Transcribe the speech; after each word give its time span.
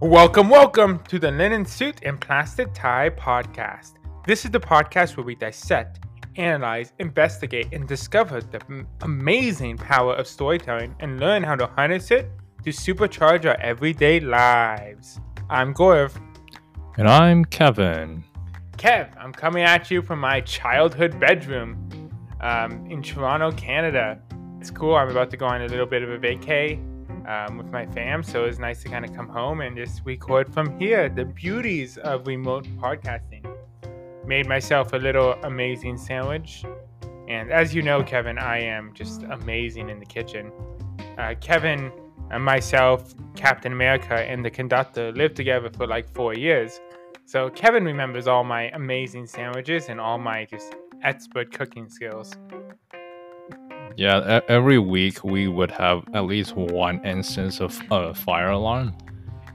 Welcome, 0.00 0.50
welcome 0.50 0.98
to 1.04 1.18
the 1.18 1.30
Linen 1.30 1.64
Suit 1.64 2.00
and 2.02 2.20
Plastic 2.20 2.68
Tie 2.74 3.08
podcast. 3.08 3.94
This 4.26 4.44
is 4.44 4.50
the 4.50 4.60
podcast 4.60 5.16
where 5.16 5.24
we 5.24 5.34
dissect, 5.34 6.00
analyze, 6.36 6.92
investigate, 6.98 7.68
and 7.72 7.88
discover 7.88 8.42
the 8.42 8.60
m- 8.68 8.86
amazing 9.00 9.78
power 9.78 10.12
of 10.12 10.26
storytelling 10.26 10.94
and 11.00 11.18
learn 11.18 11.42
how 11.42 11.56
to 11.56 11.66
harness 11.66 12.10
it 12.10 12.30
to 12.62 12.70
supercharge 12.70 13.46
our 13.46 13.58
everyday 13.58 14.20
lives. 14.20 15.18
I'm 15.48 15.72
Gorv. 15.72 16.14
And 16.98 17.08
I'm 17.08 17.46
Kevin. 17.46 18.22
Kev, 18.76 19.10
I'm 19.18 19.32
coming 19.32 19.62
at 19.62 19.90
you 19.90 20.02
from 20.02 20.20
my 20.20 20.42
childhood 20.42 21.18
bedroom 21.18 22.10
um, 22.42 22.84
in 22.90 23.02
Toronto, 23.02 23.50
Canada. 23.52 24.20
It's 24.60 24.70
cool. 24.70 24.94
I'm 24.94 25.08
about 25.08 25.30
to 25.30 25.38
go 25.38 25.46
on 25.46 25.62
a 25.62 25.68
little 25.68 25.86
bit 25.86 26.02
of 26.02 26.10
a 26.10 26.18
vacay 26.18 26.78
um, 27.26 27.58
with 27.58 27.66
my 27.66 27.86
fam, 27.86 28.22
so 28.22 28.44
it 28.44 28.46
was 28.46 28.58
nice 28.58 28.82
to 28.82 28.88
kind 28.88 29.04
of 29.04 29.14
come 29.14 29.28
home 29.28 29.60
and 29.60 29.76
just 29.76 30.02
record 30.04 30.52
from 30.52 30.78
here. 30.78 31.08
The 31.08 31.24
beauties 31.24 31.98
of 31.98 32.26
remote 32.26 32.64
podcasting. 32.78 33.44
Made 34.26 34.46
myself 34.46 34.92
a 34.92 34.96
little 34.96 35.32
amazing 35.44 35.98
sandwich. 35.98 36.64
And 37.28 37.50
as 37.50 37.74
you 37.74 37.82
know, 37.82 38.02
Kevin, 38.02 38.38
I 38.38 38.60
am 38.60 38.92
just 38.94 39.22
amazing 39.24 39.88
in 39.88 39.98
the 39.98 40.06
kitchen. 40.06 40.52
Uh, 41.18 41.34
Kevin 41.40 41.90
and 42.30 42.44
myself, 42.44 43.14
Captain 43.34 43.72
America, 43.72 44.14
and 44.14 44.44
the 44.44 44.50
conductor 44.50 45.12
lived 45.12 45.36
together 45.36 45.70
for 45.70 45.86
like 45.86 46.08
four 46.14 46.34
years. 46.34 46.80
So 47.24 47.50
Kevin 47.50 47.84
remembers 47.84 48.28
all 48.28 48.44
my 48.44 48.70
amazing 48.70 49.26
sandwiches 49.26 49.88
and 49.88 50.00
all 50.00 50.18
my 50.18 50.44
just 50.44 50.76
expert 51.02 51.52
cooking 51.52 51.88
skills. 51.88 52.32
Yeah, 53.96 54.40
every 54.48 54.78
week 54.78 55.24
we 55.24 55.48
would 55.48 55.70
have 55.70 56.04
at 56.12 56.26
least 56.26 56.54
one 56.54 57.02
instance 57.04 57.60
of 57.60 57.80
a 57.90 58.12
fire 58.12 58.50
alarm. 58.50 58.94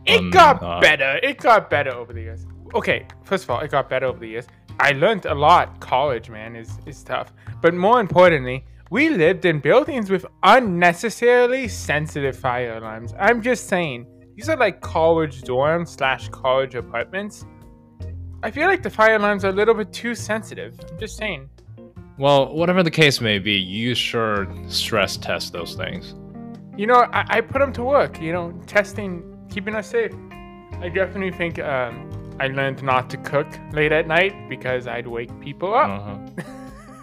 It 0.06 0.20
um, 0.20 0.32
got 0.32 0.64
uh, 0.64 0.80
better. 0.80 1.20
It 1.22 1.38
got 1.38 1.70
better 1.70 1.94
over 1.94 2.12
the 2.12 2.22
years. 2.22 2.48
Okay, 2.74 3.06
first 3.24 3.44
of 3.44 3.52
all, 3.52 3.60
it 3.60 3.70
got 3.70 3.88
better 3.88 4.08
over 4.08 4.20
the 4.20 4.28
years. 4.28 4.48
I 4.80 4.94
learned 4.94 5.26
a 5.26 5.36
lot. 5.36 5.80
College, 5.80 6.32
man, 6.32 6.56
is 6.56 6.80
is 6.88 7.04
tough. 7.04 7.34
But 7.62 7.76
more 7.76 8.00
importantly, 8.00 8.66
we 8.90 9.10
lived 9.10 9.46
in 9.46 9.60
buildings 9.60 10.10
with 10.10 10.26
unnecessarily 10.42 11.68
sensitive 11.68 12.36
fire 12.36 12.78
alarms. 12.78 13.14
I'm 13.20 13.44
just 13.44 13.68
saying, 13.68 14.08
these 14.36 14.50
are 14.50 14.58
like 14.58 14.82
college 14.82 15.44
dorms 15.44 15.90
slash 15.90 16.30
college 16.30 16.74
apartments. 16.74 17.46
I 18.42 18.50
feel 18.50 18.66
like 18.66 18.82
the 18.82 18.90
fire 18.90 19.18
alarms 19.18 19.46
are 19.46 19.50
a 19.50 19.54
little 19.54 19.76
bit 19.76 19.94
too 19.94 20.16
sensitive. 20.16 20.80
I'm 20.90 20.98
just 20.98 21.16
saying. 21.16 21.48
Well, 22.17 22.54
whatever 22.54 22.84
the 22.84 22.92
case 22.92 23.22
may 23.22 23.40
be, 23.40 23.54
you 23.54 23.95
sure 23.95 24.48
stress 24.67 25.17
test 25.17 25.54
those 25.54 25.76
things. 25.76 26.14
You 26.78 26.88
know, 26.88 27.08
I, 27.12 27.26
I 27.38 27.42
put 27.42 27.59
them 27.59 27.73
to 27.73 27.84
work. 27.84 28.22
You 28.22 28.34
know, 28.34 28.52
testing, 28.68 29.38
keeping 29.50 29.76
us 29.76 29.90
safe. 29.90 30.14
I 30.80 30.90
definitely 30.90 31.31
think 31.31 31.59
um, 31.59 32.09
I 32.40 32.48
learned 32.48 32.81
not 32.84 33.09
to 33.12 33.18
cook 33.18 33.48
late 33.72 33.92
at 33.92 34.08
night 34.08 34.50
because 34.50 34.88
I'd 34.88 35.08
wake 35.08 35.38
people 35.40 35.73
up. 35.73 35.90
Uh-huh. 35.90 36.44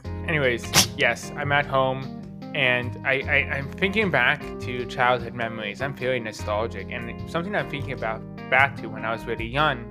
Anyways, 0.29 0.89
yes, 0.97 1.33
I'm 1.37 1.53
at 1.53 1.65
home 1.65 2.19
and 2.55 2.99
I, 3.07 3.21
I, 3.21 3.57
I'm 3.57 3.71
thinking 3.73 4.11
back 4.11 4.41
to 4.61 4.85
childhood 4.87 5.35
memories. 5.35 5.81
I'm 5.81 5.95
feeling 5.95 6.25
nostalgic 6.25 6.91
and 6.91 7.31
something 7.31 7.55
I'm 7.55 7.71
thinking 7.71 7.93
about 7.93 8.21
back 8.51 8.77
to 8.79 8.89
when 8.89 9.05
I 9.05 9.13
was 9.13 9.25
really 9.27 9.47
young 9.47 9.85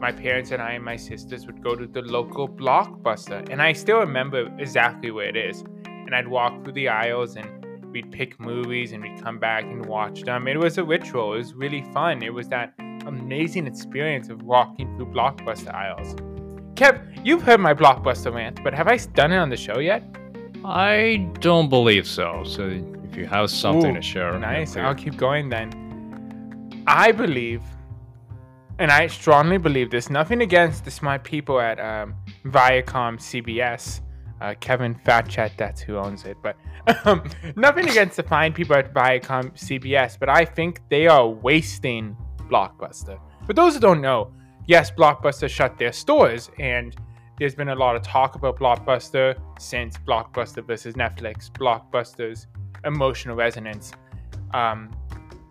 my 0.00 0.10
parents 0.10 0.50
and 0.50 0.62
I 0.62 0.72
and 0.72 0.84
my 0.84 0.96
sisters 0.96 1.46
would 1.46 1.62
go 1.62 1.76
to 1.76 1.86
the 1.86 2.00
local 2.00 2.48
blockbuster. 2.48 3.46
And 3.50 3.60
I 3.60 3.74
still 3.74 3.98
remember 3.98 4.50
exactly 4.58 5.10
where 5.10 5.28
it 5.28 5.36
is. 5.36 5.62
And 5.84 6.14
I'd 6.14 6.26
walk 6.26 6.64
through 6.64 6.72
the 6.72 6.88
aisles 6.88 7.36
and 7.36 7.92
we'd 7.92 8.10
pick 8.10 8.40
movies 8.40 8.92
and 8.92 9.02
we'd 9.02 9.22
come 9.22 9.38
back 9.38 9.64
and 9.64 9.84
watch 9.84 10.22
them. 10.22 10.48
It 10.48 10.58
was 10.58 10.78
a 10.78 10.84
ritual. 10.84 11.34
It 11.34 11.38
was 11.38 11.54
really 11.54 11.82
fun. 11.92 12.22
It 12.22 12.32
was 12.32 12.48
that 12.48 12.72
amazing 13.06 13.66
experience 13.66 14.30
of 14.30 14.42
walking 14.42 14.96
through 14.96 15.06
blockbuster 15.06 15.74
aisles. 15.74 16.14
Kev, 16.74 17.20
you've 17.24 17.42
heard 17.42 17.60
my 17.60 17.74
blockbuster 17.74 18.32
rant, 18.32 18.62
but 18.64 18.72
have 18.72 18.88
I 18.88 18.96
done 18.96 19.32
it 19.32 19.36
on 19.36 19.50
the 19.50 19.56
show 19.56 19.80
yet? 19.80 20.02
I 20.64 21.28
don't 21.40 21.68
believe 21.68 22.06
so. 22.06 22.42
So 22.44 22.68
if 23.04 23.16
you 23.16 23.26
have 23.26 23.50
something 23.50 23.92
Ooh, 23.92 24.00
to 24.00 24.02
share, 24.02 24.38
nice. 24.38 24.76
I'll 24.76 24.94
keep 24.94 25.16
going 25.18 25.50
then. 25.50 25.68
I 26.86 27.12
believe 27.12 27.62
and 28.80 28.90
I 28.90 29.06
strongly 29.08 29.58
believe 29.58 29.90
this. 29.90 30.08
Nothing 30.08 30.40
against 30.40 30.86
the 30.86 30.90
smart 30.90 31.22
people 31.22 31.60
at 31.60 31.78
um, 31.78 32.14
Viacom 32.46 33.18
CBS. 33.18 34.00
Uh, 34.40 34.54
Kevin 34.58 34.94
Fatchat, 34.94 35.50
that's 35.58 35.82
who 35.82 35.98
owns 35.98 36.24
it. 36.24 36.38
But 36.42 36.56
um, 37.04 37.22
nothing 37.56 37.90
against 37.90 38.16
the 38.16 38.22
fine 38.22 38.54
people 38.54 38.74
at 38.74 38.94
Viacom 38.94 39.52
CBS, 39.52 40.18
but 40.18 40.30
I 40.30 40.46
think 40.46 40.80
they 40.88 41.06
are 41.06 41.28
wasting 41.28 42.16
Blockbuster. 42.48 43.20
For 43.46 43.52
those 43.52 43.74
who 43.74 43.80
don't 43.80 44.00
know, 44.00 44.32
yes, 44.66 44.90
Blockbuster 44.90 45.48
shut 45.50 45.76
their 45.76 45.92
stores, 45.92 46.50
and 46.58 46.96
there's 47.38 47.54
been 47.54 47.68
a 47.68 47.74
lot 47.74 47.96
of 47.96 48.02
talk 48.02 48.34
about 48.34 48.58
Blockbuster 48.58 49.38
since 49.58 49.98
Blockbuster 49.98 50.66
versus 50.66 50.94
Netflix, 50.94 51.50
Blockbuster's 51.50 52.46
emotional 52.86 53.36
resonance. 53.36 53.92
Um, 54.54 54.90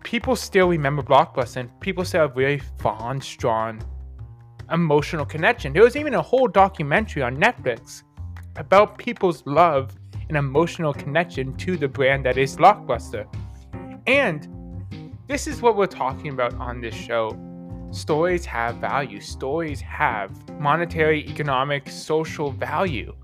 people 0.04 0.36
still 0.36 0.68
remember 0.68 1.02
Blockbuster 1.02 1.56
and 1.56 1.80
people 1.80 2.04
still 2.04 2.22
have 2.22 2.34
very 2.34 2.58
fond, 2.58 3.22
strong, 3.22 3.82
emotional 4.70 5.24
connection. 5.24 5.72
There 5.72 5.82
was 5.82 5.96
even 5.96 6.14
a 6.14 6.22
whole 6.22 6.48
documentary 6.48 7.22
on 7.22 7.36
Netflix 7.36 8.02
about 8.56 8.98
people's 8.98 9.44
love 9.46 9.92
and 10.28 10.36
emotional 10.36 10.92
connection 10.94 11.56
to 11.56 11.76
the 11.76 11.88
brand 11.88 12.24
that 12.24 12.38
is 12.38 12.56
Blockbuster. 12.56 13.26
And 14.06 14.48
this 15.26 15.46
is 15.46 15.60
what 15.62 15.76
we're 15.76 15.86
talking 15.86 16.32
about 16.32 16.54
on 16.54 16.80
this 16.80 16.94
show. 16.94 17.38
Stories 17.90 18.44
have 18.46 18.76
value. 18.76 19.20
Stories 19.20 19.80
have 19.80 20.30
monetary, 20.60 21.26
economic, 21.28 21.88
social 21.88 22.52
value. 22.52 23.14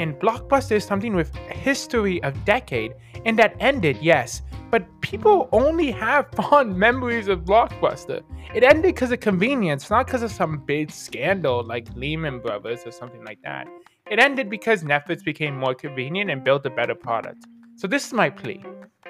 And 0.00 0.14
Blockbuster 0.18 0.72
is 0.72 0.84
something 0.84 1.14
with 1.14 1.34
history 1.34 2.22
of 2.22 2.44
decade 2.44 2.94
and 3.26 3.38
that 3.38 3.54
ended, 3.60 3.98
yes, 4.00 4.42
but 4.70 4.86
people 5.00 5.48
only 5.52 5.90
have 5.90 6.28
fond 6.34 6.76
memories 6.76 7.28
of 7.28 7.40
Blockbuster. 7.40 8.22
It 8.54 8.62
ended 8.62 8.94
because 8.94 9.12
of 9.12 9.20
convenience, 9.20 9.90
not 9.90 10.06
because 10.06 10.22
of 10.22 10.30
some 10.30 10.58
big 10.64 10.90
scandal 10.90 11.62
like 11.64 11.88
Lehman 11.94 12.40
Brothers 12.40 12.80
or 12.86 12.92
something 12.92 13.24
like 13.24 13.40
that. 13.42 13.68
It 14.10 14.18
ended 14.18 14.48
because 14.50 14.82
Netflix 14.82 15.22
became 15.24 15.56
more 15.56 15.74
convenient 15.74 16.30
and 16.30 16.42
built 16.42 16.66
a 16.66 16.70
better 16.70 16.94
product. 16.94 17.44
So 17.76 17.86
this 17.86 18.06
is 18.06 18.12
my 18.12 18.30
plea 18.30 18.64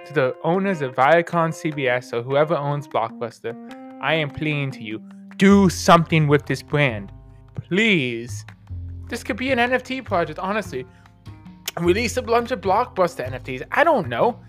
to 0.06 0.12
the 0.12 0.34
owners 0.44 0.82
of 0.82 0.94
Viacom 0.94 1.50
CBS 1.50 2.12
or 2.12 2.22
whoever 2.22 2.56
owns 2.56 2.86
Blockbuster. 2.86 3.54
I 4.02 4.14
am 4.14 4.30
pleading 4.30 4.70
to 4.72 4.82
you, 4.82 4.98
do 5.36 5.68
something 5.68 6.26
with 6.26 6.46
this 6.46 6.62
brand. 6.62 7.12
Please. 7.54 8.44
This 9.10 9.22
could 9.22 9.36
be 9.36 9.50
an 9.50 9.58
NFT 9.58 10.02
project, 10.04 10.38
honestly. 10.38 10.86
Release 11.78 12.16
a 12.16 12.22
bunch 12.22 12.50
of 12.50 12.62
Blockbuster 12.62 13.30
NFTs. 13.30 13.66
I 13.70 13.84
don't 13.84 14.08
know 14.08 14.40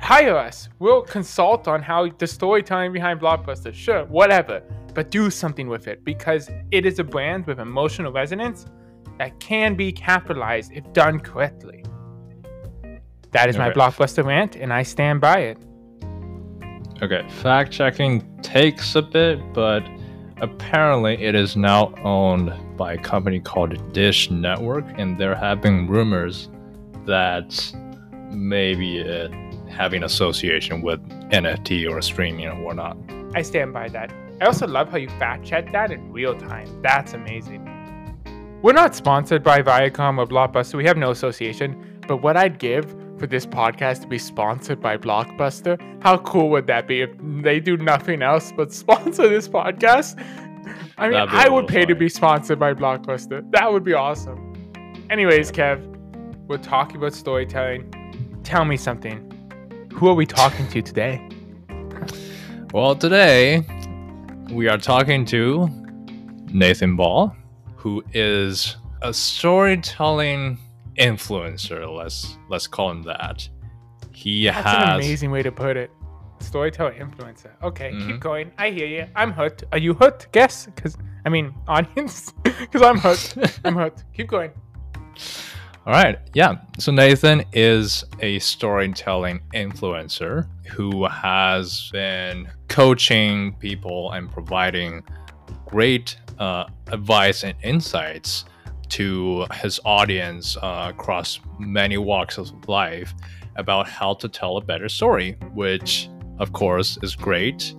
hire 0.00 0.36
us. 0.36 0.68
We'll 0.78 1.02
consult 1.02 1.68
on 1.68 1.82
how 1.82 2.08
the 2.08 2.26
storytelling 2.26 2.92
behind 2.92 3.20
Blockbuster. 3.20 3.74
Sure, 3.74 4.04
whatever. 4.06 4.62
But 4.94 5.10
do 5.10 5.30
something 5.30 5.68
with 5.68 5.88
it 5.88 6.04
because 6.04 6.50
it 6.70 6.86
is 6.86 6.98
a 6.98 7.04
brand 7.04 7.46
with 7.46 7.60
emotional 7.60 8.12
resonance 8.12 8.66
that 9.18 9.38
can 9.40 9.74
be 9.74 9.92
capitalized 9.92 10.72
if 10.72 10.90
done 10.92 11.20
correctly. 11.20 11.84
That 13.32 13.48
is 13.48 13.56
okay. 13.56 13.68
my 13.68 13.70
Blockbuster 13.72 14.24
rant, 14.24 14.56
and 14.56 14.72
I 14.72 14.82
stand 14.82 15.20
by 15.20 15.40
it. 15.40 15.58
Okay, 17.02 17.28
fact 17.28 17.72
checking 17.72 18.40
takes 18.42 18.96
a 18.96 19.02
bit, 19.02 19.38
but 19.52 19.82
apparently 20.40 21.22
it 21.22 21.34
is 21.34 21.56
now 21.56 21.94
owned 22.04 22.52
by 22.76 22.94
a 22.94 22.98
company 22.98 23.40
called 23.40 23.92
Dish 23.92 24.30
Network, 24.30 24.84
and 24.96 25.18
there 25.18 25.34
have 25.34 25.60
been 25.60 25.86
rumors 25.86 26.48
that 27.06 27.72
maybe 28.30 28.98
it 28.98 29.32
having 29.68 30.02
association 30.02 30.82
with 30.82 31.00
NFT 31.30 31.90
or 31.90 32.02
streaming 32.02 32.46
or 32.46 32.56
whatnot. 32.62 32.96
I 33.34 33.42
stand 33.42 33.72
by 33.72 33.88
that. 33.88 34.12
I 34.40 34.46
also 34.46 34.66
love 34.66 34.90
how 34.90 34.96
you 34.96 35.08
fact 35.10 35.44
check 35.44 35.72
that 35.72 35.90
in 35.90 36.12
real 36.12 36.38
time. 36.38 36.82
That's 36.82 37.12
amazing. 37.12 37.64
We're 38.62 38.72
not 38.72 38.94
sponsored 38.94 39.42
by 39.44 39.62
Viacom 39.62 40.18
or 40.18 40.26
Blockbuster. 40.26 40.74
We 40.74 40.84
have 40.84 40.96
no 40.96 41.10
association. 41.10 42.00
But 42.08 42.22
what 42.22 42.36
I'd 42.36 42.58
give 42.58 42.96
for 43.18 43.26
this 43.26 43.44
podcast 43.46 44.02
to 44.02 44.06
be 44.06 44.18
sponsored 44.18 44.80
by 44.80 44.96
Blockbuster, 44.96 45.80
how 46.02 46.18
cool 46.18 46.50
would 46.50 46.66
that 46.68 46.86
be 46.86 47.02
if 47.02 47.10
they 47.20 47.60
do 47.60 47.76
nothing 47.76 48.22
else 48.22 48.52
but 48.56 48.72
sponsor 48.82 49.28
this 49.28 49.48
podcast? 49.48 50.22
I 50.96 51.08
mean, 51.08 51.18
I 51.18 51.48
would 51.48 51.66
pay 51.66 51.82
funny. 51.82 51.86
to 51.86 51.94
be 51.94 52.08
sponsored 52.08 52.58
by 52.58 52.74
Blockbuster. 52.74 53.48
That 53.52 53.72
would 53.72 53.84
be 53.84 53.94
awesome. 53.94 54.54
Anyways, 55.10 55.50
Kev, 55.52 55.84
we're 56.46 56.58
talking 56.58 56.96
about 56.96 57.14
storytelling. 57.14 58.40
Tell 58.44 58.64
me 58.64 58.76
something. 58.76 59.24
Who 59.92 60.08
are 60.08 60.14
we 60.14 60.26
talking 60.26 60.68
to 60.68 60.82
today? 60.82 61.26
Well, 62.74 62.94
today 62.94 63.64
we 64.50 64.68
are 64.68 64.76
talking 64.76 65.24
to 65.24 65.70
Nathan 66.52 66.96
Baugh, 66.96 67.34
who 67.76 68.04
is 68.12 68.76
a 69.00 69.14
storytelling 69.14 70.58
influencer. 70.98 71.86
Let's 71.94 72.36
let's 72.48 72.66
call 72.66 72.90
him 72.90 73.02
that. 73.04 73.48
He 74.12 74.46
That's 74.46 74.56
has 74.66 74.82
an 74.88 74.94
amazing 74.96 75.30
way 75.30 75.42
to 75.42 75.52
put 75.52 75.76
it. 75.76 75.90
storyteller 76.40 76.92
influencer. 76.92 77.50
Okay, 77.62 77.90
Mhm. 77.92 78.06
keep 78.06 78.20
going. 78.20 78.52
I 78.58 78.70
hear 78.70 78.86
you. 78.86 79.06
I'm 79.16 79.32
hooked. 79.32 79.64
Are 79.72 79.78
you 79.78 79.92
hooked? 79.94 80.30
Guess, 80.32 80.66
because 80.66 80.96
I 81.24 81.28
mean, 81.30 81.52
audience, 81.68 82.32
because 82.44 82.80
I'm 82.82 82.98
hooked. 82.98 83.60
I'm 83.64 83.74
hooked. 83.74 84.04
Keep 84.14 84.28
going. 84.28 84.52
All 85.86 85.94
right. 85.94 86.18
Yeah. 86.34 86.56
So 86.78 86.92
Nathan 86.92 87.44
is 87.52 88.04
a 88.20 88.38
storytelling 88.40 89.40
influencer 89.54 90.46
who 90.66 91.06
has 91.08 91.88
been 91.92 92.48
coaching 92.68 93.54
people 93.54 94.12
and 94.12 94.30
providing 94.30 95.02
great 95.66 96.16
uh, 96.38 96.64
advice 96.88 97.42
and 97.42 97.54
insights 97.62 98.44
to 98.90 99.46
his 99.54 99.80
audience 99.84 100.56
uh, 100.56 100.86
across 100.90 101.40
many 101.58 101.98
walks 101.98 102.38
of 102.38 102.68
life 102.68 103.14
about 103.56 103.88
how 103.88 104.14
to 104.14 104.28
tell 104.28 104.56
a 104.56 104.60
better 104.60 104.88
story, 104.88 105.36
which, 105.52 106.08
of 106.38 106.52
course, 106.52 106.98
is 107.02 107.16
great. 107.16 107.74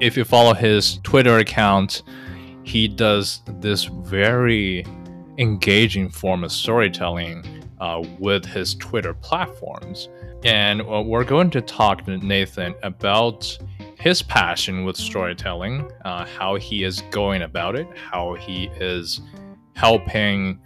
If 0.00 0.16
you 0.16 0.24
follow 0.24 0.54
his 0.54 0.98
Twitter 1.02 1.38
account, 1.38 2.02
he 2.62 2.88
does 2.88 3.42
this 3.60 3.84
very 3.84 4.84
engaging 5.38 6.08
form 6.08 6.44
of 6.44 6.52
storytelling 6.52 7.44
uh, 7.80 8.02
with 8.18 8.44
his 8.44 8.74
Twitter 8.74 9.14
platforms. 9.14 10.08
And 10.44 10.82
uh, 10.82 11.02
we're 11.04 11.24
going 11.24 11.50
to 11.50 11.60
talk 11.60 12.04
to 12.06 12.16
Nathan 12.18 12.74
about 12.82 13.58
his 13.98 14.22
passion 14.22 14.84
with 14.84 14.96
storytelling, 14.96 15.90
uh, 16.04 16.24
how 16.24 16.56
he 16.56 16.84
is 16.84 17.02
going 17.10 17.42
about 17.42 17.74
it, 17.74 17.88
how 17.96 18.34
he 18.34 18.70
is 18.76 19.20
helping 19.78 20.58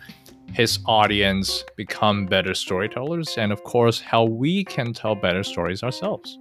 his 0.54 0.78
audience 0.86 1.64
become 1.76 2.24
better 2.24 2.54
storytellers, 2.54 3.36
and 3.36 3.52
of 3.52 3.62
course, 3.62 4.00
how 4.00 4.24
we 4.24 4.64
can 4.64 4.94
tell 4.94 5.14
better 5.14 5.42
stories 5.42 5.82
ourselves. 5.82 6.38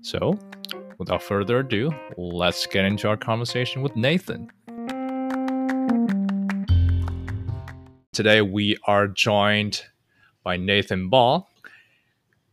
So, 0.00 0.38
without 0.96 1.22
further 1.22 1.58
ado, 1.58 1.92
let's 2.16 2.64
get 2.64 2.86
into 2.86 3.06
our 3.06 3.18
conversation 3.18 3.82
with 3.82 3.96
Nathan. 3.96 4.50
Today 8.14 8.40
we 8.40 8.78
are 8.86 9.06
joined 9.06 9.82
by 10.42 10.56
Nathan 10.56 11.10
Baugh, 11.10 11.46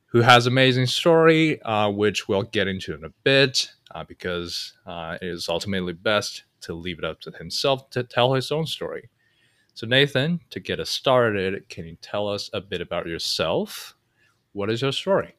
who 0.08 0.20
has 0.24 0.46
an 0.46 0.52
amazing 0.52 0.88
story, 0.88 1.62
uh, 1.62 1.90
which 1.90 2.28
we'll 2.28 2.44
get 2.44 2.68
into 2.68 2.94
in 2.94 3.06
a 3.06 3.14
bit, 3.24 3.72
uh, 3.96 4.04
because 4.04 4.74
uh, 4.86 5.18
it 5.22 5.28
is 5.28 5.48
ultimately 5.48 5.94
best 5.94 6.44
to 6.60 6.74
leave 6.74 7.00
it 7.00 7.06
up 7.06 7.22
to 7.22 7.32
himself 7.32 7.90
to 7.92 8.04
tell 8.04 8.34
his 8.34 8.52
own 8.52 8.66
story. 8.66 9.10
So 9.77 9.85
Nathan, 9.85 10.39
to 10.50 10.59
get 10.59 10.79
us 10.79 10.89
started, 10.89 11.69
can 11.69 11.85
you 11.85 11.97
tell 12.01 12.27
us 12.27 12.50
a 12.51 12.59
bit 12.59 12.81
about 12.81 13.06
yourself? 13.06 13.95
What 14.53 14.71
is 14.71 14.81
your 14.81 14.91
story? 14.91 15.35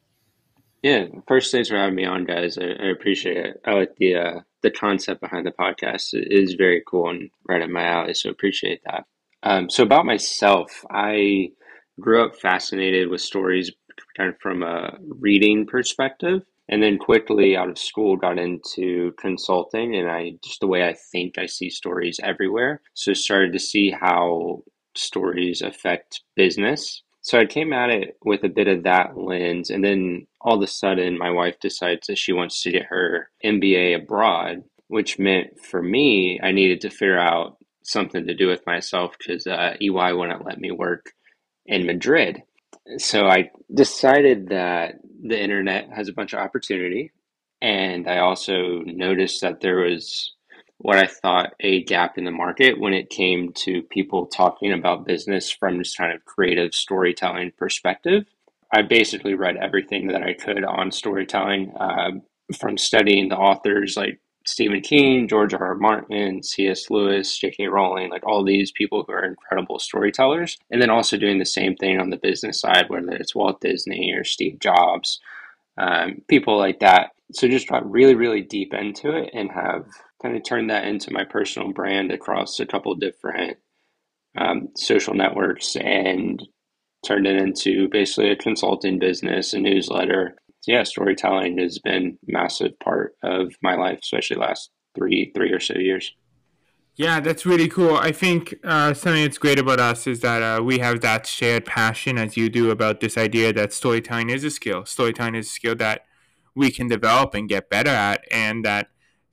Yeah, 0.81 1.07
first, 1.27 1.51
thanks 1.51 1.71
for 1.71 1.77
having 1.77 1.97
me 1.97 2.05
on, 2.05 2.25
guys. 2.25 2.57
I, 2.57 2.67
I 2.67 2.87
appreciate 2.93 3.37
it. 3.37 3.61
I 3.67 3.73
like 3.73 3.97
the 3.97 4.15
uh, 4.15 4.41
the 4.63 4.71
concept 4.71 5.21
behind 5.23 5.45
the 5.45 5.51
podcast. 5.51 6.15
It 6.15 6.31
is 6.31 6.55
very 6.55 6.85
cool 6.87 7.11
and 7.11 7.31
right 7.49 7.61
up 7.63 7.69
my 7.69 7.83
alley, 7.83 8.15
so 8.15 8.31
appreciate 8.31 8.81
that. 8.85 9.07
Um, 9.43 9.69
so 9.69 9.83
about 9.83 10.07
myself, 10.07 10.85
I 10.89 11.49
grew 11.99 12.25
up 12.25 12.37
fascinated 12.37 13.09
with 13.09 13.21
stories 13.21 13.73
kind 14.17 14.31
of 14.31 14.39
from 14.41 14.63
a 14.63 14.99
reading 15.19 15.67
perspective, 15.67 16.43
and 16.69 16.83
then 16.83 16.99
quickly 16.99 17.57
out 17.57 17.69
of 17.69 17.79
school 17.79 18.17
got 18.17 18.39
into 18.39 19.13
consulting, 19.19 19.97
and 19.97 20.11
I 20.11 20.35
just 20.43 20.61
the 20.61 20.67
way 20.67 20.87
I 20.87 20.95
think, 20.95 21.39
I 21.39 21.47
see 21.47 21.71
stories 21.71 22.21
everywhere. 22.23 22.81
So 22.95 23.13
started 23.15 23.53
to 23.53 23.59
see 23.59 23.91
how 23.91 24.63
stories 24.95 25.63
affect 25.63 26.23
business. 26.37 27.03
So 27.23 27.39
I 27.39 27.47
came 27.47 27.73
at 27.73 27.91
it 27.91 28.17
with 28.25 28.45
a 28.45 28.49
bit 28.49 28.69
of 28.69 28.85
that 28.85 29.17
lens, 29.17 29.71
and 29.71 29.85
then 29.85 30.27
all 30.41 30.57
of 30.57 30.63
a 30.63 30.67
sudden, 30.67 31.19
my 31.19 31.31
wife 31.31 31.59
decides 31.61 32.07
that 32.07 32.19
she 32.19 32.33
wants 32.33 32.63
to 32.63 32.71
get 32.71 32.87
her 32.87 33.31
MBA 33.45 33.97
abroad, 33.97 34.65
which 34.89 35.19
meant 35.19 35.61
for 35.61 35.83
me, 35.83 36.41
I 36.43 36.53
needed 36.53 36.81
to 36.83 36.91
figure 36.91 37.19
out 37.19 37.57
something 37.83 38.27
to 38.27 38.35
do 38.35 38.47
with 38.47 38.67
myself 38.67 39.17
because 39.19 39.47
uh, 39.47 39.75
EY 39.81 40.13
wouldn't 40.13 40.45
let 40.45 40.61
me 40.61 40.71
work 40.71 41.13
in 41.67 41.87
Madrid. 41.87 42.43
So 42.97 43.27
I 43.27 43.51
decided 43.73 44.49
that 44.49 44.95
the 45.23 45.41
internet 45.41 45.91
has 45.91 46.09
a 46.09 46.13
bunch 46.13 46.33
of 46.33 46.39
opportunity. 46.39 47.13
And 47.61 48.09
I 48.09 48.19
also 48.19 48.83
noticed 48.85 49.41
that 49.43 49.61
there 49.61 49.79
was 49.79 50.33
what 50.79 50.97
I 50.97 51.07
thought 51.07 51.55
a 51.61 51.83
gap 51.85 52.17
in 52.17 52.25
the 52.25 52.31
market 52.31 52.79
when 52.79 52.95
it 52.95 53.11
came 53.11 53.53
to 53.53 53.83
people 53.83 54.27
talking 54.27 54.73
about 54.73 55.07
business 55.07 55.51
from 55.51 55.79
this 55.79 55.95
kind 55.95 56.13
of 56.13 56.25
creative 56.25 56.73
storytelling 56.73 57.53
perspective. 57.59 58.25
I 58.73 58.83
basically 58.83 59.35
read 59.35 59.57
everything 59.57 60.09
that 60.09 60.23
I 60.23 60.35
could 60.35 60.65
on 60.65 60.93
storytelling, 60.93 61.73
uh, 61.79 62.13
from 62.59 62.79
studying 62.79 63.29
the 63.29 63.37
authors 63.37 63.97
like 63.97 64.21
Stephen 64.49 64.81
King, 64.81 65.29
George 65.29 65.53
R. 65.53 65.63
R. 65.63 65.75
Martin, 65.75 66.43
C.S. 66.43 66.89
Lewis, 66.89 67.37
J.K. 67.37 67.67
Rowling, 67.67 68.09
like 68.09 68.27
all 68.27 68.43
these 68.43 68.73
people 68.73 69.05
who 69.07 69.13
are 69.13 69.25
incredible 69.25 69.79
storytellers. 69.79 70.57
And 70.71 70.81
then 70.81 70.89
also 70.89 71.19
doing 71.19 71.39
the 71.39 71.45
same 71.45 71.77
thing 71.77 72.01
on 72.01 72.09
the 72.09 72.17
business 72.17 72.59
side, 72.59 72.87
whether 72.89 73.11
it's 73.11 73.35
Walt 73.35 73.61
Disney 73.61 74.11
or 74.13 74.25
Steve 74.25 74.59
Jobs, 74.59 75.21
um, 75.77 76.23
people 76.29 76.57
like 76.57 76.81
that. 76.81 77.11
So 77.33 77.47
just 77.47 77.69
got 77.69 77.89
really, 77.91 78.15
really 78.15 78.41
deep 78.41 78.73
into 78.73 79.15
it 79.15 79.29
and 79.35 79.51
have 79.51 79.85
kind 80.23 80.35
of 80.35 80.43
turned 80.45 80.71
that 80.71 80.87
into 80.87 81.13
my 81.13 81.25
personal 81.25 81.71
brand 81.75 82.11
across 82.11 82.59
a 82.59 82.65
couple 82.65 82.95
different 82.95 83.59
um, 84.35 84.69
social 84.77 85.13
networks 85.13 85.77
and 85.77 86.43
turned 87.07 87.27
it 87.27 87.37
into 87.37 87.87
basically 87.91 88.31
a 88.31 88.37
consulting 88.37 88.99
business, 88.99 89.53
a 89.53 89.59
newsletter. 89.59 90.37
Yeah, 90.67 90.83
storytelling 90.83 91.59
has 91.59 91.79
been 91.79 92.19
a 92.29 92.33
massive 92.33 92.79
part 92.81 93.17
of 93.23 93.55
my 93.63 93.75
life, 93.75 94.01
especially 94.03 94.37
last 94.37 94.71
three 94.95 95.33
three 95.35 95.53
or 95.53 95.61
so 95.61 95.79
years. 95.79 96.15
Yeah, 96.97 97.21
that's 97.21 97.47
really 97.47 97.69
cool. 97.69 97.95
I 97.95 98.11
think 98.11 98.57
uh, 98.65 98.93
something 98.93 99.23
that's 99.23 99.39
great 99.39 99.61
about 99.61 99.79
us 99.79 100.09
is 100.09 100.19
that 100.21 100.43
uh, 100.43 100.63
we 100.65 100.81
have 100.81 101.01
that 101.03 101.29
shared 101.29 101.65
passion, 101.65 102.19
as 102.19 102.37
you 102.37 102.49
do, 102.51 102.73
about 102.73 102.99
this 102.99 103.17
idea 103.17 103.53
that 103.53 103.73
storytelling 103.73 104.31
is 104.31 104.43
a 104.43 104.51
skill. 104.51 104.85
Storytelling 104.85 105.37
is 105.37 105.47
a 105.47 105.51
skill 105.51 105.77
that 105.77 106.07
we 106.57 106.73
can 106.73 106.89
develop 106.89 107.35
and 107.35 107.49
get 107.49 107.71
better 107.71 107.91
at, 107.91 108.25
and 108.33 108.65
that 108.65 108.89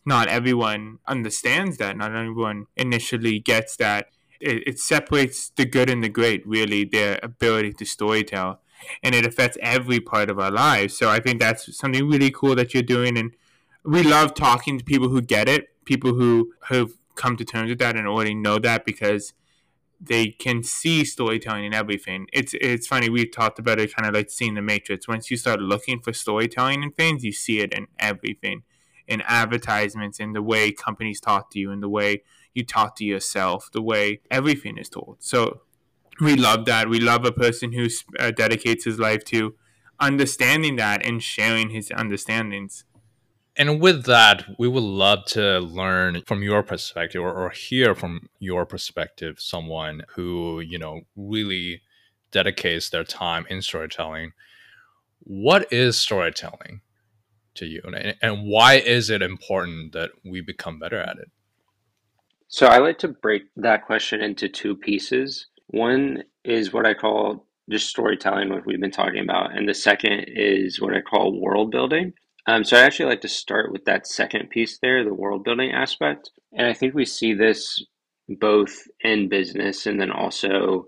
not 0.05 0.27
everyone 0.27 0.99
understands 1.07 1.77
that. 1.77 1.97
Not 1.97 2.15
everyone 2.15 2.67
initially 2.77 3.39
gets 3.39 3.75
that. 3.77 4.09
It, 4.39 4.67
it 4.67 4.79
separates 4.79 5.49
the 5.49 5.65
good 5.65 5.89
and 5.89 6.03
the 6.03 6.09
great, 6.09 6.45
really, 6.45 6.85
their 6.85 7.19
ability 7.23 7.73
to 7.73 7.83
storytell, 7.83 8.59
and 9.03 9.15
it 9.15 9.25
affects 9.25 9.57
every 9.61 9.99
part 9.99 10.29
of 10.29 10.39
our 10.39 10.51
lives. 10.51 10.97
So 10.97 11.09
I 11.09 11.19
think 11.19 11.39
that's 11.39 11.75
something 11.77 12.07
really 12.07 12.31
cool 12.31 12.55
that 12.55 12.73
you're 12.73 12.83
doing, 12.83 13.17
and 13.17 13.35
we 13.83 14.03
love 14.03 14.33
talking 14.33 14.77
to 14.79 14.83
people 14.83 15.09
who 15.09 15.21
get 15.21 15.47
it, 15.47 15.69
people 15.85 16.13
who 16.13 16.53
have 16.69 16.91
come 17.15 17.37
to 17.37 17.45
terms 17.45 17.69
with 17.69 17.79
that 17.79 17.95
and 17.95 18.07
already 18.07 18.35
know 18.35 18.59
that 18.59 18.85
because 18.85 19.33
they 19.99 20.27
can 20.27 20.63
see 20.63 21.05
storytelling 21.05 21.65
in 21.65 21.73
everything. 21.73 22.27
It's 22.33 22.53
it's 22.59 22.87
funny 22.87 23.09
we've 23.09 23.31
talked 23.31 23.59
about 23.59 23.79
it 23.79 23.95
kind 23.95 24.07
of 24.07 24.13
like 24.13 24.29
seeing 24.29 24.55
the 24.55 24.61
Matrix. 24.61 25.07
Once 25.07 25.31
you 25.31 25.37
start 25.37 25.59
looking 25.59 25.99
for 25.99 26.13
storytelling 26.13 26.83
in 26.83 26.91
things, 26.91 27.23
you 27.23 27.31
see 27.31 27.59
it 27.59 27.73
in 27.73 27.87
everything, 27.97 28.63
in 29.07 29.21
advertisements, 29.21 30.19
in 30.19 30.33
the 30.33 30.41
way 30.41 30.71
companies 30.71 31.21
talk 31.21 31.49
to 31.51 31.59
you, 31.59 31.71
in 31.71 31.79
the 31.79 31.89
way 31.89 32.23
you 32.53 32.65
talk 32.65 32.95
to 32.97 33.05
yourself, 33.05 33.69
the 33.71 33.81
way 33.81 34.21
everything 34.29 34.77
is 34.77 34.89
told. 34.89 35.17
So 35.19 35.61
we 36.19 36.35
love 36.35 36.65
that. 36.65 36.89
We 36.89 36.99
love 36.99 37.25
a 37.25 37.31
person 37.31 37.71
who 37.73 37.87
uh, 38.19 38.31
dedicates 38.31 38.85
his 38.85 38.99
life 38.99 39.23
to 39.25 39.55
understanding 39.99 40.75
that 40.77 41.05
and 41.05 41.21
sharing 41.21 41.69
his 41.69 41.91
understandings. 41.91 42.83
And 43.57 43.79
with 43.79 44.03
that, 44.05 44.45
we 44.59 44.67
would 44.67 44.83
love 44.83 45.25
to 45.27 45.59
learn 45.59 46.21
from 46.25 46.43
your 46.43 46.61
perspective 46.61 47.21
or, 47.21 47.31
or, 47.31 47.49
hear 47.51 47.95
from 47.95 48.27
your 48.37 48.65
perspective 48.65 49.39
someone 49.39 50.03
who, 50.15 50.59
you 50.59 50.77
know, 50.77 51.01
really 51.15 51.81
dedicates 52.31 52.89
their 52.89 53.05
time 53.05 53.45
in 53.49 53.61
storytelling. 53.61 54.33
What 55.19 55.71
is 55.71 55.97
storytelling 55.97 56.81
to 57.53 57.65
you? 57.65 57.81
And, 57.85 58.15
and 58.21 58.45
why 58.45 58.73
is 58.73 59.09
it 59.09 59.21
important 59.21 59.93
that 59.93 60.11
we 60.25 60.41
become 60.41 60.77
better 60.77 60.99
at 60.99 61.17
it? 61.17 61.31
So 62.49 62.67
I 62.67 62.79
like 62.79 62.99
to 62.99 63.07
break 63.07 63.43
that 63.55 63.85
question 63.85 64.21
into 64.21 64.49
two 64.49 64.75
pieces. 64.75 65.47
One 65.67 66.23
is 66.43 66.73
what 66.73 66.85
I 66.85 66.93
call 66.93 67.47
just 67.69 67.89
storytelling, 67.89 68.49
what 68.49 68.65
we've 68.65 68.79
been 68.79 68.91
talking 68.91 69.21
about. 69.21 69.57
And 69.57 69.67
the 69.67 69.73
second 69.73 70.25
is 70.27 70.79
what 70.79 70.93
I 70.93 71.01
call 71.01 71.39
world 71.39 71.71
building. 71.71 72.13
Um, 72.47 72.63
so 72.63 72.77
I 72.77 72.81
actually 72.81 73.09
like 73.09 73.21
to 73.21 73.27
start 73.27 73.71
with 73.71 73.85
that 73.85 74.05
second 74.05 74.49
piece 74.51 74.77
there, 74.77 75.03
the 75.03 75.13
world 75.13 75.43
building 75.43 75.71
aspect. 75.71 76.29
And 76.53 76.67
I 76.67 76.73
think 76.73 76.93
we 76.93 77.05
see 77.05 77.33
this 77.33 77.83
both 78.29 78.83
in 79.01 79.29
business 79.29 79.85
and 79.85 79.99
then 79.99 80.11
also 80.11 80.85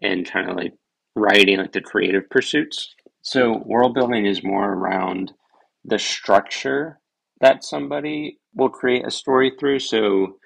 in 0.00 0.24
kind 0.24 0.48
of 0.48 0.56
like 0.56 0.74
writing, 1.16 1.58
like 1.58 1.72
the 1.72 1.80
creative 1.80 2.30
pursuits. 2.30 2.94
So 3.22 3.62
world 3.66 3.94
building 3.94 4.26
is 4.26 4.44
more 4.44 4.72
around 4.72 5.32
the 5.84 5.98
structure 5.98 7.00
that 7.40 7.64
somebody 7.64 8.38
will 8.54 8.68
create 8.68 9.06
a 9.06 9.10
story 9.10 9.52
through. 9.58 9.80
So 9.80 10.36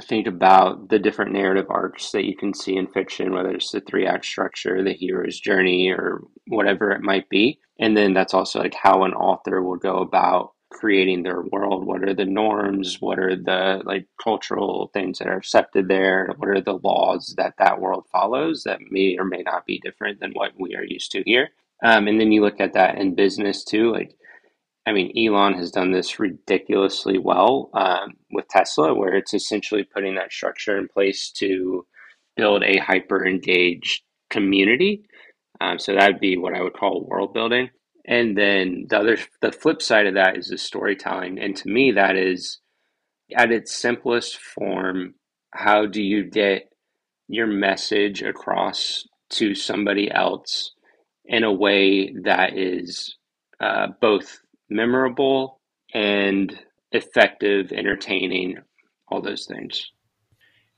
think 0.00 0.26
about 0.26 0.88
the 0.88 0.98
different 0.98 1.32
narrative 1.32 1.66
arcs 1.68 2.10
that 2.12 2.24
you 2.24 2.36
can 2.36 2.54
see 2.54 2.76
in 2.76 2.86
fiction, 2.86 3.32
whether 3.32 3.50
it's 3.50 3.70
the 3.70 3.80
three 3.80 4.06
act 4.06 4.24
structure, 4.24 4.82
the 4.82 4.94
hero's 4.94 5.38
journey, 5.38 5.90
or 5.90 6.22
whatever 6.46 6.90
it 6.90 7.02
might 7.02 7.28
be. 7.28 7.58
And 7.78 7.96
then 7.96 8.14
that's 8.14 8.34
also 8.34 8.60
like 8.60 8.74
how 8.74 9.04
an 9.04 9.12
author 9.12 9.62
will 9.62 9.76
go 9.76 9.98
about 9.98 10.52
creating 10.70 11.22
their 11.22 11.42
world. 11.42 11.86
What 11.86 12.02
are 12.02 12.14
the 12.14 12.24
norms? 12.24 13.00
What 13.00 13.18
are 13.18 13.36
the 13.36 13.82
like 13.84 14.06
cultural 14.22 14.90
things 14.94 15.18
that 15.18 15.28
are 15.28 15.36
accepted 15.36 15.88
there? 15.88 16.32
What 16.38 16.48
are 16.48 16.60
the 16.60 16.78
laws 16.82 17.34
that 17.36 17.54
that 17.58 17.80
world 17.80 18.06
follows 18.10 18.62
that 18.64 18.80
may 18.90 19.16
or 19.18 19.24
may 19.24 19.42
not 19.42 19.66
be 19.66 19.78
different 19.78 20.20
than 20.20 20.32
what 20.32 20.52
we 20.58 20.74
are 20.74 20.84
used 20.84 21.12
to 21.12 21.22
here? 21.24 21.50
Um, 21.84 22.06
and 22.08 22.20
then 22.20 22.32
you 22.32 22.42
look 22.42 22.60
at 22.60 22.72
that 22.74 22.96
in 22.96 23.14
business 23.14 23.64
too, 23.64 23.92
like 23.92 24.14
I 24.86 24.92
mean, 24.92 25.12
Elon 25.16 25.54
has 25.54 25.70
done 25.70 25.92
this 25.92 26.18
ridiculously 26.18 27.18
well 27.18 27.70
um, 27.74 28.14
with 28.32 28.48
Tesla, 28.48 28.94
where 28.94 29.14
it's 29.14 29.34
essentially 29.34 29.84
putting 29.84 30.16
that 30.16 30.32
structure 30.32 30.76
in 30.76 30.88
place 30.88 31.30
to 31.32 31.86
build 32.36 32.64
a 32.64 32.78
hyper 32.78 33.26
engaged 33.26 34.02
community. 34.30 35.04
Um, 35.60 35.78
so 35.78 35.94
that'd 35.94 36.18
be 36.18 36.36
what 36.36 36.54
I 36.54 36.62
would 36.62 36.72
call 36.72 37.06
world 37.06 37.32
building. 37.32 37.70
And 38.06 38.36
then 38.36 38.86
the 38.88 38.98
other, 38.98 39.18
the 39.40 39.52
flip 39.52 39.80
side 39.80 40.06
of 40.06 40.14
that 40.14 40.36
is 40.36 40.48
the 40.48 40.58
storytelling. 40.58 41.38
And 41.38 41.54
to 41.56 41.68
me, 41.68 41.92
that 41.92 42.16
is 42.16 42.58
at 43.36 43.52
its 43.52 43.76
simplest 43.76 44.38
form. 44.38 45.14
How 45.52 45.86
do 45.86 46.02
you 46.02 46.24
get 46.24 46.72
your 47.28 47.46
message 47.46 48.22
across 48.22 49.06
to 49.30 49.54
somebody 49.54 50.10
else 50.10 50.72
in 51.24 51.44
a 51.44 51.52
way 51.52 52.12
that 52.24 52.58
is 52.58 53.16
uh, 53.60 53.88
both 54.00 54.41
memorable 54.74 55.60
and 55.94 56.58
effective, 56.92 57.72
entertaining, 57.72 58.58
all 59.08 59.20
those 59.20 59.46
things. 59.46 59.92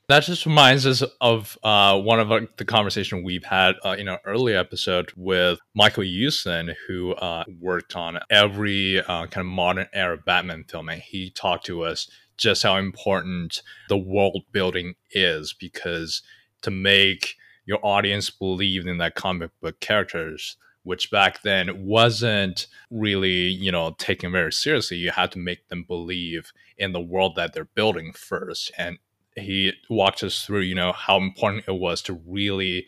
That 0.09 0.25
just 0.25 0.45
reminds 0.45 0.87
us 0.87 1.03
of 1.23 1.57
uh, 1.63 1.99
one 1.99 2.21
of 2.21 2.29
the 2.59 2.65
conversation 2.67 3.25
we've 3.25 3.45
had 3.45 3.77
uh, 3.83 3.97
in 3.99 4.07
an 4.09 4.19
early 4.27 4.55
episode 4.55 5.11
with 5.17 5.59
Michael 5.75 6.05
Uslan, 6.05 6.75
who 6.87 7.15
uh, 7.15 7.45
worked 7.59 7.97
on 7.97 8.19
every 8.29 9.01
uh, 9.01 9.27
kind 9.27 9.39
of 9.39 9.47
modern 9.47 9.87
era 9.95 10.19
Batman 10.19 10.65
film, 10.65 10.91
and 10.91 11.01
he 11.01 11.31
talked 11.31 11.65
to 11.67 11.85
us 11.85 12.11
just 12.37 12.65
how 12.65 12.77
important 12.77 13.63
the 13.89 13.97
world 13.97 14.43
building 14.53 14.95
is 15.13 15.55
because 15.59 16.23
to 16.61 16.71
make 16.71 17.37
your 17.65 17.79
audience 17.83 18.29
believe 18.29 18.87
in 18.87 18.99
that 18.99 19.15
comic 19.15 19.53
book 19.63 19.81
characters, 19.81 20.59
which 20.85 21.11
back 21.11 21.43
then 21.43 21.85
wasn't 21.85 22.67
really, 22.91 23.49
you 23.49 23.73
know, 23.73 23.95
taken 23.99 24.31
very 24.31 24.53
seriously. 24.53 24.99
You 24.99 25.11
had 25.11 25.33
to 25.33 25.38
make 25.38 25.69
them 25.69 25.83
believe 25.83 26.53
in 26.79 26.93
the 26.93 27.00
world 27.00 27.35
that 27.37 27.53
they're 27.53 27.64
building 27.64 28.12
first. 28.12 28.71
And 28.79 28.99
he 29.37 29.73
walked 29.91 30.23
us 30.23 30.45
through, 30.45 30.61
you 30.61 30.75
know, 30.75 30.93
how 30.93 31.17
important 31.17 31.64
it 31.67 31.81
was 31.81 32.03
to 32.03 32.21
really 32.26 32.87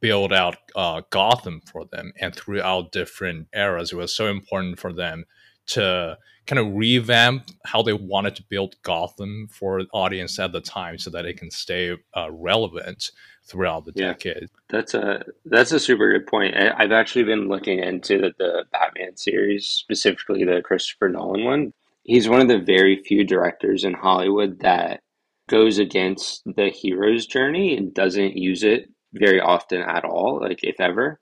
build 0.00 0.32
out 0.32 0.56
uh, 0.74 1.02
Gotham 1.10 1.62
for 1.72 1.84
them. 1.86 2.12
And 2.20 2.34
throughout 2.34 2.92
different 2.92 3.48
eras, 3.54 3.92
it 3.92 3.96
was 3.96 4.14
so 4.14 4.26
important 4.26 4.78
for 4.78 4.92
them 4.92 5.24
to 5.68 6.18
kind 6.46 6.58
of 6.58 6.74
revamp 6.74 7.50
how 7.64 7.82
they 7.82 7.92
wanted 7.92 8.36
to 8.36 8.42
build 8.44 8.76
Gotham 8.82 9.48
for 9.50 9.82
the 9.82 9.88
audience 9.92 10.38
at 10.38 10.52
the 10.52 10.60
time 10.60 10.98
so 10.98 11.10
that 11.10 11.26
it 11.26 11.38
can 11.38 11.50
stay 11.50 11.96
uh, 12.14 12.30
relevant 12.30 13.10
throughout 13.44 13.84
the 13.84 13.92
yeah, 13.94 14.08
decade. 14.08 14.48
That's 14.68 14.94
a 14.94 15.24
that's 15.44 15.72
a 15.72 15.80
super 15.80 16.12
good 16.12 16.26
point. 16.26 16.56
I've 16.56 16.92
actually 16.92 17.24
been 17.24 17.48
looking 17.48 17.78
into 17.78 18.18
the, 18.18 18.34
the 18.38 18.64
Batman 18.72 19.16
series, 19.16 19.66
specifically 19.66 20.44
the 20.44 20.62
Christopher 20.62 21.08
Nolan 21.08 21.44
one. 21.44 21.72
He's 22.02 22.28
one 22.28 22.40
of 22.40 22.48
the 22.48 22.58
very 22.58 23.02
few 23.02 23.24
directors 23.24 23.82
in 23.82 23.94
Hollywood 23.94 24.60
that 24.60 25.00
goes 25.48 25.78
against 25.78 26.42
the 26.44 26.70
hero's 26.70 27.26
journey 27.26 27.76
and 27.76 27.94
doesn't 27.94 28.36
use 28.36 28.62
it 28.62 28.88
very 29.12 29.40
often 29.40 29.80
at 29.80 30.04
all, 30.04 30.40
like 30.40 30.60
if 30.62 30.80
ever. 30.80 31.20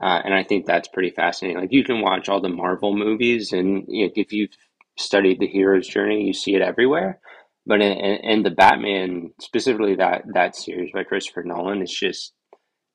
Uh, 0.00 0.20
and 0.24 0.34
I 0.34 0.44
think 0.44 0.64
that's 0.64 0.88
pretty 0.88 1.10
fascinating. 1.10 1.60
Like 1.60 1.72
you 1.72 1.84
can 1.84 2.00
watch 2.00 2.28
all 2.28 2.40
the 2.40 2.48
Marvel 2.48 2.96
movies, 2.96 3.52
and 3.52 3.84
you 3.88 4.06
know, 4.06 4.12
if 4.16 4.32
you've 4.32 4.50
studied 4.98 5.40
the 5.40 5.46
hero's 5.46 5.86
journey, 5.86 6.24
you 6.24 6.32
see 6.32 6.54
it 6.54 6.62
everywhere. 6.62 7.20
But 7.66 7.82
in, 7.82 7.92
in, 7.98 8.42
the 8.42 8.50
Batman, 8.50 9.32
specifically 9.40 9.96
that 9.96 10.22
that 10.32 10.56
series 10.56 10.92
by 10.92 11.04
Christopher 11.04 11.42
Nolan, 11.44 11.82
it's 11.82 11.98
just 11.98 12.32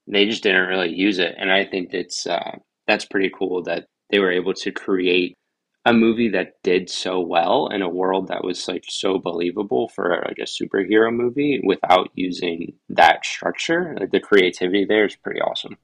they 0.08 0.26
just 0.26 0.44
didn't 0.44 0.68
really 0.68 0.92
use 0.92 1.20
it, 1.20 1.36
and 1.38 1.52
I 1.52 1.66
think 1.66 1.94
it's 1.94 2.26
uh, 2.26 2.58
that's 2.88 3.06
pretty 3.06 3.32
cool 3.38 3.64
that 3.64 3.86
they 4.10 4.20
were 4.20 4.32
able 4.32 4.54
to 4.54 4.72
create 4.72 5.38
a 5.86 5.94
movie 5.94 6.30
that 6.30 6.54
did 6.64 6.90
so 6.90 7.20
well 7.20 7.68
in 7.68 7.84
a 7.84 7.90
world 7.90 8.28
that 8.28 8.44
was 8.44 8.68
like 8.68 8.84
so 8.88 9.20
believable 9.20 9.88
for 9.90 10.24
like 10.26 10.40
a 10.40 10.42
superhero 10.42 11.16
movie 11.16 11.62
without 11.64 12.10
using 12.16 12.74
that 12.90 13.24
structure. 13.24 13.96
Like 14.00 14.10
the 14.10 14.20
creativity 14.20 14.86
there 14.86 15.06
is 15.06 15.16
pretty 15.16 15.42
awesome. 15.42 15.78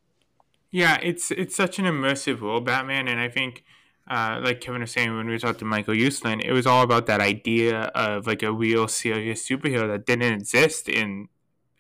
Yeah, 0.72 0.98
it's 1.04 1.32
it's 1.32 1.56
such 1.56 1.80
an 1.80 1.86
immersive 1.86 2.40
world, 2.40 2.66
Batman, 2.66 3.10
and 3.10 3.20
I 3.20 3.28
think 3.28 3.64
uh, 4.10 4.40
like 4.44 4.62
Kevin 4.62 4.82
was 4.82 4.92
saying 4.92 5.16
when 5.16 5.28
we 5.28 5.38
talked 5.38 5.60
to 5.60 5.66
Michael 5.66 5.94
Uslan, 5.94 6.42
it 6.44 6.54
was 6.54 6.66
all 6.66 6.82
about 6.84 7.06
that 7.08 7.20
idea 7.20 7.84
of 7.94 8.26
like 8.26 8.42
a 8.42 8.54
real 8.54 8.88
serious 8.88 9.48
superhero 9.48 9.88
that 9.88 10.06
didn't 10.06 10.34
exist 10.34 10.88
in 10.88 11.28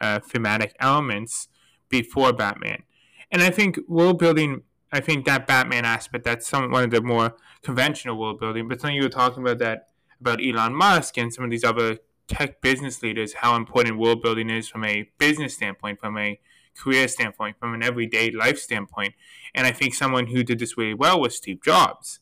uh, 0.01 0.19
thematic 0.19 0.75
elements 0.79 1.47
before 1.89 2.33
Batman. 2.33 2.83
And 3.31 3.41
I 3.41 3.49
think 3.49 3.79
world 3.87 4.19
building, 4.19 4.63
I 4.91 4.99
think 4.99 5.25
that 5.25 5.47
Batman 5.47 5.85
aspect, 5.85 6.25
that's 6.25 6.47
some 6.47 6.69
one 6.69 6.83
of 6.83 6.91
the 6.91 7.01
more 7.01 7.35
conventional 7.63 8.19
world 8.19 8.39
building. 8.39 8.67
But 8.67 8.81
something 8.81 8.95
you 8.95 9.03
were 9.03 9.09
talking 9.09 9.41
about 9.41 9.59
that 9.59 9.87
about 10.19 10.43
Elon 10.43 10.75
Musk 10.75 11.17
and 11.17 11.33
some 11.33 11.45
of 11.45 11.49
these 11.49 11.63
other 11.63 11.99
tech 12.27 12.61
business 12.61 13.01
leaders, 13.01 13.35
how 13.35 13.55
important 13.55 13.97
world 13.97 14.21
building 14.21 14.49
is 14.49 14.67
from 14.67 14.83
a 14.83 15.09
business 15.17 15.53
standpoint, 15.53 15.99
from 15.99 16.17
a 16.17 16.39
career 16.77 17.07
standpoint, 17.07 17.57
from 17.59 17.73
an 17.73 17.83
everyday 17.83 18.31
life 18.31 18.59
standpoint. 18.59 19.13
And 19.53 19.67
I 19.67 19.71
think 19.71 19.93
someone 19.93 20.27
who 20.27 20.43
did 20.43 20.59
this 20.59 20.77
really 20.77 20.93
well 20.93 21.19
was 21.19 21.35
Steve 21.35 21.61
Jobs. 21.63 22.19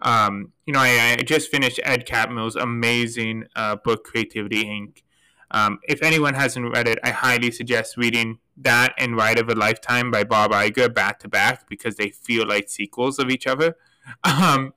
Um, 0.00 0.52
you 0.66 0.74
know, 0.74 0.80
I, 0.80 1.16
I, 1.18 1.22
just 1.22 1.50
finished 1.50 1.80
Ed 1.82 2.06
Catmull's 2.06 2.54
amazing 2.54 3.46
uh, 3.56 3.76
book, 3.76 4.04
Creativity 4.04 4.64
Inc. 4.64 5.02
Um, 5.50 5.78
if 5.88 6.02
anyone 6.02 6.34
hasn't 6.34 6.70
read 6.70 6.86
it, 6.86 6.98
I 7.02 7.10
highly 7.10 7.50
suggest 7.50 7.96
reading 7.96 8.38
that 8.58 8.94
and 8.98 9.16
Ride 9.16 9.38
of 9.38 9.48
a 9.48 9.54
Lifetime 9.54 10.10
by 10.10 10.24
Bob 10.24 10.50
Iger 10.50 10.92
back 10.92 11.18
to 11.20 11.28
back 11.28 11.68
because 11.68 11.96
they 11.96 12.10
feel 12.10 12.46
like 12.46 12.68
sequels 12.68 13.18
of 13.18 13.30
each 13.30 13.46
other. 13.46 13.76
Um, 14.22 14.72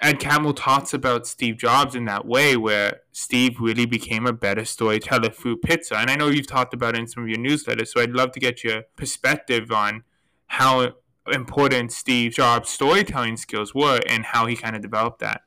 Ed 0.00 0.20
Catmull 0.20 0.56
talks 0.56 0.92
about 0.92 1.26
Steve 1.26 1.56
Jobs 1.56 1.94
in 1.94 2.04
that 2.04 2.26
way, 2.26 2.56
where 2.56 3.00
Steve 3.12 3.60
really 3.60 3.86
became 3.86 4.26
a 4.26 4.32
better 4.32 4.64
storyteller 4.64 5.30
through 5.30 5.60
Pixar. 5.60 5.96
And 5.96 6.10
I 6.10 6.16
know 6.16 6.28
you've 6.28 6.46
talked 6.46 6.74
about 6.74 6.94
it 6.94 7.00
in 7.00 7.06
some 7.06 7.22
of 7.22 7.28
your 7.28 7.38
newsletters, 7.38 7.88
so 7.88 8.00
I'd 8.00 8.10
love 8.10 8.32
to 8.32 8.40
get 8.40 8.62
your 8.62 8.82
perspective 8.96 9.70
on 9.72 10.04
how 10.46 10.92
important 11.32 11.92
Steve 11.92 12.32
Jobs' 12.32 12.70
storytelling 12.70 13.36
skills 13.36 13.74
were 13.74 14.00
and 14.08 14.24
how 14.24 14.46
he 14.46 14.56
kind 14.56 14.76
of 14.76 14.82
developed 14.82 15.20
that. 15.20 15.42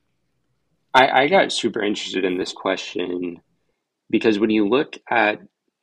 I, 0.93 1.23
I 1.23 1.27
got 1.27 1.51
super 1.51 1.81
interested 1.81 2.25
in 2.25 2.37
this 2.37 2.51
question 2.51 3.41
because 4.09 4.39
when 4.39 4.49
you 4.49 4.67
look 4.67 4.97
at 5.09 5.39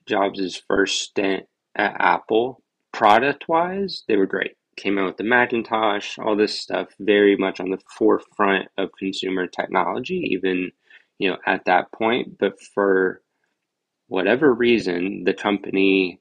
Jobs' 0.06 0.60
first 0.66 1.02
stint 1.02 1.44
at 1.76 1.94
Apple, 1.98 2.62
product 2.92 3.48
wise, 3.48 4.02
they 4.08 4.16
were 4.16 4.26
great 4.26 4.56
came 4.76 4.98
out 4.98 5.06
with 5.06 5.16
the 5.16 5.24
Macintosh, 5.24 6.18
all 6.18 6.36
this 6.36 6.58
stuff, 6.58 6.88
very 7.00 7.36
much 7.36 7.60
on 7.60 7.70
the 7.70 7.80
forefront 7.96 8.68
of 8.78 8.90
consumer 8.98 9.46
technology, 9.46 10.28
even 10.30 10.72
you 11.18 11.30
know 11.30 11.38
at 11.46 11.64
that 11.66 11.92
point. 11.92 12.38
But 12.38 12.60
for 12.74 13.22
whatever 14.08 14.52
reason, 14.52 15.24
the 15.24 15.34
company 15.34 16.20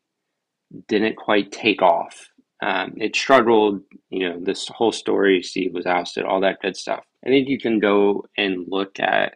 didn't 0.87 1.17
quite 1.17 1.51
take 1.51 1.81
off. 1.81 2.29
Um, 2.61 2.93
it 2.97 3.15
struggled, 3.15 3.81
you 4.09 4.27
know, 4.27 4.39
this 4.41 4.67
whole 4.69 4.91
story, 4.91 5.43
Steve 5.43 5.73
was 5.73 5.85
ousted, 5.85 6.25
all 6.25 6.41
that 6.41 6.61
good 6.61 6.77
stuff. 6.77 7.03
I 7.25 7.29
think 7.29 7.47
you 7.47 7.59
can 7.59 7.79
go 7.79 8.25
and 8.37 8.65
look 8.67 8.99
at 8.99 9.35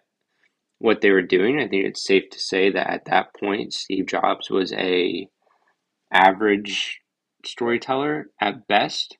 what 0.80 1.02
they 1.02 1.12
were 1.12 1.22
doing. 1.22 1.60
I 1.60 1.68
think 1.68 1.86
it's 1.86 2.04
safe 2.04 2.30
to 2.32 2.40
say 2.40 2.72
that 2.72 2.90
at 2.90 3.06
that 3.06 3.36
point, 3.36 3.74
Steve 3.74 4.08
Jobs 4.08 4.50
was 4.50 4.72
a 4.74 5.28
average 6.12 7.02
storyteller 7.50 8.30
at 8.42 8.68
best, 8.68 9.18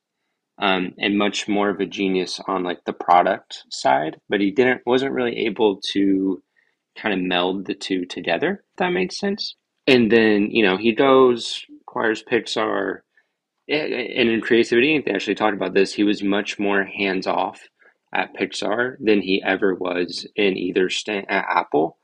um, 0.62 0.94
and 0.98 1.18
much 1.18 1.48
more 1.48 1.70
of 1.70 1.80
a 1.80 1.86
genius 1.86 2.40
on 2.48 2.64
like 2.64 2.84
the 2.86 2.94
product 2.94 3.64
side. 3.70 4.18
But 4.30 4.42
he 4.42 4.52
didn't 4.52 4.82
wasn't 4.86 5.14
really 5.14 5.46
able 5.46 5.80
to 5.94 6.42
kind 6.98 7.14
of 7.14 7.26
meld 7.26 7.66
the 7.66 7.76
two 7.76 8.06
together. 8.06 8.64
If 8.74 8.78
that 8.78 8.90
makes 8.90 9.20
sense. 9.20 9.56
And 9.88 10.12
then 10.12 10.50
you 10.52 10.64
know 10.64 10.78
he 10.78 10.94
goes 10.94 11.66
acquires 11.82 12.24
Pixar, 12.24 13.00
and 13.68 14.30
in 14.30 14.42
creativity, 14.42 15.02
they 15.04 15.12
actually 15.12 15.36
talked 15.36 15.56
about 15.56 15.74
this. 15.74 15.94
He 15.94 16.04
was 16.04 16.24
much 16.24 16.60
more 16.60 16.84
hands 16.84 17.28
off 17.28 17.62
at 18.14 18.36
Pixar 18.36 18.96
than 19.00 19.22
he 19.22 19.42
ever 19.46 19.76
was 19.76 20.28
in 20.36 20.58
either 20.58 20.90
stint 20.90 21.26
at 21.30 21.46
Apple. 21.48 21.98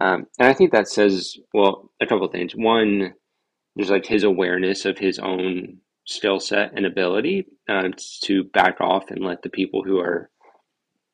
Um, 0.00 0.26
and 0.38 0.48
I 0.48 0.52
think 0.52 0.72
that 0.72 0.88
says, 0.88 1.36
well, 1.54 1.90
a 2.00 2.06
couple 2.06 2.28
things. 2.28 2.52
One, 2.54 3.14
there's 3.76 3.90
like 3.90 4.06
his 4.06 4.24
awareness 4.24 4.86
of 4.86 4.98
his 4.98 5.18
own 5.18 5.78
skill 6.06 6.40
set 6.40 6.72
and 6.74 6.86
ability 6.86 7.46
uh, 7.68 7.90
to 8.22 8.44
back 8.44 8.80
off 8.80 9.10
and 9.10 9.24
let 9.24 9.42
the 9.42 9.50
people 9.50 9.82
who 9.84 9.98
are 9.98 10.30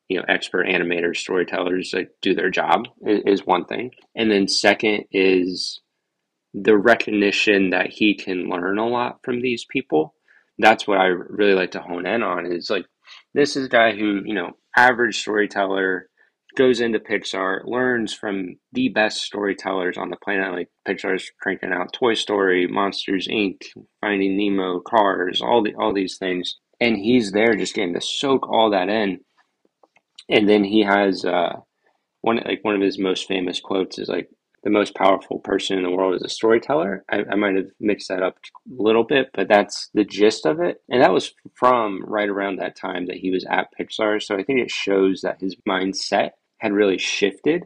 you 0.07 0.17
know 0.17 0.25
expert 0.27 0.67
animators 0.67 1.17
storytellers 1.17 1.91
like 1.93 2.09
do 2.21 2.33
their 2.33 2.49
job 2.49 2.85
is, 3.05 3.21
is 3.25 3.45
one 3.45 3.65
thing. 3.65 3.91
And 4.15 4.31
then 4.31 4.47
second 4.47 5.05
is 5.11 5.81
the 6.53 6.77
recognition 6.77 7.71
that 7.71 7.89
he 7.89 8.15
can 8.15 8.49
learn 8.49 8.77
a 8.77 8.87
lot 8.87 9.19
from 9.23 9.41
these 9.41 9.65
people. 9.65 10.15
That's 10.59 10.87
what 10.87 10.99
i 10.99 11.07
really 11.07 11.55
like 11.55 11.71
to 11.71 11.81
hone 11.81 12.05
in 12.05 12.21
on 12.23 12.45
is 12.45 12.69
like 12.69 12.85
this 13.33 13.55
is 13.55 13.65
a 13.65 13.69
guy 13.69 13.91
who 13.91 14.21
you 14.23 14.35
know 14.35 14.51
average 14.77 15.19
storyteller 15.19 16.09
goes 16.55 16.79
into 16.79 16.99
pixar 16.99 17.61
learns 17.65 18.13
from 18.13 18.55
the 18.71 18.89
best 18.89 19.21
storytellers 19.21 19.97
on 19.97 20.09
the 20.09 20.17
planet 20.17 20.53
like 20.53 20.69
pixar's 20.87 21.31
cranking 21.39 21.71
out 21.71 21.93
toy 21.93 22.13
story 22.13 22.67
monsters 22.67 23.27
inc 23.27 23.61
finding 24.01 24.37
nemo 24.37 24.79
cars 24.79 25.41
all 25.41 25.63
the 25.63 25.73
all 25.75 25.93
these 25.93 26.17
things 26.17 26.57
and 26.79 26.97
he's 26.97 27.31
there 27.31 27.55
just 27.55 27.73
getting 27.73 27.93
to 27.93 28.01
soak 28.01 28.47
all 28.49 28.69
that 28.69 28.89
in 28.89 29.19
and 30.29 30.47
then 30.47 30.63
he 30.63 30.83
has 30.83 31.25
uh, 31.25 31.53
one 32.21 32.37
like 32.45 32.59
one 32.63 32.75
of 32.75 32.81
his 32.81 32.97
most 32.97 33.27
famous 33.27 33.59
quotes 33.59 33.99
is 33.99 34.09
like 34.09 34.29
the 34.63 34.69
most 34.69 34.95
powerful 34.95 35.39
person 35.39 35.77
in 35.77 35.83
the 35.83 35.91
world 35.91 36.15
is 36.15 36.23
a 36.23 36.29
storyteller. 36.29 37.03
I, 37.11 37.23
I 37.29 37.35
might 37.35 37.55
have 37.55 37.67
mixed 37.81 38.07
that 38.07 38.23
up 38.23 38.37
a 38.67 38.81
little 38.81 39.03
bit, 39.03 39.29
but 39.33 39.49
that's 39.49 39.89
the 39.93 40.05
gist 40.05 40.45
of 40.45 40.61
it. 40.61 40.81
And 40.89 41.01
that 41.03 41.11
was 41.11 41.33
from 41.53 42.01
right 42.05 42.29
around 42.29 42.55
that 42.57 42.77
time 42.77 43.07
that 43.07 43.17
he 43.17 43.29
was 43.29 43.45
at 43.49 43.67
Pixar. 43.77 44.23
So 44.23 44.37
I 44.37 44.43
think 44.43 44.59
it 44.59 44.71
shows 44.71 45.19
that 45.21 45.41
his 45.41 45.57
mindset 45.67 46.29
had 46.63 46.71
really 46.71 46.97
shifted 46.97 47.65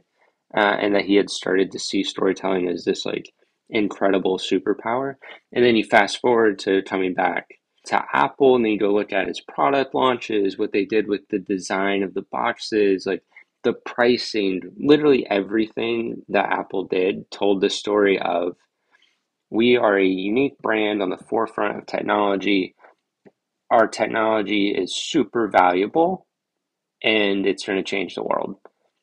uh, 0.56 0.76
and 0.82 0.96
that 0.96 1.06
he 1.06 1.16
had 1.16 1.30
started 1.30 1.72
to 1.72 1.80
see 1.80 2.04
storytelling 2.04 2.68
as 2.68 2.84
this 2.84 3.06
like 3.06 3.32
incredible 3.70 4.40
superpower. 4.40 5.16
And 5.54 5.64
then 5.64 5.76
you 5.76 5.84
fast 5.84 6.20
forward 6.20 6.58
to 6.60 6.82
coming 6.82 7.14
back 7.14 7.48
to 7.86 8.04
Apple 8.12 8.56
and 8.56 8.66
then 8.66 8.72
you 8.72 8.80
go 8.80 8.92
look 8.92 9.14
at 9.14 9.28
his 9.28 9.40
product 9.40 9.94
launches, 9.94 10.58
what 10.58 10.72
they 10.74 10.84
did 10.84 11.08
with 11.08 11.22
the 11.30 11.38
design 11.38 12.02
of 12.02 12.16
the 12.16 12.24
boxes, 12.32 13.06
like 13.06 13.22
the 13.64 13.74
pricing, 13.74 14.62
literally 14.78 15.30
everything 15.30 16.24
that 16.30 16.52
Apple 16.52 16.86
did 16.86 17.30
told 17.30 17.62
the 17.62 17.70
story 17.70 18.20
of 18.20 18.56
we 19.52 19.78
are 19.78 19.98
a 19.98 20.06
unique 20.06 20.58
brand 20.58 21.04
on 21.04 21.12
the 21.12 21.18
forefront 21.18 21.78
of 21.78 21.86
technology. 21.86 22.74
Our 23.70 23.88
technology 23.88 24.70
is 24.70 24.96
super 24.96 25.48
valuable 25.48 26.26
and 27.04 27.46
it's 27.46 27.66
going 27.66 27.78
to 27.78 27.84
change 27.84 28.16
the 28.16 28.24
world. 28.24 28.58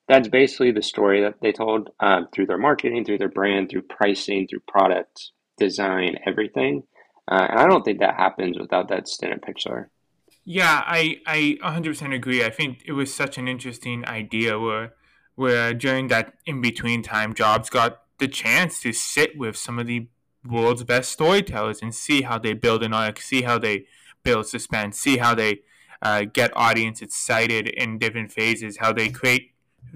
That's 0.08 0.28
basically 0.28 0.70
the 0.70 0.82
story 0.82 1.22
that 1.22 1.40
they 1.40 1.52
told 1.52 1.90
um, 2.00 2.28
through 2.32 2.46
their 2.46 2.58
marketing, 2.58 3.04
through 3.04 3.18
their 3.18 3.28
brand, 3.28 3.70
through 3.70 3.82
pricing, 3.82 4.46
through 4.46 4.60
product 4.68 5.30
design, 5.56 6.16
everything. 6.26 6.82
Uh, 7.26 7.46
and 7.50 7.60
I 7.60 7.66
don't 7.66 7.84
think 7.84 8.00
that 8.00 8.16
happens 8.16 8.58
without 8.58 8.88
that 8.88 9.08
stint 9.08 9.32
at 9.32 9.42
Pixar. 9.42 9.86
Yeah, 10.44 10.82
I, 10.84 11.20
I 11.26 11.56
100% 11.62 12.14
agree. 12.14 12.44
I 12.44 12.50
think 12.50 12.82
it 12.84 12.92
was 12.92 13.14
such 13.14 13.38
an 13.38 13.48
interesting 13.48 14.04
idea 14.06 14.58
where, 14.58 14.92
where 15.36 15.72
during 15.72 16.08
that 16.08 16.34
in 16.44 16.60
between 16.60 17.02
time, 17.02 17.32
Jobs 17.32 17.70
got 17.70 18.02
the 18.18 18.28
chance 18.28 18.80
to 18.82 18.92
sit 18.92 19.38
with 19.38 19.56
some 19.56 19.78
of 19.78 19.86
the 19.86 20.08
world's 20.46 20.84
best 20.84 21.12
storytellers 21.12 21.80
and 21.80 21.94
see 21.94 22.22
how 22.22 22.38
they 22.38 22.52
build 22.52 22.82
an 22.82 22.92
arc, 22.92 23.20
see 23.20 23.42
how 23.42 23.58
they 23.58 23.86
build 24.22 24.46
suspense, 24.46 24.98
see 24.98 25.16
how 25.16 25.34
they 25.34 25.60
uh, 26.02 26.24
get 26.30 26.54
audience 26.54 27.00
excited 27.00 27.66
in 27.68 27.98
different 27.98 28.30
phases, 28.30 28.78
how 28.78 28.92
they 28.92 29.08
create. 29.08 29.52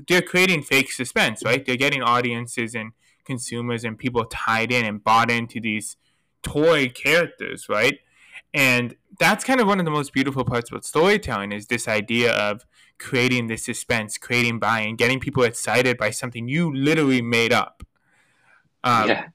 They're 0.07 0.23
creating 0.23 0.62
fake 0.62 0.92
suspense, 0.92 1.42
right? 1.45 1.64
They're 1.64 1.76
getting 1.76 2.02
audiences 2.02 2.75
and 2.75 2.92
consumers 3.25 3.85
and 3.85 3.99
people 3.99 4.25
tied 4.25 4.73
in 4.73 4.85
and 4.85 5.02
bought 5.02 5.30
into 5.30 5.61
these 5.61 5.97
toy 6.42 6.88
characters, 6.88 7.68
right? 7.68 7.99
And 8.54 8.97
that's 9.18 9.45
kind 9.45 9.61
of 9.61 9.66
one 9.66 9.78
of 9.78 9.85
the 9.85 9.90
most 9.90 10.12
beautiful 10.12 10.45
parts 10.45 10.71
about 10.71 10.85
storytelling 10.85 11.52
is 11.52 11.66
this 11.66 11.87
idea 11.87 12.33
of 12.33 12.64
creating 12.99 13.47
this 13.47 13.64
suspense, 13.64 14.16
creating 14.18 14.59
buy-in, 14.59 14.97
getting 14.97 15.21
people 15.21 15.42
excited 15.42 15.99
by 15.99 16.11
something 16.11 16.49
you 16.49 16.75
literally 16.75 17.23
made 17.23 17.52
up. 17.52 17.83
Um, 18.83 19.09
yeah. 19.09 19.26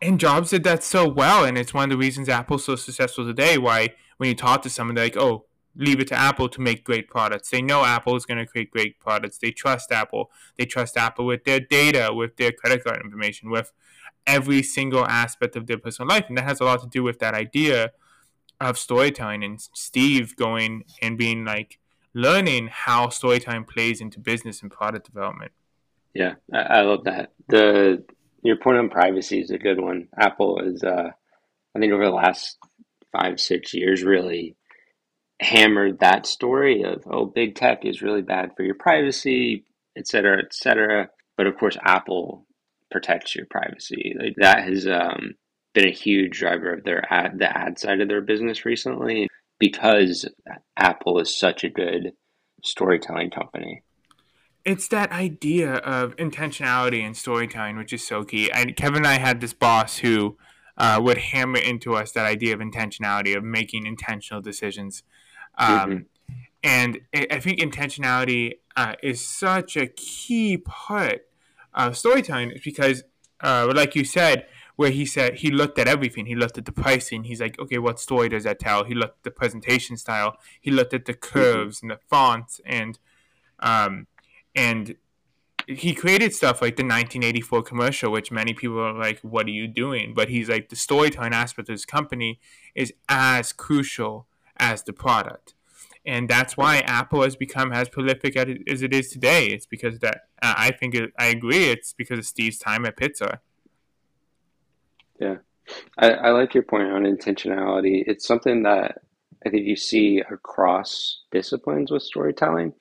And 0.00 0.18
Jobs 0.18 0.50
did 0.50 0.64
that 0.64 0.82
so 0.82 1.08
well, 1.08 1.44
and 1.44 1.56
it's 1.56 1.72
one 1.72 1.84
of 1.84 1.90
the 1.90 1.96
reasons 1.96 2.28
Apple's 2.28 2.64
so 2.64 2.74
successful 2.74 3.24
today. 3.24 3.56
Why, 3.56 3.90
when 4.16 4.28
you 4.28 4.34
talk 4.34 4.62
to 4.62 4.70
someone, 4.70 4.96
they're 4.96 5.04
like, 5.04 5.16
"Oh, 5.16 5.44
leave 5.74 6.00
it 6.00 6.08
to 6.08 6.14
Apple 6.14 6.48
to 6.48 6.60
make 6.60 6.84
great 6.84 7.08
products." 7.08 7.50
They 7.50 7.62
know 7.62 7.84
Apple 7.84 8.16
is 8.16 8.26
going 8.26 8.38
to 8.38 8.46
create 8.46 8.70
great 8.70 8.98
products. 8.98 9.38
They 9.38 9.50
trust 9.50 9.92
Apple. 9.92 10.30
They 10.56 10.64
trust 10.66 10.96
Apple 10.96 11.26
with 11.26 11.44
their 11.44 11.60
data, 11.60 12.12
with 12.12 12.36
their 12.36 12.52
credit 12.52 12.84
card 12.84 13.02
information, 13.02 13.50
with 13.50 13.72
every 14.26 14.62
single 14.62 15.04
aspect 15.06 15.56
of 15.56 15.66
their 15.66 15.78
personal 15.78 16.08
life. 16.08 16.26
And 16.28 16.38
that 16.38 16.44
has 16.44 16.60
a 16.60 16.64
lot 16.64 16.80
to 16.82 16.88
do 16.88 17.02
with 17.02 17.18
that 17.18 17.34
idea 17.34 17.92
of 18.60 18.78
storytelling 18.78 19.42
and 19.42 19.60
Steve 19.74 20.36
going 20.36 20.84
and 21.00 21.18
being 21.18 21.44
like 21.44 21.78
learning 22.14 22.68
how 22.70 23.08
storytelling 23.08 23.64
plays 23.64 24.00
into 24.00 24.20
business 24.20 24.62
and 24.62 24.70
product 24.70 25.06
development. 25.06 25.52
Yeah, 26.14 26.34
I, 26.52 26.58
I 26.58 26.80
love 26.82 27.04
that. 27.04 27.32
The 27.48 28.04
your 28.42 28.56
point 28.56 28.78
on 28.78 28.88
privacy 28.88 29.40
is 29.40 29.50
a 29.50 29.58
good 29.58 29.80
one. 29.80 30.08
Apple 30.18 30.60
is, 30.60 30.82
uh, 30.82 31.10
I 31.74 31.78
think, 31.78 31.92
over 31.92 32.04
the 32.04 32.10
last 32.10 32.58
five 33.12 33.40
six 33.40 33.72
years, 33.72 34.02
really 34.02 34.56
hammered 35.42 36.00
that 36.00 36.26
story 36.26 36.82
of 36.82 37.02
oh, 37.10 37.26
big 37.26 37.54
tech 37.54 37.84
is 37.84 38.02
really 38.02 38.22
bad 38.22 38.52
for 38.56 38.62
your 38.62 38.74
privacy, 38.74 39.64
et 39.96 40.06
cetera, 40.06 40.38
et 40.38 40.52
cetera. 40.52 41.08
But 41.36 41.46
of 41.46 41.56
course, 41.58 41.76
Apple 41.84 42.46
protects 42.90 43.34
your 43.34 43.46
privacy. 43.46 44.14
Like 44.18 44.34
that 44.36 44.64
has 44.64 44.86
um, 44.86 45.34
been 45.74 45.88
a 45.88 45.92
huge 45.92 46.38
driver 46.38 46.74
of 46.74 46.84
their 46.84 47.10
ad, 47.12 47.38
the 47.38 47.56
ad 47.56 47.78
side 47.78 48.00
of 48.00 48.08
their 48.08 48.20
business 48.20 48.64
recently 48.64 49.28
because 49.58 50.28
Apple 50.76 51.20
is 51.20 51.38
such 51.38 51.64
a 51.64 51.70
good 51.70 52.12
storytelling 52.64 53.30
company. 53.30 53.82
It's 54.64 54.88
that 54.88 55.10
idea 55.10 55.74
of 55.74 56.16
intentionality 56.16 57.04
and 57.04 57.16
storytelling, 57.16 57.76
which 57.76 57.92
is 57.92 58.06
so 58.06 58.22
key. 58.24 58.50
And 58.52 58.76
Kevin 58.76 58.98
and 58.98 59.06
I 59.06 59.18
had 59.18 59.40
this 59.40 59.52
boss 59.52 59.98
who 59.98 60.36
uh, 60.76 61.00
would 61.02 61.18
hammer 61.18 61.58
into 61.58 61.94
us 61.94 62.12
that 62.12 62.26
idea 62.26 62.54
of 62.54 62.60
intentionality, 62.60 63.36
of 63.36 63.44
making 63.44 63.86
intentional 63.86 64.40
decisions. 64.40 65.02
Um, 65.58 65.68
mm-hmm. 65.68 65.98
And 66.64 67.00
I 67.14 67.40
think 67.40 67.58
intentionality 67.58 68.58
uh, 68.76 68.94
is 69.02 69.26
such 69.26 69.76
a 69.76 69.86
key 69.86 70.58
part 70.58 71.26
of 71.74 71.96
storytelling 71.96 72.52
because, 72.62 73.02
uh, 73.40 73.72
like 73.74 73.96
you 73.96 74.04
said, 74.04 74.46
where 74.76 74.90
he 74.90 75.04
said 75.04 75.36
he 75.36 75.50
looked 75.50 75.78
at 75.78 75.88
everything. 75.88 76.26
He 76.26 76.34
looked 76.34 76.56
at 76.56 76.64
the 76.64 76.72
pricing. 76.72 77.24
He's 77.24 77.40
like, 77.40 77.58
okay, 77.58 77.78
what 77.78 78.00
story 78.00 78.28
does 78.28 78.44
that 78.44 78.58
tell? 78.58 78.84
He 78.84 78.94
looked 78.94 79.18
at 79.18 79.24
the 79.24 79.30
presentation 79.30 79.96
style. 79.96 80.36
He 80.60 80.70
looked 80.70 80.94
at 80.94 81.04
the 81.04 81.14
mm-hmm. 81.14 81.38
curves 81.38 81.78
mm-hmm. 81.78 81.90
and 81.90 81.98
the 81.98 82.02
fonts 82.08 82.60
and 82.64 82.98
um 83.60 84.06
and 84.54 84.96
he 85.68 85.94
created 85.94 86.34
stuff 86.34 86.60
like 86.60 86.76
the 86.76 86.82
1984 86.82 87.62
commercial, 87.62 88.10
which 88.10 88.32
many 88.32 88.52
people 88.52 88.80
are 88.80 88.92
like, 88.92 89.20
"What 89.20 89.46
are 89.46 89.50
you 89.50 89.68
doing?" 89.68 90.12
But 90.12 90.28
he's 90.28 90.48
like, 90.48 90.68
the 90.68 90.76
storytelling 90.76 91.32
aspect 91.32 91.68
of 91.68 91.74
his 91.74 91.86
company 91.86 92.40
is 92.74 92.92
as 93.08 93.52
crucial 93.52 94.26
as 94.62 94.82
the 94.84 94.92
product, 94.92 95.54
and 96.06 96.28
that's 96.28 96.56
why 96.56 96.78
Apple 96.78 97.22
has 97.22 97.36
become 97.36 97.72
as 97.72 97.88
prolific 97.88 98.36
as 98.36 98.82
it 98.82 98.94
is 98.94 99.10
today. 99.10 99.46
It's 99.48 99.66
because 99.66 99.98
that 99.98 100.22
uh, 100.40 100.54
I 100.56 100.70
think 100.70 100.94
it, 100.94 101.12
I 101.18 101.26
agree. 101.26 101.64
It's 101.64 101.92
because 101.92 102.18
of 102.18 102.26
Steve's 102.26 102.58
time 102.58 102.86
at 102.86 102.96
Pixar. 102.96 103.38
Yeah, 105.20 105.36
I, 105.98 106.10
I 106.10 106.30
like 106.30 106.54
your 106.54 106.62
point 106.62 106.90
on 106.90 107.02
intentionality. 107.02 108.04
It's 108.06 108.26
something 108.26 108.62
that 108.62 108.98
I 109.44 109.50
think 109.50 109.66
you 109.66 109.76
see 109.76 110.20
across 110.20 111.22
disciplines 111.30 111.90
with 111.90 112.02
storytelling. 112.02 112.74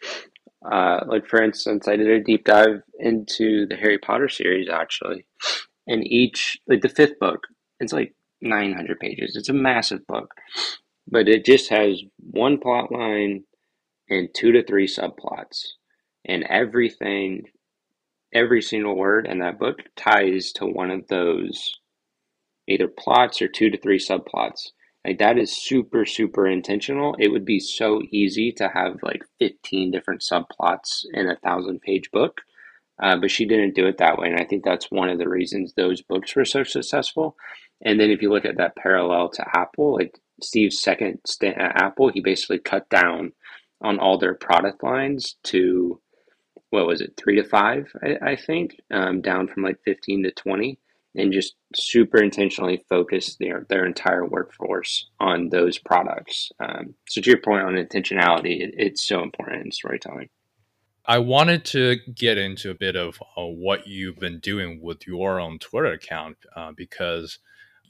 Uh, 0.63 0.99
like 1.07 1.25
for 1.27 1.41
instance, 1.41 1.87
I 1.87 1.95
did 1.95 2.07
a 2.07 2.23
deep 2.23 2.45
dive 2.45 2.83
into 2.99 3.65
the 3.65 3.75
Harry 3.75 3.97
Potter 3.97 4.29
series 4.29 4.69
actually, 4.69 5.25
and 5.87 6.05
each 6.05 6.59
like 6.67 6.81
the 6.81 6.89
fifth 6.89 7.17
book, 7.19 7.47
it's 7.79 7.93
like 7.93 8.13
900 8.41 8.99
pages. 8.99 9.35
It's 9.35 9.49
a 9.49 9.53
massive 9.53 10.05
book, 10.07 10.33
but 11.11 11.27
it 11.27 11.45
just 11.45 11.69
has 11.69 12.01
one 12.17 12.57
plot 12.57 12.91
line 12.91 13.43
and 14.09 14.29
two 14.33 14.53
to 14.53 14.63
three 14.63 14.87
subplots, 14.87 15.67
and 16.25 16.43
everything, 16.45 17.43
every 18.33 18.61
single 18.61 18.95
word 18.95 19.27
in 19.27 19.39
that 19.39 19.59
book 19.59 19.79
ties 19.95 20.51
to 20.53 20.65
one 20.65 20.89
of 20.89 21.07
those 21.07 21.73
either 22.67 22.87
plots 22.87 23.41
or 23.41 23.47
two 23.47 23.69
to 23.69 23.77
three 23.77 23.99
subplots. 23.99 24.69
Like 25.05 25.19
that 25.19 25.37
is 25.37 25.55
super, 25.55 26.05
super 26.05 26.47
intentional. 26.47 27.15
It 27.19 27.29
would 27.29 27.45
be 27.45 27.59
so 27.59 28.01
easy 28.11 28.51
to 28.53 28.69
have 28.69 29.01
like 29.01 29.23
15 29.39 29.91
different 29.91 30.21
subplots 30.21 31.05
in 31.13 31.27
a 31.29 31.37
thousand 31.37 31.81
page 31.81 32.11
book. 32.11 32.41
Uh, 33.01 33.17
but 33.17 33.31
she 33.31 33.45
didn't 33.45 33.73
do 33.73 33.87
it 33.87 33.97
that 33.97 34.19
way. 34.19 34.27
And 34.27 34.39
I 34.39 34.45
think 34.45 34.63
that's 34.63 34.91
one 34.91 35.09
of 35.09 35.17
the 35.17 35.27
reasons 35.27 35.73
those 35.73 36.03
books 36.03 36.35
were 36.35 36.45
so 36.45 36.63
successful. 36.63 37.35
And 37.83 37.99
then 37.99 38.11
if 38.11 38.21
you 38.21 38.29
look 38.29 38.45
at 38.45 38.57
that 38.57 38.75
parallel 38.75 39.29
to 39.29 39.45
Apple, 39.57 39.95
like 39.95 40.19
Steve's 40.43 40.81
second 40.81 41.19
stint 41.25 41.57
at 41.57 41.81
Apple, 41.81 42.09
he 42.09 42.21
basically 42.21 42.59
cut 42.59 42.89
down 42.89 43.33
on 43.81 43.99
all 43.99 44.17
their 44.17 44.35
product 44.35 44.83
lines 44.83 45.35
to 45.43 45.99
what 46.69 46.87
was 46.87 47.01
it, 47.01 47.13
three 47.17 47.35
to 47.35 47.43
five, 47.43 47.91
I, 48.01 48.31
I 48.31 48.35
think, 48.35 48.79
um, 48.91 49.21
down 49.21 49.47
from 49.47 49.63
like 49.63 49.79
15 49.83 50.23
to 50.23 50.31
20 50.31 50.79
and 51.15 51.33
just 51.33 51.55
super 51.75 52.23
intentionally 52.23 52.85
focus 52.87 53.35
their 53.37 53.65
their 53.69 53.85
entire 53.85 54.25
workforce 54.25 55.09
on 55.19 55.49
those 55.49 55.77
products. 55.77 56.51
Um, 56.59 56.95
so 57.09 57.21
to 57.21 57.29
your 57.29 57.41
point 57.41 57.63
on 57.63 57.73
intentionality, 57.73 58.61
it, 58.61 58.75
it's 58.77 59.05
so 59.05 59.21
important 59.21 59.65
in 59.65 59.71
storytelling. 59.71 60.29
I 61.05 61.17
wanted 61.17 61.65
to 61.65 61.97
get 62.13 62.37
into 62.37 62.69
a 62.69 62.75
bit 62.75 62.95
of 62.95 63.19
uh, 63.35 63.43
what 63.43 63.87
you've 63.87 64.19
been 64.19 64.39
doing 64.39 64.79
with 64.81 65.07
your 65.07 65.39
own 65.39 65.57
Twitter 65.59 65.91
account 65.91 66.37
uh, 66.55 66.71
because 66.75 67.39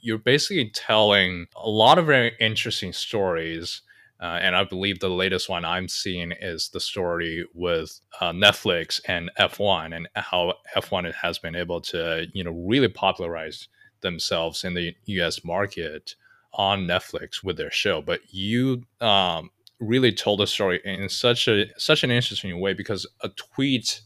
you're 0.02 0.18
basically 0.18 0.68
telling 0.70 1.46
a 1.56 1.68
lot 1.68 1.96
of 1.96 2.06
very 2.06 2.32
interesting 2.38 2.92
stories. 2.92 3.82
Uh, 4.20 4.38
and 4.40 4.54
I 4.54 4.64
believe 4.64 5.00
the 5.00 5.08
latest 5.08 5.48
one 5.48 5.64
I'm 5.64 5.88
seeing 5.88 6.32
is 6.32 6.68
the 6.68 6.80
story 6.80 7.44
with 7.54 7.98
uh, 8.20 8.32
Netflix 8.32 9.00
and 9.08 9.30
F1 9.38 9.96
and 9.96 10.08
how 10.14 10.54
F1 10.76 11.12
has 11.14 11.38
been 11.38 11.56
able 11.56 11.80
to, 11.80 12.26
you 12.32 12.44
know, 12.44 12.52
really 12.52 12.88
popularize 12.88 13.68
themselves 14.00 14.64
in 14.64 14.74
the 14.74 14.94
U.S. 15.06 15.44
market 15.44 16.14
on 16.52 16.86
Netflix 16.86 17.42
with 17.42 17.56
their 17.56 17.70
show. 17.70 18.02
But 18.02 18.20
you 18.32 18.82
um, 19.00 19.50
really 19.80 20.12
told 20.12 20.40
the 20.40 20.46
story 20.46 20.80
in 20.84 21.08
such 21.08 21.48
a 21.48 21.66
such 21.76 22.04
an 22.04 22.10
interesting 22.10 22.60
way 22.60 22.74
because 22.74 23.06
a 23.22 23.28
tweet 23.30 24.02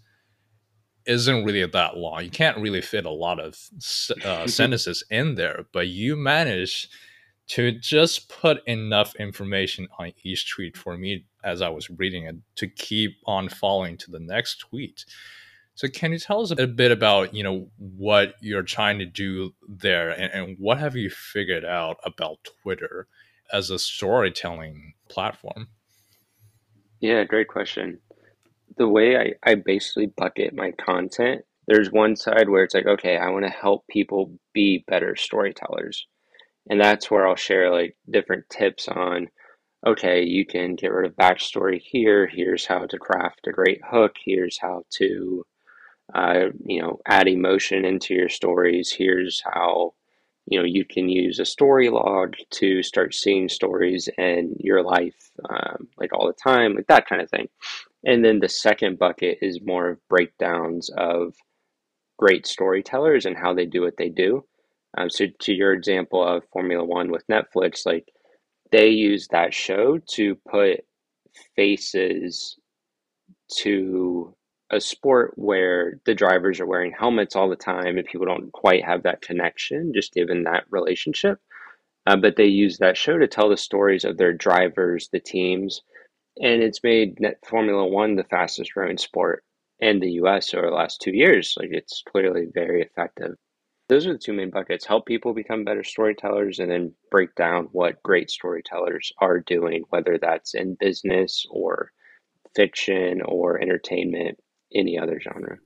isn't 1.07 1.45
really 1.45 1.64
that 1.64 1.97
long. 1.97 2.25
You 2.25 2.31
can't 2.31 2.59
really 2.59 2.81
fit 2.81 3.05
a 3.05 3.11
lot 3.11 3.40
of 3.40 3.59
uh, 4.25 4.47
sentences 4.47 5.05
in 5.11 5.35
there, 5.35 5.66
but 5.73 5.88
you 5.88 6.16
manage 6.16 6.88
to 7.49 7.73
just 7.73 8.29
put 8.29 8.66
enough 8.66 9.14
information 9.16 9.87
on 9.99 10.12
each 10.25 10.53
tweet 10.53 10.77
for 10.77 10.97
me 10.97 11.25
as 11.45 11.62
I 11.62 11.69
was 11.69 11.88
reading 11.90 12.25
it 12.25 12.37
to 12.57 12.66
keep 12.66 13.19
on 13.27 13.49
following 13.49 13.97
to 13.99 14.11
the 14.11 14.19
next 14.19 14.59
tweet. 14.59 15.05
So 15.75 15.88
can 15.88 16.11
you 16.11 16.19
tell 16.19 16.40
us 16.40 16.51
a 16.51 16.66
bit 16.66 16.90
about, 16.90 17.35
you 17.35 17.42
know, 17.42 17.69
what 17.77 18.35
you're 18.40 18.62
trying 18.62 18.99
to 18.99 19.05
do 19.05 19.55
there 19.69 20.11
and, 20.11 20.33
and 20.33 20.57
what 20.59 20.79
have 20.79 20.97
you 20.97 21.11
figured 21.11 21.64
out 21.64 21.99
about 22.03 22.38
Twitter 22.62 23.07
as 23.53 23.71
a 23.71 23.79
storytelling 23.79 24.95
platform? 25.09 25.69
Yeah, 27.01 27.25
great 27.25 27.49
question. 27.49 27.99
The 28.76 28.88
way 28.88 29.16
I, 29.16 29.32
I 29.42 29.54
basically 29.54 30.06
bucket 30.06 30.54
my 30.54 30.72
content, 30.72 31.44
there's 31.66 31.90
one 31.90 32.16
side 32.16 32.48
where 32.48 32.62
it's 32.62 32.74
like, 32.74 32.86
okay, 32.86 33.16
I 33.16 33.30
want 33.30 33.44
to 33.44 33.50
help 33.50 33.86
people 33.88 34.32
be 34.52 34.84
better 34.86 35.16
storytellers. 35.16 36.06
And 36.68 36.80
that's 36.80 37.10
where 37.10 37.26
I'll 37.26 37.36
share 37.36 37.70
like 37.72 37.96
different 38.10 38.48
tips 38.50 38.88
on, 38.88 39.28
okay, 39.86 40.22
you 40.22 40.44
can 40.44 40.74
get 40.74 40.92
rid 40.92 41.10
of 41.10 41.16
backstory 41.16 41.80
here. 41.80 42.26
Here's 42.26 42.66
how 42.66 42.86
to 42.86 42.98
craft 42.98 43.46
a 43.46 43.52
great 43.52 43.80
hook. 43.88 44.16
Here's 44.24 44.58
how 44.60 44.84
to, 44.98 45.46
uh, 46.14 46.46
you 46.64 46.82
know, 46.82 46.98
add 47.06 47.28
emotion 47.28 47.84
into 47.84 48.14
your 48.14 48.28
stories. 48.28 48.92
Here's 48.92 49.42
how 49.44 49.94
you 50.46 50.58
know 50.58 50.64
you 50.64 50.84
can 50.84 51.08
use 51.08 51.38
a 51.38 51.44
story 51.44 51.90
log 51.90 52.34
to 52.50 52.82
start 52.82 53.14
seeing 53.14 53.48
stories 53.48 54.08
in 54.16 54.54
your 54.60 54.82
life 54.82 55.30
um, 55.50 55.88
like 55.98 56.12
all 56.12 56.26
the 56.26 56.32
time 56.32 56.74
like 56.74 56.86
that 56.86 57.08
kind 57.08 57.20
of 57.20 57.30
thing 57.30 57.48
and 58.07 58.25
then 58.25 58.40
the 58.40 58.49
second 58.49 58.99
bucket 58.99 59.38
is 59.42 59.61
more 59.62 59.90
of 59.90 60.09
breakdowns 60.09 60.90
of 60.97 61.35
great 62.19 62.47
storytellers 62.47 63.27
and 63.27 63.37
how 63.37 63.53
they 63.53 63.66
do 63.66 63.83
what 63.83 63.99
they 63.99 64.09
do 64.09 64.42
um, 64.97 65.11
so 65.11 65.27
to 65.40 65.53
your 65.53 65.75
example 65.75 66.27
of 66.27 66.42
formula 66.53 66.85
one 66.85 67.11
with 67.11 67.27
netflix 67.31 67.85
like 67.85 68.09
they 68.73 68.88
use 68.88 69.29
that 69.29 69.53
show 69.53 69.99
to 70.09 70.35
put 70.51 70.81
faces 71.55 72.57
to 73.51 74.35
a 74.71 74.81
sport 74.81 75.33
where 75.37 76.01
the 76.07 76.14
drivers 76.14 76.61
are 76.61 76.66
wearing 76.66 76.92
helmets 76.92 77.37
all 77.37 77.49
the 77.49 77.57
time 77.57 77.97
and 77.97 78.07
people 78.07 78.27
don't 78.27 78.53
quite 78.53 78.85
have 78.85 79.05
that 79.05 79.23
connection, 79.23 79.92
just 79.95 80.12
given 80.12 80.42
that 80.42 80.64
relationship. 80.71 81.38
Uh, 82.07 82.16
but 82.16 82.37
they 82.37 82.47
use 82.47 82.79
that 82.79 82.97
show 82.97 83.19
to 83.19 83.27
tell 83.27 83.49
the 83.49 83.57
stories 83.57 84.05
of 84.05 84.16
their 84.16 84.33
drivers, 84.33 85.09
the 85.12 85.21
teams, 85.21 85.83
and 86.40 86.62
it's 86.62 86.83
made 86.83 87.18
Formula 87.46 87.87
One 87.87 88.16
the 88.16 88.25
fastest 88.25 88.75
growing 88.75 88.99
sport 88.99 89.44
in 89.79 90.01
the 90.01 90.12
US 90.22 90.55
over 90.55 90.66
the 90.66 90.75
last 90.75 91.01
two 91.01 91.14
years. 91.14 91.55
Like 91.59 91.70
it's 91.72 92.03
clearly 92.09 92.46
very 92.53 92.83
effective. 92.83 93.37
Those 93.88 94.07
are 94.07 94.12
the 94.12 94.18
two 94.18 94.33
main 94.33 94.51
buckets 94.51 94.85
help 94.85 95.07
people 95.07 95.33
become 95.33 95.64
better 95.64 95.85
storytellers 95.85 96.59
and 96.59 96.70
then 96.70 96.92
break 97.11 97.35
down 97.37 97.68
what 97.72 98.03
great 98.03 98.31
storytellers 98.31 99.12
are 99.18 99.38
doing, 99.40 99.85
whether 99.90 100.18
that's 100.18 100.55
in 100.55 100.77
business 100.81 101.46
or 101.51 101.92
fiction 102.57 103.22
or 103.22 103.61
entertainment 103.61 104.38
any 104.75 104.99
other 104.99 105.20
genre. 105.20 105.59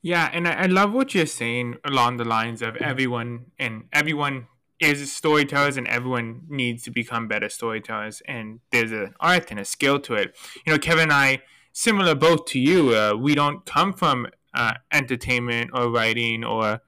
Yeah, 0.00 0.30
and 0.32 0.46
I, 0.46 0.52
I 0.52 0.66
love 0.66 0.92
what 0.92 1.14
you're 1.14 1.26
saying 1.26 1.78
along 1.84 2.18
the 2.18 2.24
lines 2.24 2.62
of 2.62 2.74
mm-hmm. 2.74 2.84
everyone 2.84 3.46
and 3.58 3.84
everyone 3.92 4.46
is 4.84 5.12
storytellers 5.12 5.76
and 5.76 5.86
everyone 5.88 6.42
needs 6.48 6.82
to 6.84 6.90
become 6.90 7.28
better 7.28 7.48
storytellers 7.48 8.22
and 8.26 8.60
there's 8.70 8.92
an 8.92 9.14
art 9.20 9.50
and 9.50 9.60
a 9.60 9.64
skill 9.64 9.98
to 10.00 10.14
it. 10.14 10.36
You 10.66 10.72
know, 10.72 10.78
Kevin 10.78 11.04
and 11.04 11.12
I, 11.12 11.42
similar 11.72 12.14
both 12.14 12.44
to 12.46 12.58
you, 12.58 12.94
uh, 12.94 13.14
we 13.18 13.34
don't 13.34 13.64
come 13.66 13.92
from 13.92 14.26
uh, 14.54 14.74
entertainment 14.92 15.70
or 15.74 15.90
writing 15.90 16.44
or 16.44 16.80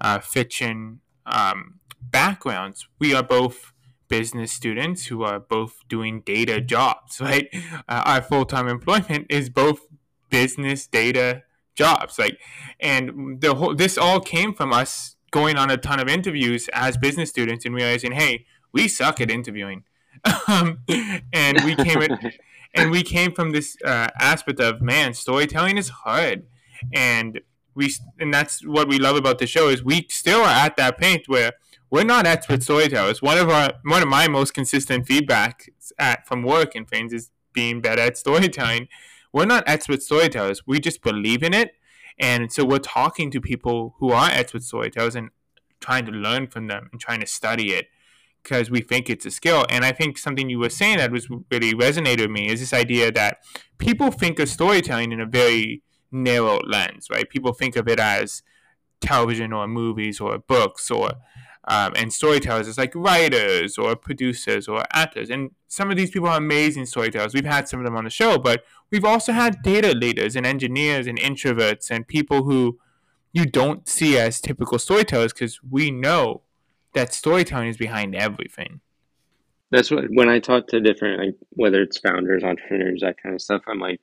uh, 0.00 0.18
fiction 0.18 1.00
um, 1.26 1.80
backgrounds. 2.00 2.88
We 2.98 3.14
are 3.14 3.22
both 3.22 3.72
business 4.08 4.52
students 4.52 5.06
who 5.06 5.22
are 5.22 5.38
both 5.38 5.76
doing 5.88 6.20
data 6.20 6.60
jobs, 6.60 7.20
right? 7.20 7.48
Uh, 7.88 8.02
our 8.04 8.22
full 8.22 8.44
time 8.44 8.68
employment 8.68 9.26
is 9.30 9.48
both 9.48 9.86
business 10.30 10.86
data 10.86 11.42
jobs 11.74 12.18
like 12.18 12.38
and 12.80 13.40
the 13.40 13.54
whole 13.54 13.74
this 13.74 13.96
all 13.96 14.20
came 14.20 14.52
from 14.52 14.72
us 14.72 15.16
going 15.32 15.56
on 15.56 15.70
a 15.70 15.76
ton 15.76 15.98
of 15.98 16.08
interviews 16.08 16.68
as 16.72 16.96
business 16.96 17.28
students 17.28 17.64
and 17.64 17.74
realizing 17.74 18.12
hey 18.12 18.46
we 18.72 18.86
suck 18.86 19.20
at 19.20 19.30
interviewing 19.30 19.82
um, 20.48 20.78
and 21.32 21.60
we 21.64 21.74
came 21.74 22.00
at, 22.00 22.10
and 22.74 22.90
we 22.90 23.02
came 23.02 23.32
from 23.32 23.50
this 23.50 23.76
uh, 23.84 24.08
aspect 24.20 24.60
of 24.60 24.80
man 24.80 25.12
storytelling 25.12 25.76
is 25.76 25.88
hard 25.88 26.46
and 26.92 27.40
we 27.74 27.92
and 28.20 28.32
that's 28.32 28.64
what 28.64 28.88
we 28.88 28.98
love 28.98 29.16
about 29.16 29.38
the 29.38 29.46
show 29.46 29.68
is 29.68 29.82
we 29.82 30.06
still 30.08 30.42
are 30.42 30.66
at 30.66 30.76
that 30.76 31.00
point 31.00 31.22
where 31.26 31.52
we're 31.90 32.04
not 32.04 32.24
expert 32.26 32.62
storytellers 32.62 33.20
one 33.20 33.38
of 33.38 33.48
our 33.48 33.72
one 33.84 34.02
of 34.02 34.08
my 34.08 34.28
most 34.28 34.54
consistent 34.54 35.06
feedback 35.06 35.68
at 35.98 36.26
from 36.26 36.42
work 36.42 36.74
and 36.76 36.88
things 36.88 37.12
is 37.12 37.30
being 37.52 37.80
better 37.80 38.02
at 38.02 38.16
storytelling 38.16 38.88
we're 39.32 39.46
not 39.46 39.64
expert 39.66 40.02
storytellers. 40.02 40.66
We 40.66 40.78
just 40.78 41.02
believe 41.02 41.42
in 41.42 41.54
it. 41.54 41.74
And 42.18 42.52
so 42.52 42.64
we're 42.64 42.78
talking 42.78 43.30
to 43.30 43.40
people 43.40 43.94
who 43.98 44.10
are 44.12 44.30
expert 44.30 44.62
storytellers 44.62 45.14
and 45.14 45.30
trying 45.80 46.06
to 46.06 46.12
learn 46.12 46.46
from 46.46 46.68
them 46.68 46.88
and 46.92 47.00
trying 47.00 47.20
to 47.20 47.26
study 47.26 47.72
it 47.72 47.86
because 48.42 48.70
we 48.70 48.80
think 48.80 49.08
it's 49.08 49.26
a 49.26 49.30
skill. 49.30 49.66
And 49.68 49.84
I 49.84 49.92
think 49.92 50.18
something 50.18 50.50
you 50.50 50.58
were 50.58 50.68
saying 50.68 50.98
that 50.98 51.12
was 51.12 51.28
really 51.30 51.74
resonated 51.74 52.20
with 52.20 52.30
me 52.30 52.48
is 52.48 52.60
this 52.60 52.72
idea 52.72 53.12
that 53.12 53.38
people 53.78 54.10
think 54.10 54.38
of 54.38 54.48
storytelling 54.48 55.12
in 55.12 55.20
a 55.20 55.26
very 55.26 55.82
narrow 56.10 56.60
lens, 56.66 57.08
right? 57.10 57.28
People 57.28 57.52
think 57.52 57.76
of 57.76 57.88
it 57.88 57.98
as 57.98 58.42
television 59.00 59.52
or 59.52 59.66
movies 59.66 60.20
or 60.20 60.38
books 60.38 60.90
or 60.90 61.12
um, 61.68 61.92
and 61.96 62.12
storytellers 62.12 62.66
is 62.66 62.78
like 62.78 62.94
writers 62.94 63.78
or 63.78 63.94
producers 63.94 64.66
or 64.66 64.84
actors. 64.92 65.30
And 65.30 65.50
some 65.68 65.90
of 65.90 65.96
these 65.96 66.10
people 66.10 66.28
are 66.28 66.36
amazing 66.36 66.86
storytellers. 66.86 67.34
We've 67.34 67.44
had 67.44 67.68
some 67.68 67.78
of 67.78 67.84
them 67.84 67.96
on 67.96 68.04
the 68.04 68.10
show, 68.10 68.38
but 68.38 68.64
we've 68.90 69.04
also 69.04 69.32
had 69.32 69.62
data 69.62 69.92
leaders 69.92 70.34
and 70.34 70.44
engineers 70.44 71.06
and 71.06 71.18
introverts 71.18 71.90
and 71.90 72.06
people 72.06 72.42
who 72.44 72.78
you 73.32 73.46
don't 73.46 73.88
see 73.88 74.18
as 74.18 74.40
typical 74.40 74.78
storytellers 74.78 75.32
because 75.32 75.60
we 75.62 75.90
know 75.90 76.42
that 76.94 77.14
storytelling 77.14 77.68
is 77.68 77.76
behind 77.76 78.14
everything. 78.14 78.80
That's 79.70 79.90
what 79.90 80.04
when 80.10 80.28
I 80.28 80.38
talk 80.38 80.66
to 80.68 80.80
different 80.80 81.20
like 81.20 81.36
whether 81.50 81.80
it's 81.80 81.98
founders, 81.98 82.44
entrepreneurs, 82.44 83.00
that 83.00 83.22
kind 83.22 83.34
of 83.34 83.40
stuff, 83.40 83.62
I'm 83.66 83.78
like 83.78 84.00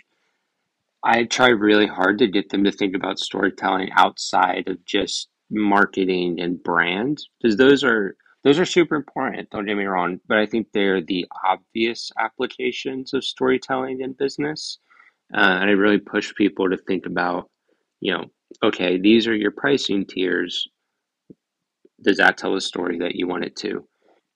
I 1.04 1.26
try 1.26 1.50
really 1.50 1.88
hard 1.88 2.18
to 2.20 2.28
get 2.28 2.50
them 2.50 2.64
to 2.64 2.72
think 2.72 2.96
about 2.96 3.20
storytelling 3.20 3.90
outside 3.96 4.68
of 4.68 4.84
just 4.86 5.30
marketing 5.52 6.40
and 6.40 6.62
brand 6.64 7.20
because 7.42 7.58
those 7.58 7.84
are 7.84 8.16
those 8.44 8.60
are 8.60 8.66
super 8.66 8.96
important 8.96 9.50
don't 9.50 9.66
get 9.66 9.78
me 9.78 9.86
wrong 9.86 10.20
but 10.28 10.38
i 10.38 10.46
think 10.46 10.68
they're 10.74 11.02
the 11.02 11.26
obvious 11.48 12.12
applications 12.20 13.14
of 13.14 13.24
storytelling 13.24 14.02
in 14.02 14.14
business. 14.14 14.80
Uh, 15.34 15.40
and 15.62 15.70
i 15.70 15.74
really 15.74 16.00
push 16.00 16.34
people 16.36 16.70
to 16.70 16.78
think 16.78 17.06
about 17.06 17.50
you 18.02 18.14
know 18.14 18.26
okay 18.64 19.00
these 19.00 19.28
are 19.28 19.36
your 19.36 19.52
pricing 19.52 20.06
tiers. 20.06 20.68
Does 22.02 22.18
that 22.18 22.38
tell 22.38 22.56
a 22.56 22.62
story 22.62 23.00
that 23.00 23.16
you 23.16 23.28
want 23.28 23.44
it 23.46 23.56
to? 23.58 23.86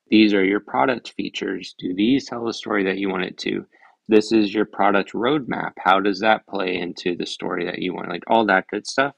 These 0.10 0.34
are 0.34 0.44
your 0.44 0.60
product 0.60 1.14
features. 1.16 1.76
Do 1.80 1.94
these 1.96 2.28
tell 2.28 2.48
a 2.48 2.54
story 2.54 2.84
that 2.86 2.98
you 2.98 3.10
want 3.10 3.24
it 3.24 3.38
to? 3.40 3.66
This 4.10 4.32
is 4.34 4.54
your 4.54 4.66
product 4.66 5.14
roadmap. 5.14 5.72
How 5.80 6.02
does 6.02 6.20
that 6.20 6.46
play 6.48 6.76
into 6.78 7.16
the 7.16 7.26
story 7.26 7.66
that 7.66 7.80
you 7.80 7.94
want? 7.94 8.10
Like 8.10 8.24
all 8.28 8.46
that 8.48 8.68
good 8.70 8.86
stuff 8.86 9.16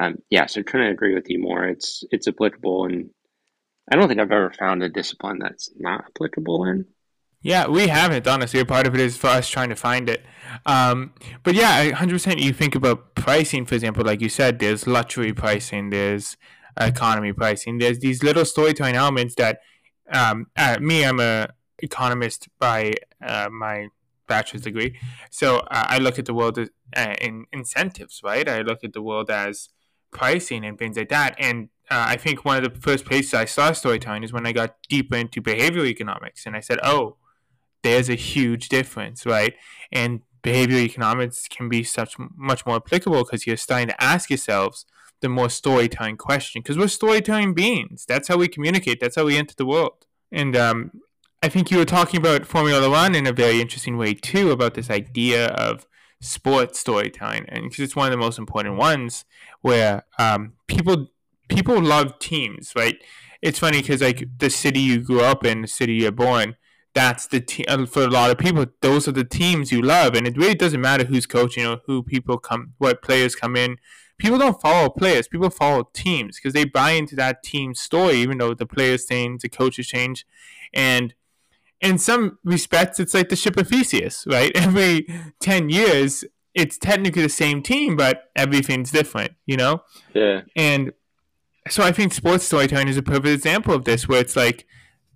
um, 0.00 0.16
yeah, 0.30 0.46
so 0.46 0.62
couldn't 0.62 0.88
agree 0.88 1.14
with 1.14 1.28
you 1.28 1.38
more. 1.38 1.64
It's 1.64 2.04
it's 2.10 2.28
applicable, 2.28 2.86
and 2.86 3.10
I 3.90 3.96
don't 3.96 4.08
think 4.08 4.20
I've 4.20 4.32
ever 4.32 4.50
found 4.50 4.82
a 4.82 4.88
discipline 4.88 5.38
that's 5.38 5.70
not 5.76 6.04
applicable 6.06 6.64
in. 6.64 6.86
Yeah, 7.42 7.66
we 7.66 7.88
haven't 7.88 8.26
honestly. 8.26 8.60
A 8.60 8.64
part 8.64 8.86
of 8.86 8.94
it 8.94 9.00
is 9.00 9.16
for 9.16 9.26
us 9.26 9.48
trying 9.48 9.68
to 9.68 9.76
find 9.76 10.08
it. 10.08 10.24
Um, 10.64 11.12
but 11.42 11.54
yeah, 11.54 11.90
hundred 11.90 12.14
percent. 12.14 12.40
You 12.40 12.52
think 12.52 12.74
about 12.74 13.14
pricing, 13.14 13.66
for 13.66 13.74
example, 13.74 14.04
like 14.04 14.20
you 14.20 14.28
said, 14.28 14.60
there's 14.60 14.86
luxury 14.86 15.32
pricing, 15.32 15.90
there's 15.90 16.36
economy 16.80 17.32
pricing. 17.32 17.78
There's 17.78 17.98
these 17.98 18.22
little 18.22 18.44
storytelling 18.44 18.94
elements 18.96 19.34
that 19.34 19.58
um, 20.10 20.46
uh, 20.56 20.78
me, 20.80 21.04
I'm 21.04 21.20
a 21.20 21.48
economist 21.78 22.48
by 22.58 22.92
uh, 23.24 23.48
my 23.50 23.88
bachelor's 24.28 24.62
degree, 24.62 24.98
so 25.30 25.58
uh, 25.58 25.86
I 25.88 25.98
look 25.98 26.18
at 26.18 26.26
the 26.26 26.34
world 26.34 26.58
as, 26.58 26.70
uh, 26.96 27.14
in 27.20 27.46
incentives, 27.52 28.20
right? 28.22 28.48
I 28.48 28.62
look 28.62 28.84
at 28.84 28.92
the 28.92 29.02
world 29.02 29.30
as 29.30 29.68
pricing 30.12 30.64
and 30.64 30.78
things 30.78 30.96
like 30.96 31.08
that, 31.08 31.34
and 31.38 31.68
uh, 31.90 32.06
I 32.08 32.16
think 32.16 32.44
one 32.44 32.62
of 32.62 32.72
the 32.72 32.80
first 32.80 33.04
places 33.04 33.34
I 33.34 33.44
saw 33.44 33.72
storytelling 33.72 34.22
is 34.22 34.32
when 34.32 34.46
I 34.46 34.52
got 34.52 34.76
deeper 34.88 35.16
into 35.16 35.42
behavioral 35.42 35.86
economics, 35.86 36.46
and 36.46 36.56
I 36.56 36.60
said, 36.60 36.78
oh, 36.82 37.16
there's 37.82 38.08
a 38.08 38.14
huge 38.14 38.68
difference, 38.68 39.26
right? 39.26 39.54
And 39.90 40.22
behavioral 40.42 40.82
economics 40.82 41.48
can 41.48 41.68
be 41.68 41.82
such 41.82 42.16
much 42.36 42.64
more 42.64 42.76
applicable 42.76 43.24
because 43.24 43.46
you're 43.46 43.56
starting 43.56 43.88
to 43.88 44.02
ask 44.02 44.30
yourselves 44.30 44.86
the 45.20 45.28
more 45.28 45.48
storytelling 45.48 46.16
question 46.16 46.62
because 46.62 46.78
we're 46.78 46.88
storytelling 46.88 47.54
beings. 47.54 48.04
That's 48.06 48.28
how 48.28 48.36
we 48.36 48.48
communicate. 48.48 49.00
That's 49.00 49.16
how 49.16 49.24
we 49.24 49.36
enter 49.36 49.54
the 49.54 49.66
world. 49.66 50.06
And 50.32 50.56
um, 50.56 50.90
I 51.42 51.48
think 51.48 51.70
you 51.70 51.78
were 51.78 51.84
talking 51.84 52.18
about 52.18 52.46
Formula 52.46 52.88
One 52.88 53.14
in 53.14 53.26
a 53.26 53.32
very 53.32 53.60
interesting 53.60 53.96
way 53.96 54.14
too 54.14 54.50
about 54.50 54.74
this 54.74 54.90
idea 54.90 55.48
of 55.48 55.86
sports 56.22 56.80
storytelling, 56.80 57.44
and 57.48 57.64
because 57.64 57.80
it's 57.80 57.96
one 57.96 58.06
of 58.06 58.12
the 58.12 58.24
most 58.24 58.38
important 58.38 58.76
ones 58.76 59.24
where 59.60 60.04
um, 60.18 60.54
people 60.66 61.08
people 61.48 61.80
love 61.80 62.18
teams, 62.18 62.72
right? 62.74 62.96
It's 63.42 63.58
funny 63.58 63.82
because 63.82 64.00
like 64.00 64.26
the 64.38 64.48
city 64.50 64.80
you 64.80 65.00
grew 65.00 65.20
up 65.20 65.44
in, 65.44 65.62
the 65.62 65.68
city 65.68 65.94
you're 65.94 66.12
born, 66.12 66.56
that's 66.94 67.26
the 67.26 67.40
team 67.40 67.66
uh, 67.68 67.84
for 67.86 68.04
a 68.04 68.08
lot 68.08 68.30
of 68.30 68.38
people. 68.38 68.66
Those 68.80 69.06
are 69.08 69.12
the 69.12 69.24
teams 69.24 69.70
you 69.70 69.82
love, 69.82 70.14
and 70.14 70.26
it 70.26 70.36
really 70.36 70.54
doesn't 70.54 70.80
matter 70.80 71.04
who's 71.04 71.26
coaching 71.26 71.66
or 71.66 71.80
who 71.86 72.02
people 72.02 72.38
come, 72.38 72.72
what 72.78 73.02
players 73.02 73.34
come 73.34 73.56
in 73.56 73.76
people 74.22 74.38
don't 74.38 74.60
follow 74.60 74.88
players. 74.88 75.26
People 75.26 75.50
follow 75.50 75.88
teams 75.92 76.36
because 76.36 76.52
they 76.52 76.64
buy 76.64 76.92
into 76.92 77.16
that 77.16 77.42
team 77.42 77.74
story, 77.74 78.14
even 78.14 78.38
though 78.38 78.54
the 78.54 78.66
players 78.66 79.04
change, 79.04 79.42
the 79.42 79.48
coaches 79.48 79.88
change, 79.88 80.24
and 80.72 81.14
in 81.82 81.98
some 81.98 82.38
respects, 82.44 83.00
it's 83.00 83.12
like 83.12 83.28
the 83.28 83.36
ship 83.36 83.56
of 83.56 83.68
Theseus, 83.68 84.24
right? 84.26 84.52
Every 84.54 85.06
ten 85.40 85.68
years, 85.68 86.24
it's 86.54 86.78
technically 86.78 87.22
the 87.22 87.28
same 87.28 87.62
team, 87.62 87.96
but 87.96 88.30
everything's 88.36 88.90
different, 88.90 89.32
you 89.46 89.56
know? 89.56 89.82
Yeah. 90.14 90.42
And 90.54 90.92
so 91.68 91.82
I 91.82 91.92
think 91.92 92.12
sports 92.12 92.44
storytelling 92.44 92.88
is 92.88 92.96
a 92.96 93.02
perfect 93.02 93.28
example 93.28 93.74
of 93.74 93.84
this, 93.84 94.08
where 94.08 94.20
it's 94.20 94.36
like 94.36 94.66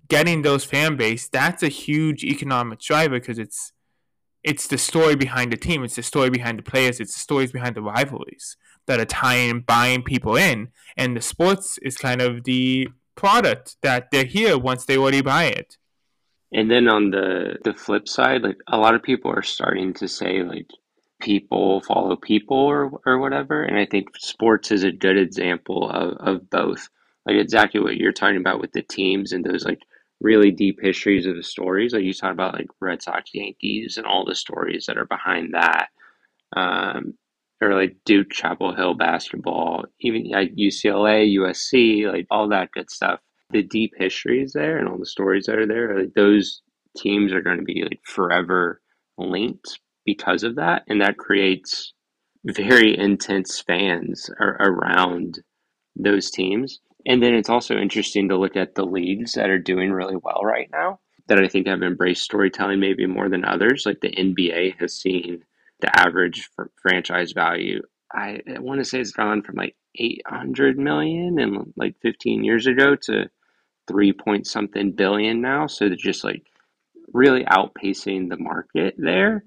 getting 0.08 0.42
those 0.42 0.64
fan 0.64 0.96
base. 0.96 1.28
That's 1.28 1.62
a 1.62 1.68
huge 1.68 2.24
economic 2.24 2.80
driver 2.80 3.18
because 3.20 3.38
it's 3.38 3.72
it's 4.42 4.68
the 4.68 4.78
story 4.78 5.16
behind 5.16 5.52
the 5.52 5.56
team, 5.56 5.82
it's 5.82 5.96
the 5.96 6.04
story 6.04 6.30
behind 6.30 6.58
the 6.58 6.62
players, 6.62 7.00
it's 7.00 7.14
the 7.14 7.20
stories 7.20 7.50
behind 7.50 7.74
the 7.74 7.82
rivalries 7.82 8.56
that 8.86 9.00
are 9.00 9.04
tying 9.04 9.60
buying 9.60 10.02
people 10.02 10.36
in, 10.36 10.68
and 10.96 11.16
the 11.16 11.20
sports 11.20 11.78
is 11.82 11.96
kind 11.96 12.22
of 12.22 12.44
the 12.44 12.88
product 13.16 13.76
that 13.82 14.10
they're 14.12 14.24
here 14.24 14.56
once 14.56 14.84
they 14.84 14.96
already 14.96 15.20
buy 15.20 15.44
it. 15.44 15.76
And 16.52 16.70
then 16.70 16.88
on 16.88 17.10
the 17.10 17.56
the 17.64 17.74
flip 17.74 18.08
side, 18.08 18.42
like 18.42 18.58
a 18.68 18.78
lot 18.78 18.94
of 18.94 19.02
people 19.02 19.30
are 19.30 19.42
starting 19.42 19.94
to 19.94 20.08
say 20.08 20.42
like 20.42 20.68
people 21.20 21.80
follow 21.82 22.16
people 22.16 22.56
or 22.56 22.90
or 23.04 23.18
whatever, 23.18 23.62
and 23.62 23.78
I 23.78 23.86
think 23.86 24.08
sports 24.16 24.70
is 24.70 24.84
a 24.84 24.92
good 24.92 25.18
example 25.18 25.90
of 25.90 26.16
of 26.18 26.50
both. 26.50 26.88
Like 27.26 27.36
exactly 27.36 27.80
what 27.80 27.96
you're 27.96 28.12
talking 28.12 28.36
about 28.36 28.60
with 28.60 28.72
the 28.72 28.82
teams 28.82 29.32
and 29.32 29.44
those 29.44 29.64
like 29.64 29.80
really 30.20 30.50
deep 30.50 30.78
histories 30.80 31.26
of 31.26 31.36
the 31.36 31.42
stories. 31.42 31.92
Like 31.92 32.04
you 32.04 32.14
talk 32.14 32.32
about 32.32 32.54
like 32.54 32.68
Red 32.80 33.02
Sox, 33.02 33.30
Yankees, 33.34 33.96
and 33.96 34.06
all 34.06 34.24
the 34.24 34.34
stories 34.34 34.86
that 34.86 34.98
are 34.98 35.06
behind 35.06 35.54
that. 35.54 35.88
Um, 36.56 37.14
or 37.60 37.74
like 37.74 37.96
Duke, 38.04 38.30
Chapel 38.30 38.74
Hill 38.74 38.94
basketball, 38.94 39.84
even 40.00 40.28
like 40.30 40.54
UCLA, 40.54 41.34
USC, 41.36 42.10
like 42.10 42.26
all 42.30 42.48
that 42.48 42.70
good 42.70 42.90
stuff. 42.90 43.20
The 43.50 43.62
deep 43.62 43.92
histories 43.96 44.52
there 44.52 44.78
and 44.78 44.88
all 44.88 44.98
the 44.98 45.06
stories 45.06 45.46
that 45.46 45.58
are 45.58 45.66
there, 45.66 45.98
like 45.98 46.14
those 46.14 46.62
teams 46.96 47.32
are 47.32 47.42
going 47.42 47.58
to 47.58 47.62
be 47.62 47.82
like 47.82 48.00
forever 48.04 48.80
linked 49.18 49.78
because 50.04 50.42
of 50.42 50.56
that, 50.56 50.82
and 50.88 51.00
that 51.00 51.16
creates 51.16 51.92
very 52.44 52.96
intense 52.96 53.60
fans 53.60 54.30
ar- 54.40 54.56
around 54.60 55.40
those 55.96 56.30
teams. 56.30 56.80
And 57.06 57.22
then 57.22 57.34
it's 57.34 57.48
also 57.48 57.76
interesting 57.76 58.28
to 58.28 58.36
look 58.36 58.56
at 58.56 58.74
the 58.74 58.84
leagues 58.84 59.32
that 59.32 59.50
are 59.50 59.58
doing 59.58 59.92
really 59.92 60.16
well 60.16 60.42
right 60.42 60.68
now 60.72 61.00
that 61.28 61.38
I 61.38 61.48
think 61.48 61.66
have 61.66 61.82
embraced 61.82 62.22
storytelling 62.22 62.80
maybe 62.80 63.06
more 63.06 63.28
than 63.28 63.44
others. 63.44 63.84
Like 63.84 64.00
the 64.00 64.14
NBA 64.14 64.78
has 64.80 64.94
seen 64.94 65.44
the 65.80 65.98
average 65.98 66.48
franchise 66.80 67.32
value. 67.32 67.82
I, 68.12 68.40
I 68.54 68.60
want 68.60 68.80
to 68.80 68.84
say 68.84 69.00
it's 69.00 69.12
gone 69.12 69.42
from 69.42 69.56
like 69.56 69.76
800 69.96 70.78
million 70.78 71.38
and 71.38 71.72
like 71.76 71.96
15 72.02 72.44
years 72.44 72.66
ago 72.66 72.96
to 73.02 73.28
three 73.86 74.12
point 74.12 74.46
something 74.46 74.92
billion 74.92 75.40
now. 75.40 75.66
So 75.66 75.88
they're 75.88 75.96
just 75.96 76.24
like 76.24 76.46
really 77.12 77.44
outpacing 77.44 78.28
the 78.28 78.36
market 78.36 78.94
there. 78.98 79.44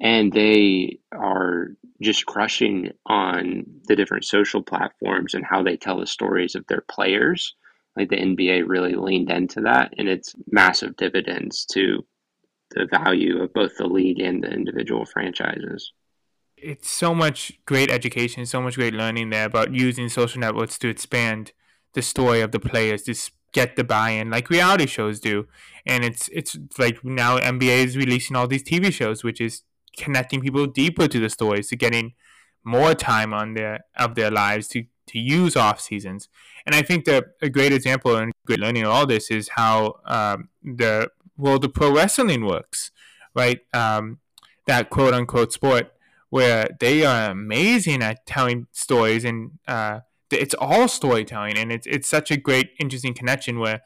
And 0.00 0.32
they 0.32 1.00
are 1.12 1.68
just 2.00 2.26
crushing 2.26 2.92
on 3.06 3.64
the 3.86 3.96
different 3.96 4.24
social 4.24 4.62
platforms 4.62 5.34
and 5.34 5.44
how 5.44 5.62
they 5.62 5.76
tell 5.76 5.98
the 5.98 6.06
stories 6.06 6.54
of 6.54 6.66
their 6.68 6.82
players. 6.82 7.54
Like 7.96 8.10
the 8.10 8.16
NBA 8.16 8.68
really 8.68 8.94
leaned 8.94 9.28
into 9.28 9.62
that, 9.62 9.92
and 9.98 10.08
it's 10.08 10.32
massive 10.48 10.96
dividends 10.96 11.66
to 11.72 12.06
the 12.70 12.86
value 12.86 13.42
of 13.42 13.52
both 13.52 13.76
the 13.76 13.88
league 13.88 14.20
and 14.20 14.40
the 14.40 14.48
individual 14.52 15.04
franchises. 15.04 15.92
It's 16.56 16.88
so 16.88 17.12
much 17.12 17.52
great 17.66 17.90
education, 17.90 18.46
so 18.46 18.60
much 18.60 18.76
great 18.76 18.94
learning 18.94 19.30
there 19.30 19.46
about 19.46 19.74
using 19.74 20.08
social 20.08 20.40
networks 20.40 20.78
to 20.78 20.88
expand 20.88 21.50
the 21.94 22.02
story 22.02 22.40
of 22.40 22.52
the 22.52 22.60
players, 22.60 23.02
to 23.04 23.14
get 23.52 23.76
the 23.76 23.84
buy-in 23.84 24.30
like 24.30 24.50
reality 24.50 24.86
shows 24.86 25.20
do. 25.20 25.46
And 25.86 26.04
it's 26.04 26.28
it's 26.28 26.56
like 26.78 27.04
now 27.04 27.38
NBA 27.38 27.84
is 27.84 27.96
releasing 27.96 28.36
all 28.36 28.46
these 28.46 28.62
TV 28.62 28.92
shows, 28.92 29.24
which 29.24 29.40
is 29.40 29.62
connecting 29.96 30.40
people 30.40 30.66
deeper 30.66 31.08
to 31.08 31.18
the 31.18 31.30
stories, 31.30 31.68
to 31.68 31.76
getting 31.76 32.14
more 32.64 32.94
time 32.94 33.32
on 33.32 33.54
their 33.54 33.80
of 33.96 34.14
their 34.14 34.30
lives 34.30 34.68
to 34.68 34.84
to 35.08 35.18
use 35.18 35.56
off 35.56 35.80
seasons. 35.80 36.28
And 36.66 36.74
I 36.74 36.82
think 36.82 37.06
that 37.06 37.24
a 37.40 37.48
great 37.48 37.72
example 37.72 38.16
and 38.16 38.32
great 38.46 38.60
learning 38.60 38.84
of 38.84 38.90
all 38.90 39.06
this 39.06 39.30
is 39.30 39.48
how 39.50 40.00
um, 40.04 40.50
the 40.62 41.10
well, 41.36 41.58
the 41.58 41.68
pro 41.68 41.94
wrestling 41.94 42.44
works, 42.44 42.90
right? 43.34 43.60
Um, 43.72 44.18
that 44.66 44.90
quote 44.90 45.14
unquote 45.14 45.52
sport 45.52 45.92
where 46.30 46.68
they 46.78 47.06
are 47.06 47.30
amazing 47.30 48.02
at 48.02 48.26
telling 48.26 48.66
stories 48.72 49.24
and 49.24 49.52
uh, 49.66 50.00
it's 50.30 50.54
all 50.54 50.88
storytelling 50.88 51.56
and 51.56 51.72
it's 51.72 51.86
it's 51.86 52.08
such 52.08 52.30
a 52.30 52.36
great 52.36 52.70
interesting 52.78 53.14
connection 53.14 53.58
where 53.58 53.82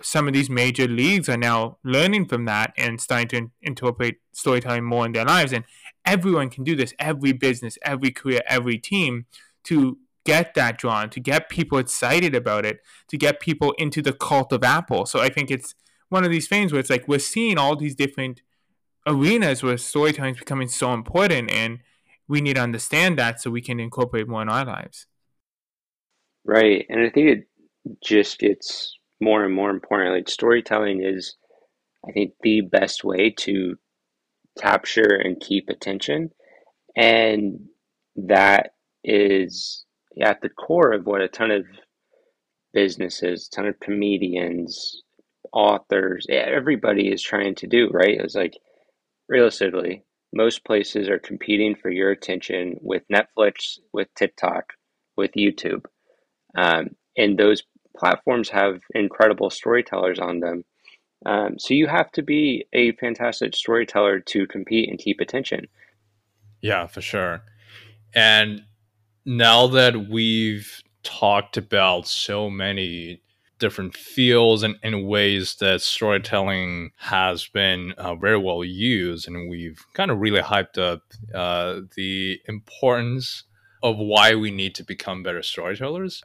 some 0.00 0.28
of 0.28 0.34
these 0.34 0.48
major 0.48 0.86
leagues 0.86 1.28
are 1.28 1.36
now 1.36 1.78
learning 1.82 2.24
from 2.26 2.44
that 2.44 2.72
and 2.76 3.00
starting 3.00 3.28
to 3.28 3.36
in- 3.36 3.50
incorporate 3.62 4.18
storytelling 4.32 4.84
more 4.84 5.04
in 5.06 5.12
their 5.12 5.24
lives 5.24 5.52
and 5.52 5.64
everyone 6.04 6.50
can 6.50 6.62
do 6.64 6.76
this 6.76 6.94
every 6.98 7.32
business 7.32 7.78
every 7.82 8.10
career 8.10 8.40
every 8.46 8.78
team 8.78 9.26
to 9.64 9.98
get 10.24 10.54
that 10.54 10.78
drawn 10.78 11.08
to 11.08 11.20
get 11.20 11.48
people 11.48 11.78
excited 11.78 12.34
about 12.34 12.64
it 12.64 12.80
to 13.08 13.16
get 13.16 13.40
people 13.40 13.72
into 13.78 14.02
the 14.02 14.12
cult 14.12 14.52
of 14.52 14.62
apple. 14.62 15.06
So 15.06 15.20
i 15.20 15.28
think 15.28 15.50
it's 15.50 15.74
one 16.10 16.24
of 16.24 16.30
these 16.30 16.48
things 16.48 16.72
where 16.72 16.80
it's 16.80 16.90
like 16.90 17.08
we're 17.08 17.18
seeing 17.18 17.58
all 17.58 17.76
these 17.76 17.94
different 17.94 18.42
arenas 19.06 19.62
where 19.62 19.76
storytelling 19.76 20.34
is 20.34 20.38
becoming 20.38 20.68
so 20.68 20.92
important 20.92 21.50
and 21.50 21.80
we 22.28 22.40
need 22.40 22.56
to 22.56 22.60
understand 22.62 23.18
that 23.18 23.40
so 23.40 23.50
we 23.50 23.62
can 23.62 23.80
incorporate 23.80 24.28
more 24.28 24.42
in 24.42 24.48
our 24.48 24.64
lives 24.64 25.06
right 26.48 26.86
and 26.88 27.00
i 27.00 27.10
think 27.10 27.28
it 27.28 27.48
just 28.02 28.38
gets 28.38 28.96
more 29.20 29.44
and 29.44 29.54
more 29.54 29.70
important 29.70 30.14
like 30.14 30.28
storytelling 30.28 31.02
is 31.02 31.36
i 32.08 32.12
think 32.12 32.32
the 32.42 32.60
best 32.60 33.04
way 33.04 33.30
to 33.30 33.76
capture 34.60 35.14
and 35.22 35.40
keep 35.40 35.68
attention 35.68 36.30
and 36.96 37.60
that 38.16 38.70
is 39.04 39.84
at 40.20 40.40
the 40.40 40.48
core 40.48 40.92
of 40.92 41.06
what 41.06 41.20
a 41.20 41.28
ton 41.28 41.52
of 41.52 41.64
businesses 42.72 43.48
a 43.52 43.56
ton 43.56 43.66
of 43.66 43.78
comedians 43.78 45.02
authors, 45.52 46.26
everybody 46.30 47.08
is 47.08 47.22
trying 47.22 47.54
to 47.56 47.66
do, 47.66 47.88
right? 47.92 48.20
It's 48.20 48.34
like 48.34 48.58
realistically, 49.28 50.04
most 50.32 50.64
places 50.64 51.08
are 51.08 51.18
competing 51.18 51.74
for 51.74 51.90
your 51.90 52.10
attention 52.10 52.76
with 52.80 53.02
Netflix, 53.12 53.78
with 53.92 54.08
TikTok, 54.14 54.74
with 55.16 55.32
YouTube. 55.32 55.84
Um, 56.58 56.96
and 57.16 57.38
those 57.38 57.62
platforms 57.96 58.48
have 58.50 58.80
incredible 58.94 59.50
storytellers 59.50 60.18
on 60.18 60.40
them. 60.40 60.64
Um, 61.26 61.58
so 61.58 61.74
you 61.74 61.86
have 61.86 62.10
to 62.12 62.22
be 62.22 62.66
a 62.72 62.92
fantastic 62.92 63.54
storyteller 63.54 64.20
to 64.20 64.46
compete 64.46 64.88
and 64.88 64.98
keep 64.98 65.20
attention. 65.20 65.66
Yeah, 66.60 66.86
for 66.86 67.00
sure. 67.00 67.42
And 68.14 68.62
now 69.24 69.66
that 69.68 70.08
we've 70.08 70.82
talked 71.02 71.56
about 71.56 72.06
so 72.06 72.50
many 72.50 73.20
different 73.58 73.96
fields 73.96 74.62
and, 74.62 74.76
and 74.82 75.06
ways 75.06 75.56
that 75.56 75.80
storytelling 75.82 76.92
has 76.96 77.46
been 77.48 77.92
uh, 77.98 78.14
very 78.14 78.38
well 78.38 78.64
used. 78.64 79.26
And 79.26 79.50
we've 79.50 79.84
kind 79.94 80.10
of 80.10 80.20
really 80.20 80.40
hyped 80.40 80.78
up 80.78 81.02
uh, 81.34 81.80
the 81.96 82.40
importance 82.46 83.44
of 83.82 83.96
why 83.96 84.34
we 84.34 84.50
need 84.50 84.74
to 84.76 84.84
become 84.84 85.22
better 85.22 85.42
storytellers. 85.42 86.22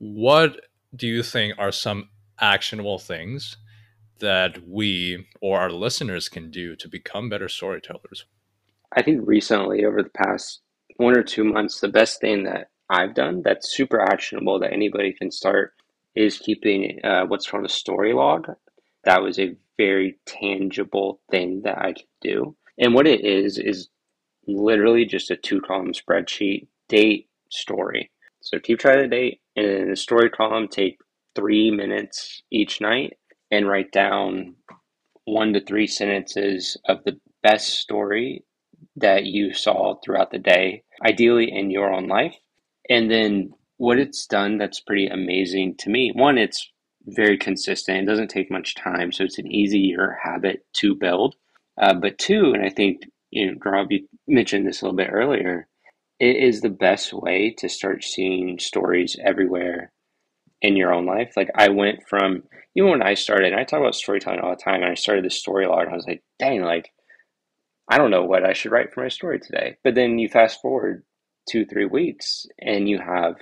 What 0.00 0.56
do 0.96 1.06
you 1.06 1.22
think 1.22 1.54
are 1.58 1.70
some 1.70 2.08
actionable 2.40 2.98
things 2.98 3.56
that 4.18 4.66
we 4.66 5.26
or 5.40 5.60
our 5.60 5.70
listeners 5.70 6.28
can 6.28 6.50
do 6.50 6.74
to 6.76 6.88
become 6.88 7.28
better 7.28 7.48
storytellers? 7.48 8.24
I 8.96 9.02
think 9.02 9.20
recently, 9.24 9.84
over 9.84 10.02
the 10.02 10.10
past 10.10 10.62
one 10.96 11.16
or 11.16 11.22
two 11.22 11.44
months, 11.44 11.80
the 11.80 11.88
best 11.88 12.20
thing 12.20 12.44
that 12.44 12.70
I've 12.88 13.14
done 13.14 13.42
that's 13.44 13.70
super 13.70 14.00
actionable 14.00 14.58
that 14.60 14.72
anybody 14.72 15.12
can 15.12 15.30
start 15.30 15.74
is 16.16 16.38
keeping 16.38 16.98
uh, 17.04 17.26
what's 17.26 17.48
called 17.48 17.64
a 17.64 17.68
story 17.68 18.12
log. 18.12 18.48
That 19.04 19.22
was 19.22 19.38
a 19.38 19.54
very 19.76 20.18
tangible 20.26 21.20
thing 21.30 21.62
that 21.64 21.78
I 21.78 21.92
could 21.92 22.04
do. 22.20 22.56
And 22.78 22.94
what 22.94 23.06
it 23.06 23.24
is, 23.24 23.58
is 23.58 23.88
literally 24.46 25.04
just 25.04 25.30
a 25.30 25.36
two 25.36 25.60
column 25.60 25.92
spreadsheet 25.92 26.66
date, 26.88 27.28
story. 27.50 28.10
So 28.40 28.58
keep 28.58 28.78
track 28.78 28.96
of 28.96 29.02
the 29.02 29.08
date, 29.08 29.40
in 29.64 29.90
the 29.90 29.96
story 29.96 30.30
column, 30.30 30.68
take 30.68 30.98
three 31.34 31.70
minutes 31.70 32.42
each 32.50 32.80
night 32.80 33.14
and 33.50 33.68
write 33.68 33.92
down 33.92 34.54
one 35.24 35.52
to 35.52 35.64
three 35.64 35.86
sentences 35.86 36.76
of 36.86 36.98
the 37.04 37.18
best 37.42 37.68
story 37.68 38.44
that 38.96 39.24
you 39.24 39.52
saw 39.52 39.94
throughout 40.04 40.30
the 40.30 40.38
day, 40.38 40.82
ideally 41.06 41.50
in 41.50 41.70
your 41.70 41.92
own 41.92 42.08
life. 42.08 42.36
And 42.88 43.10
then 43.10 43.52
what 43.76 43.98
it's 43.98 44.26
done 44.26 44.58
that's 44.58 44.80
pretty 44.80 45.06
amazing 45.06 45.76
to 45.78 45.90
me 45.90 46.12
one, 46.14 46.38
it's 46.38 46.70
very 47.06 47.38
consistent, 47.38 47.98
it 47.98 48.06
doesn't 48.06 48.28
take 48.28 48.50
much 48.50 48.74
time, 48.74 49.12
so 49.12 49.24
it's 49.24 49.38
an 49.38 49.50
easier 49.50 50.18
habit 50.22 50.64
to 50.74 50.94
build. 50.94 51.34
Uh, 51.80 51.94
but 51.94 52.18
two, 52.18 52.52
and 52.52 52.64
I 52.64 52.68
think, 52.68 53.02
you 53.30 53.54
know, 53.54 53.86
you 53.88 54.06
mentioned 54.28 54.66
this 54.66 54.82
a 54.82 54.84
little 54.84 54.96
bit 54.96 55.08
earlier, 55.10 55.66
it 56.20 56.36
is 56.36 56.60
the 56.60 56.68
best 56.68 57.14
way 57.14 57.54
to 57.58 57.68
start 57.68 58.04
seeing 58.04 58.58
stories 58.58 59.16
everywhere 59.24 59.90
in 60.60 60.76
your 60.76 60.92
own 60.92 61.06
life. 61.06 61.32
Like 61.36 61.50
I 61.54 61.70
went 61.70 62.06
from 62.08 62.42
even 62.76 62.90
when 62.90 63.02
I 63.02 63.14
started, 63.14 63.54
I 63.54 63.64
talk 63.64 63.80
about 63.80 63.96
storytelling 63.96 64.40
all 64.40 64.50
the 64.50 64.62
time, 64.62 64.82
and 64.82 64.92
I 64.92 64.94
started 64.94 65.24
this 65.24 65.38
story 65.38 65.66
log, 65.66 65.84
and 65.84 65.92
I 65.92 65.96
was 65.96 66.06
like, 66.06 66.22
dang, 66.38 66.62
like 66.62 66.92
I 67.88 67.98
don't 67.98 68.10
know 68.12 68.24
what 68.24 68.44
I 68.44 68.52
should 68.52 68.70
write 68.70 68.92
for 68.92 69.02
my 69.02 69.08
story 69.08 69.40
today. 69.40 69.78
But 69.82 69.94
then 69.94 70.18
you 70.18 70.28
fast 70.28 70.60
forward 70.60 71.02
two, 71.48 71.64
three 71.64 71.86
weeks, 71.86 72.46
and 72.60 72.88
you 72.88 72.98
have 72.98 73.36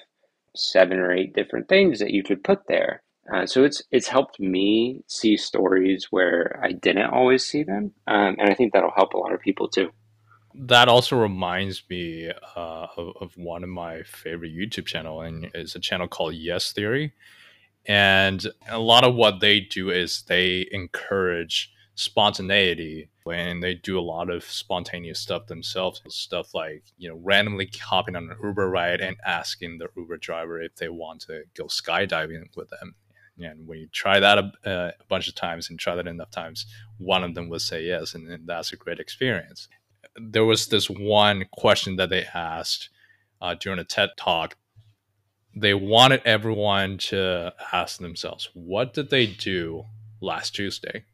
seven 0.56 0.98
or 0.98 1.12
eight 1.12 1.34
different 1.34 1.68
things 1.68 1.98
that 1.98 2.12
you 2.12 2.22
could 2.22 2.42
put 2.44 2.60
there. 2.68 3.02
Uh, 3.32 3.44
so 3.44 3.64
it's 3.64 3.82
it's 3.90 4.08
helped 4.08 4.40
me 4.40 5.02
see 5.08 5.36
stories 5.36 6.06
where 6.10 6.58
I 6.62 6.72
didn't 6.72 7.10
always 7.10 7.44
see 7.44 7.64
them, 7.64 7.92
um, 8.06 8.36
and 8.38 8.48
I 8.48 8.54
think 8.54 8.72
that'll 8.72 8.92
help 8.96 9.14
a 9.14 9.18
lot 9.18 9.34
of 9.34 9.40
people 9.40 9.68
too 9.68 9.90
that 10.58 10.88
also 10.88 11.16
reminds 11.16 11.82
me 11.88 12.30
uh, 12.56 12.86
of, 12.96 13.16
of, 13.20 13.36
one 13.36 13.62
of 13.62 13.70
my 13.70 14.02
favorite 14.02 14.52
YouTube 14.54 14.86
channel, 14.86 15.20
and 15.20 15.48
it's 15.54 15.76
a 15.76 15.80
channel 15.80 16.08
called 16.08 16.34
Yes 16.34 16.72
Theory. 16.72 17.12
And 17.86 18.44
a 18.68 18.78
lot 18.78 19.04
of 19.04 19.14
what 19.14 19.40
they 19.40 19.60
do 19.60 19.90
is 19.90 20.22
they 20.22 20.68
encourage 20.72 21.72
spontaneity, 21.94 23.08
and 23.30 23.62
they 23.62 23.74
do 23.74 23.98
a 23.98 24.02
lot 24.02 24.30
of 24.30 24.42
spontaneous 24.44 25.20
stuff 25.20 25.46
themselves. 25.46 26.02
Stuff 26.08 26.54
like 26.54 26.82
you 26.98 27.08
know 27.08 27.20
randomly 27.22 27.70
hopping 27.80 28.16
on 28.16 28.24
an 28.30 28.36
Uber 28.42 28.68
ride 28.68 29.00
and 29.00 29.16
asking 29.24 29.78
the 29.78 29.88
Uber 29.96 30.16
driver 30.16 30.60
if 30.60 30.74
they 30.74 30.88
want 30.88 31.20
to 31.22 31.44
go 31.56 31.64
skydiving 31.64 32.44
with 32.56 32.68
them. 32.70 32.96
And 33.40 33.68
when 33.68 33.78
you 33.78 33.86
try 33.92 34.18
that 34.18 34.38
a, 34.38 34.52
uh, 34.68 34.90
a 34.98 35.04
bunch 35.08 35.28
of 35.28 35.36
times 35.36 35.70
and 35.70 35.78
try 35.78 35.94
that 35.94 36.08
enough 36.08 36.32
times, 36.32 36.66
one 36.98 37.22
of 37.22 37.36
them 37.36 37.48
will 37.48 37.60
say 37.60 37.84
yes, 37.84 38.14
and, 38.14 38.28
and 38.28 38.48
that's 38.48 38.72
a 38.72 38.76
great 38.76 38.98
experience 38.98 39.68
there 40.20 40.44
was 40.44 40.66
this 40.66 40.88
one 40.88 41.46
question 41.52 41.96
that 41.96 42.10
they 42.10 42.24
asked 42.34 42.88
uh, 43.40 43.54
during 43.54 43.78
a 43.78 43.84
TED 43.84 44.10
talk. 44.16 44.56
They 45.54 45.74
wanted 45.74 46.22
everyone 46.24 46.98
to 46.98 47.52
ask 47.72 47.98
themselves, 47.98 48.48
what 48.54 48.94
did 48.94 49.10
they 49.10 49.26
do 49.26 49.86
last 50.20 50.54
Tuesday? 50.54 51.04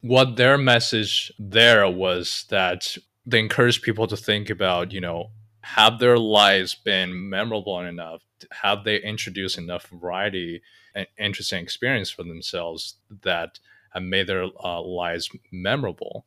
What 0.00 0.36
their 0.36 0.58
message 0.58 1.32
there 1.38 1.88
was 1.88 2.46
that 2.50 2.96
they 3.26 3.38
encouraged 3.38 3.82
people 3.82 4.06
to 4.06 4.16
think 4.16 4.50
about, 4.50 4.92
you 4.92 5.00
know, 5.00 5.30
have 5.60 5.98
their 5.98 6.18
lives 6.18 6.74
been 6.74 7.28
memorable 7.28 7.80
enough? 7.80 8.22
Have 8.62 8.84
they 8.84 8.96
introduced 9.02 9.58
enough 9.58 9.86
variety 9.88 10.62
and 10.94 11.06
interesting 11.18 11.62
experience 11.62 12.10
for 12.10 12.22
themselves 12.22 12.94
that 13.22 13.58
have 13.90 14.02
made 14.02 14.28
their 14.28 14.46
uh, 14.64 14.80
lives 14.80 15.28
memorable? 15.52 16.24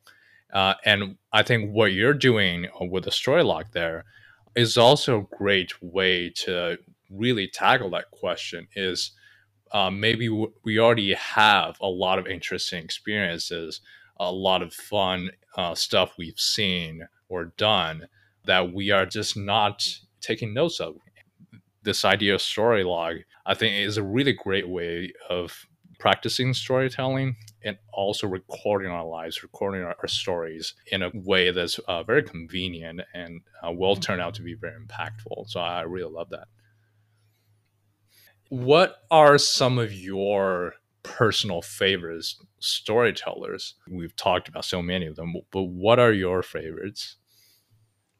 Uh, 0.52 0.74
and 0.84 1.16
I 1.32 1.42
think 1.44 1.72
what 1.72 1.92
you're 1.94 2.14
doing 2.14 2.68
with 2.80 3.04
the 3.04 3.12
story 3.12 3.44
log 3.44 3.66
there 3.72 4.04
is 4.56 4.78
also 4.78 5.20
a 5.20 5.36
great 5.36 5.72
way 5.82 6.30
to 6.30 6.78
really 7.10 7.48
tackle 7.48 7.90
that 7.90 8.10
question 8.12 8.68
is 8.76 9.12
uh, 9.72 9.90
maybe 9.90 10.28
w- 10.28 10.52
we 10.64 10.78
already 10.78 11.14
have 11.14 11.76
a 11.80 11.86
lot 11.88 12.18
of 12.18 12.26
interesting 12.26 12.82
experiences, 12.84 13.80
a 14.20 14.32
lot 14.32 14.62
of 14.62 14.72
fun 14.72 15.30
uh, 15.56 15.74
stuff 15.74 16.14
we've 16.18 16.38
seen 16.38 17.06
or 17.28 17.46
done 17.56 18.06
that 18.44 18.72
we 18.72 18.90
are 18.90 19.06
just 19.06 19.36
not 19.36 19.86
taking 20.20 20.54
notes 20.54 20.80
of. 20.80 20.96
This 21.82 22.04
idea 22.04 22.34
of 22.34 22.42
story 22.42 22.84
log, 22.84 23.18
I 23.46 23.54
think, 23.54 23.76
is 23.76 23.96
a 23.98 24.04
really 24.04 24.32
great 24.34 24.68
way 24.68 25.12
of 25.30 25.66
practicing 26.00 26.54
storytelling 26.54 27.36
and 27.64 27.78
also 27.92 28.26
recording 28.26 28.90
our 28.90 29.04
lives, 29.04 29.42
recording 29.42 29.82
our, 29.82 29.96
our 30.00 30.08
stories 30.08 30.74
in 30.86 31.02
a 31.02 31.10
way 31.14 31.50
that's 31.50 31.78
uh, 31.80 32.02
very 32.02 32.22
convenient 32.22 33.00
and 33.14 33.42
uh, 33.66 33.70
will 33.70 33.96
turn 33.96 34.20
out 34.20 34.34
to 34.34 34.42
be 34.42 34.54
very 34.54 34.74
impactful. 34.80 35.48
So 35.48 35.60
I 35.60 35.82
really 35.82 36.12
love 36.12 36.30
that. 36.30 36.48
What 38.48 38.96
are 39.10 39.38
some 39.38 39.78
of 39.78 39.92
your 39.92 40.74
personal 41.02 41.62
favorites 41.62 42.38
storytellers? 42.60 43.74
We've 43.88 44.14
talked 44.14 44.48
about 44.48 44.64
so 44.64 44.82
many 44.82 45.06
of 45.06 45.16
them, 45.16 45.34
but 45.50 45.62
what 45.62 45.98
are 45.98 46.12
your 46.12 46.42
favorites? 46.42 47.16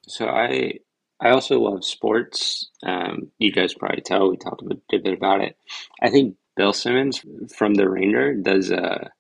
So 0.08 0.28
I 0.28 0.78
I 1.20 1.30
also 1.30 1.60
love 1.60 1.84
sports. 1.84 2.70
Um, 2.82 3.30
you 3.38 3.52
guys 3.52 3.74
probably 3.74 4.00
tell 4.00 4.28
we 4.28 4.36
talked 4.36 4.62
a 4.62 4.64
bit, 4.64 4.80
a 4.92 4.98
bit 4.98 5.14
about 5.14 5.40
it. 5.40 5.56
I 6.02 6.10
think 6.10 6.36
Bill 6.56 6.72
Simmons 6.72 7.24
from 7.56 7.74
The 7.74 7.88
Ringer 7.88 8.34
does 8.34 8.70
a 8.70 9.10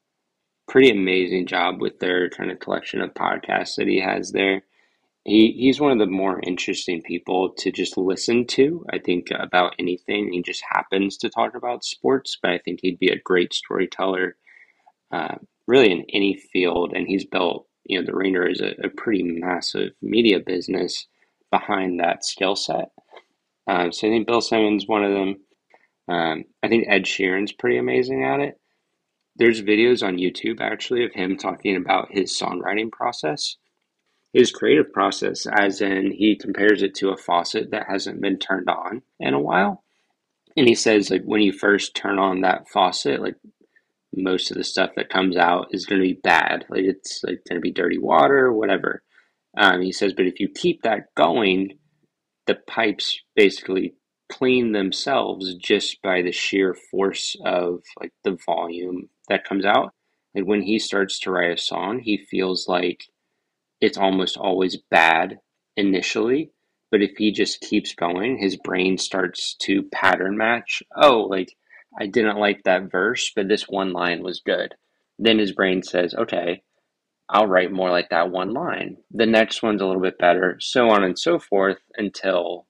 pretty 0.72 0.90
amazing 0.90 1.46
job 1.46 1.82
with 1.82 1.98
their 1.98 2.30
kind 2.30 2.50
of 2.50 2.58
collection 2.58 3.02
of 3.02 3.12
podcasts 3.12 3.76
that 3.76 3.86
he 3.86 4.00
has 4.00 4.32
there. 4.32 4.62
He 5.22 5.52
he's 5.52 5.78
one 5.78 5.92
of 5.92 5.98
the 5.98 6.06
more 6.06 6.40
interesting 6.42 7.02
people 7.02 7.50
to 7.58 7.70
just 7.70 7.98
listen 7.98 8.46
to. 8.46 8.86
I 8.90 8.98
think 8.98 9.28
about 9.38 9.74
anything. 9.78 10.32
He 10.32 10.40
just 10.40 10.64
happens 10.66 11.18
to 11.18 11.28
talk 11.28 11.54
about 11.54 11.84
sports, 11.84 12.38
but 12.40 12.52
I 12.52 12.58
think 12.58 12.80
he'd 12.80 12.98
be 12.98 13.10
a 13.10 13.20
great 13.20 13.52
storyteller, 13.52 14.36
uh, 15.12 15.34
really 15.66 15.92
in 15.92 16.06
any 16.10 16.40
field. 16.50 16.94
And 16.96 17.06
he's 17.06 17.26
built, 17.26 17.66
you 17.84 18.00
know, 18.00 18.06
the 18.06 18.16
Ringer 18.16 18.48
is 18.48 18.62
a, 18.62 18.70
a 18.82 18.88
pretty 18.88 19.22
massive 19.24 19.90
media 20.00 20.40
business 20.40 21.06
behind 21.50 22.00
that 22.00 22.24
skill 22.24 22.56
set. 22.56 22.92
Uh, 23.66 23.90
so 23.90 24.06
I 24.06 24.10
think 24.10 24.26
Bill 24.26 24.40
Simmons 24.40 24.88
one 24.88 25.04
of 25.04 25.12
them. 25.12 25.36
Um, 26.08 26.44
I 26.62 26.68
think 26.68 26.86
Ed 26.88 27.04
Sheeran's 27.04 27.52
pretty 27.52 27.76
amazing 27.76 28.24
at 28.24 28.40
it. 28.40 28.58
There's 29.36 29.62
videos 29.62 30.06
on 30.06 30.18
YouTube 30.18 30.60
actually 30.60 31.04
of 31.04 31.12
him 31.12 31.36
talking 31.36 31.76
about 31.76 32.12
his 32.12 32.38
songwriting 32.38 32.90
process, 32.92 33.56
his 34.32 34.50
creative 34.50 34.92
process, 34.92 35.46
as 35.46 35.80
in 35.80 36.12
he 36.12 36.36
compares 36.36 36.82
it 36.82 36.94
to 36.96 37.10
a 37.10 37.16
faucet 37.16 37.70
that 37.70 37.86
hasn't 37.88 38.20
been 38.20 38.38
turned 38.38 38.68
on 38.68 39.02
in 39.18 39.34
a 39.34 39.40
while. 39.40 39.84
And 40.56 40.68
he 40.68 40.74
says, 40.74 41.10
like, 41.10 41.22
when 41.24 41.40
you 41.40 41.52
first 41.52 41.96
turn 41.96 42.18
on 42.18 42.42
that 42.42 42.68
faucet, 42.68 43.22
like, 43.22 43.36
most 44.14 44.50
of 44.50 44.58
the 44.58 44.64
stuff 44.64 44.90
that 44.96 45.08
comes 45.08 45.36
out 45.36 45.68
is 45.70 45.86
going 45.86 46.00
to 46.00 46.06
be 46.06 46.20
bad. 46.22 46.66
Like, 46.68 46.84
it's 46.84 47.22
like 47.24 47.40
going 47.48 47.56
to 47.56 47.60
be 47.60 47.72
dirty 47.72 47.98
water, 47.98 48.46
or 48.46 48.52
whatever. 48.52 49.02
Um, 49.56 49.80
he 49.80 49.92
says, 49.92 50.12
but 50.12 50.26
if 50.26 50.40
you 50.40 50.48
keep 50.48 50.82
that 50.82 51.14
going, 51.14 51.78
the 52.46 52.56
pipes 52.66 53.18
basically 53.34 53.94
clean 54.30 54.72
themselves 54.72 55.54
just 55.54 56.00
by 56.02 56.22
the 56.22 56.32
sheer 56.32 56.74
force 56.90 57.36
of 57.44 57.80
like 58.00 58.12
the 58.24 58.38
volume 58.46 59.08
that 59.28 59.44
comes 59.44 59.64
out. 59.64 59.92
And 60.34 60.46
when 60.46 60.62
he 60.62 60.78
starts 60.78 61.18
to 61.20 61.30
write 61.30 61.52
a 61.52 61.60
song, 61.60 62.00
he 62.00 62.16
feels 62.16 62.68
like 62.68 63.04
it's 63.80 63.98
almost 63.98 64.36
always 64.36 64.76
bad 64.76 65.40
initially, 65.76 66.50
but 66.90 67.02
if 67.02 67.16
he 67.16 67.32
just 67.32 67.60
keeps 67.60 67.94
going, 67.94 68.38
his 68.38 68.56
brain 68.56 68.98
starts 68.98 69.54
to 69.62 69.82
pattern 69.84 70.36
match. 70.36 70.82
Oh, 70.94 71.22
like 71.22 71.56
I 71.98 72.06
didn't 72.06 72.38
like 72.38 72.62
that 72.62 72.90
verse, 72.90 73.32
but 73.34 73.48
this 73.48 73.68
one 73.68 73.92
line 73.92 74.22
was 74.22 74.40
good. 74.40 74.74
Then 75.18 75.38
his 75.38 75.52
brain 75.52 75.82
says, 75.82 76.14
okay, 76.14 76.62
I'll 77.28 77.46
write 77.46 77.72
more 77.72 77.90
like 77.90 78.10
that 78.10 78.30
one 78.30 78.52
line. 78.52 78.98
The 79.10 79.26
next 79.26 79.62
one's 79.62 79.80
a 79.80 79.86
little 79.86 80.02
bit 80.02 80.18
better, 80.18 80.58
so 80.60 80.90
on 80.90 81.02
and 81.02 81.18
so 81.18 81.38
forth 81.38 81.78
until 81.96 82.66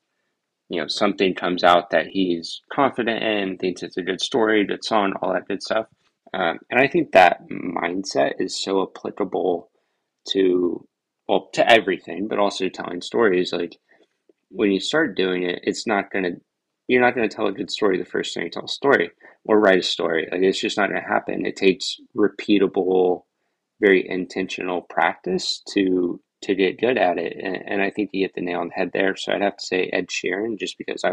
you 0.69 0.81
know 0.81 0.87
something 0.87 1.35
comes 1.35 1.65
out 1.65 1.91
that 1.91 2.07
he's 2.07 2.63
confident 2.73 3.23
in, 3.23 3.59
thinks 3.59 3.83
it's 3.83 3.97
a 3.97 4.03
good 4.03 4.21
story, 4.21 4.65
good 4.65 4.85
song, 4.85 5.15
all 5.21 5.33
that 5.33 5.49
good 5.49 5.63
stuff. 5.63 5.87
Um, 6.35 6.59
and 6.71 6.81
I 6.81 6.89
think 6.89 7.13
that 7.13 7.49
mindset 7.51 8.35
is 8.39 8.63
so 8.63 8.83
applicable 8.83 9.71
to 10.31 10.87
well 11.29 11.49
to 11.53 11.71
everything, 11.71 12.29
but 12.29 12.39
also 12.39 12.69
telling 12.69 13.01
stories. 13.03 13.53
Like 13.53 13.79
when 14.49 14.71
you 14.71 14.81
start 14.81 15.17
doing 15.17 15.43
it, 15.43 15.61
it's 15.63 15.87
not 15.87 16.11
to 16.13 16.41
you're 16.89 17.01
not 17.01 17.15
to 17.15 17.29
tell 17.29 17.47
a 17.47 17.53
good 17.53 17.71
story 17.71 17.99
the 17.99 18.05
first 18.05 18.35
time 18.35 18.45
you 18.45 18.51
tell 18.51 18.65
a 18.65 18.69
story 18.69 19.11
or 19.45 19.61
write 19.61 19.79
a 19.79 19.83
story. 19.83 20.29
Like 20.31 20.43
it's 20.43 20.61
just 20.61 20.77
not 20.77 20.89
to 20.89 21.01
happen. 21.01 21.47
It 21.47 21.57
takes 21.57 21.97
repeatable, 22.17 23.23
very 23.81 24.09
intentional 24.09 24.83
practice 24.83 25.63
to 25.75 26.21
to 26.43 26.55
get 26.55 26.81
good 26.81 26.99
at 26.99 27.19
it. 27.19 27.37
And, 27.41 27.57
and 27.67 27.83
I 27.83 27.91
think 27.91 28.11
you 28.13 28.25
hit 28.25 28.35
the 28.35 28.41
nail 28.41 28.61
on 28.61 28.69
the 28.69 28.75
head 28.75 28.91
there. 28.93 29.17
So 29.17 29.33
I'd 29.33 29.43
have 29.43 29.57
to 29.57 29.67
say 29.67 29.91
Ed 29.93 30.09
Sheeran, 30.09 30.59
just 30.59 30.77
because 30.77 31.05
I 31.05 31.13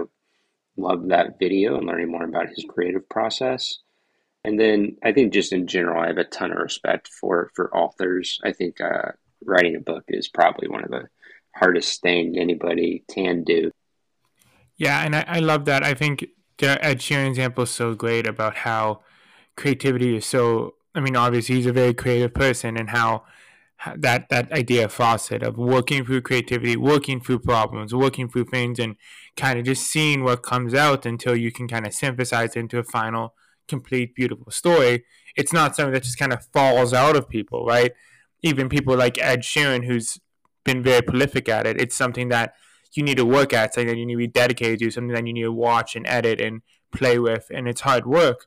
love 0.76 1.10
that 1.10 1.38
video 1.40 1.78
and 1.78 1.86
learning 1.86 2.12
more 2.12 2.24
about 2.24 2.50
his 2.50 2.66
creative 2.68 3.08
process. 3.10 3.80
And 4.44 4.60
then 4.60 4.98
I 5.04 5.12
think 5.12 5.34
just 5.34 5.52
in 5.52 5.68
general, 5.68 6.02
I 6.02 6.08
have 6.08 6.18
a 6.18 6.24
ton 6.24 6.52
of 6.52 6.58
respect 6.58 7.10
for 7.10 7.52
for 7.56 7.76
authors. 7.76 8.40
I 8.44 8.54
think 8.54 8.80
uh, 8.80 9.12
writing 9.44 9.76
a 9.76 9.80
book 9.80 10.04
is 10.08 10.30
probably 10.30 10.70
one 10.70 10.84
of 10.84 10.92
the 10.92 11.08
hardest 11.56 12.02
thing 12.02 12.38
anybody 12.38 13.04
can 13.14 13.44
do. 13.44 13.72
Yeah, 14.78 15.04
and 15.04 15.16
I, 15.16 15.26
I 15.28 15.40
love 15.40 15.66
that. 15.66 15.84
I 15.84 15.94
think 15.94 16.26
Ed 16.62 17.00
Sheeran 17.00 17.28
example 17.28 17.64
is 17.64 17.70
so 17.70 17.94
great 17.96 18.26
about 18.26 18.56
how 18.56 19.02
creativity 19.58 20.16
is 20.16 20.26
so. 20.26 20.76
I 20.96 21.02
mean, 21.02 21.16
obviously, 21.16 21.56
he's 21.56 21.66
a 21.66 21.74
very 21.74 21.94
creative 21.94 22.34
person, 22.34 22.78
and 22.78 22.90
how 22.90 23.24
that 23.96 24.30
that 24.30 24.52
idea 24.52 24.86
of 24.86 24.94
faucet 24.94 25.44
of 25.44 25.58
working 25.58 26.06
through 26.06 26.22
creativity, 26.22 26.76
working 26.76 27.20
through 27.22 27.40
problems, 27.40 27.94
working 27.94 28.30
through 28.30 28.46
things, 28.46 28.80
and 28.80 28.96
kind 29.38 29.60
of 29.60 29.66
just 29.66 29.84
seeing 29.84 30.24
what 30.24 30.44
comes 30.44 30.74
out 30.74 31.06
until 31.06 31.36
you 31.36 31.52
can 31.52 31.68
kind 31.68 31.86
of 31.86 31.94
synthesize 31.94 32.56
into 32.56 32.78
a 32.78 32.84
final, 32.84 33.34
complete, 33.70 34.16
beautiful 34.16 34.52
story. 34.52 35.06
It's 35.36 35.54
not 35.54 35.76
something 35.76 35.94
that 35.94 36.04
just 36.04 36.20
kind 36.20 36.34
of 36.34 36.46
falls 36.48 36.94
out 36.94 37.16
of 37.16 37.30
people, 37.30 37.66
right? 37.66 37.94
Even 38.42 38.68
people 38.70 38.98
like 38.98 39.18
Ed 39.18 39.42
Sheeran, 39.42 39.86
who's 39.86 40.20
been 40.66 40.84
very 40.84 41.02
prolific 41.02 41.48
at 41.48 41.66
it. 41.66 41.80
It's 41.80 41.96
something 41.96 42.30
that 42.30 42.54
you 42.94 43.04
need 43.04 43.18
to 43.18 43.26
work 43.26 43.54
at, 43.54 43.74
something 43.74 43.88
that 43.88 43.98
you 43.98 44.06
need 44.06 44.14
to 44.14 44.18
be 44.18 44.28
dedicated 44.28 44.80
to, 44.80 44.92
something 44.92 45.14
that 45.14 45.26
you 45.26 45.34
need 45.34 45.44
to 45.44 45.52
watch 45.52 45.96
and 45.96 46.06
edit 46.08 46.42
and 46.42 46.62
play 46.92 47.20
with, 47.20 47.46
and 47.54 47.68
it's 47.68 47.82
hard 47.82 48.06
work. 48.06 48.46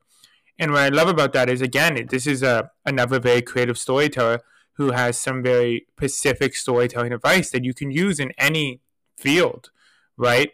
And 0.58 0.72
what 0.72 0.80
I 0.80 0.88
love 0.88 1.08
about 1.08 1.32
that 1.32 1.48
is, 1.48 1.62
again, 1.62 2.06
this 2.10 2.26
is 2.26 2.42
a 2.42 2.70
another 2.84 3.18
very 3.18 3.42
creative 3.42 3.78
storyteller 3.78 4.40
who 4.74 4.92
has 4.92 5.18
some 5.18 5.42
very 5.42 5.86
specific 5.96 6.54
storytelling 6.54 7.12
advice 7.12 7.50
that 7.50 7.64
you 7.64 7.74
can 7.74 7.90
use 7.90 8.18
in 8.18 8.32
any 8.38 8.80
field, 9.16 9.70
right? 10.16 10.50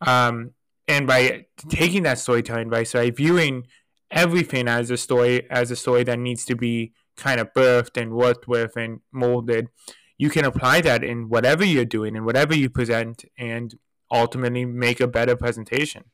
Um, 0.00 0.52
and 0.86 1.06
by 1.06 1.46
taking 1.68 2.02
that 2.02 2.18
storytelling 2.18 2.66
advice, 2.66 2.92
by 2.92 3.10
viewing 3.10 3.66
everything 4.14 4.68
as 4.68 4.90
a 4.90 4.96
story, 4.96 5.48
as 5.50 5.70
a 5.70 5.76
story 5.76 6.04
that 6.04 6.18
needs 6.18 6.46
to 6.46 6.54
be 6.54 6.92
kind 7.16 7.40
of 7.40 7.52
birthed 7.52 8.00
and 8.00 8.14
worked 8.14 8.48
with 8.48 8.76
and 8.76 9.00
molded, 9.12 9.68
you 10.16 10.30
can 10.30 10.44
apply 10.44 10.80
that 10.80 11.04
in 11.04 11.28
whatever 11.28 11.64
you're 11.64 11.84
doing 11.84 12.16
and 12.16 12.24
whatever 12.24 12.54
you 12.54 12.70
present 12.70 13.24
and 13.36 13.74
ultimately 14.10 14.64
make 14.64 15.00
a 15.00 15.08
better 15.08 15.36
presentation. 15.36 16.04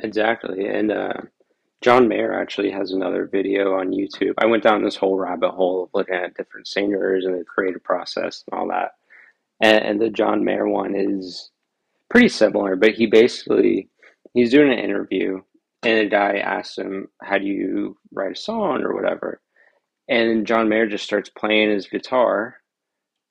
Exactly. 0.00 0.66
And 0.66 0.90
uh, 0.90 1.12
John 1.80 2.08
Mayer 2.08 2.32
actually 2.32 2.70
has 2.72 2.90
another 2.90 3.28
video 3.30 3.74
on 3.74 3.92
YouTube. 3.92 4.34
I 4.38 4.46
went 4.46 4.64
down 4.64 4.82
this 4.82 4.96
whole 4.96 5.16
rabbit 5.16 5.52
hole 5.52 5.84
of 5.84 5.90
looking 5.94 6.16
at 6.16 6.34
different 6.34 6.66
singers 6.66 7.24
and 7.24 7.38
the 7.38 7.44
creative 7.44 7.84
process 7.84 8.42
and 8.50 8.58
all 8.58 8.68
that. 8.68 8.92
And, 9.60 9.84
and 9.84 10.00
the 10.00 10.10
John 10.10 10.44
Mayer 10.44 10.68
one 10.68 10.94
is 10.96 11.50
pretty 12.08 12.28
similar, 12.28 12.74
but 12.74 12.94
he 12.94 13.06
basically 13.06 13.88
he's 14.34 14.50
doing 14.50 14.72
an 14.72 14.78
interview 14.78 15.42
and 15.82 15.98
a 15.98 16.06
guy 16.06 16.38
asks 16.38 16.78
him, 16.78 17.08
How 17.22 17.38
do 17.38 17.46
you 17.46 17.96
write 18.12 18.32
a 18.32 18.40
song 18.40 18.82
or 18.82 18.94
whatever? 18.94 19.40
And 20.08 20.46
John 20.46 20.68
Mayer 20.68 20.86
just 20.86 21.04
starts 21.04 21.30
playing 21.30 21.70
his 21.70 21.86
guitar 21.86 22.56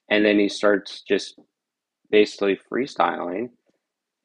and 0.10 0.26
then 0.26 0.40
he 0.40 0.50
starts 0.50 1.02
just 1.02 1.40
basically 2.10 2.60
freestyling 2.72 3.50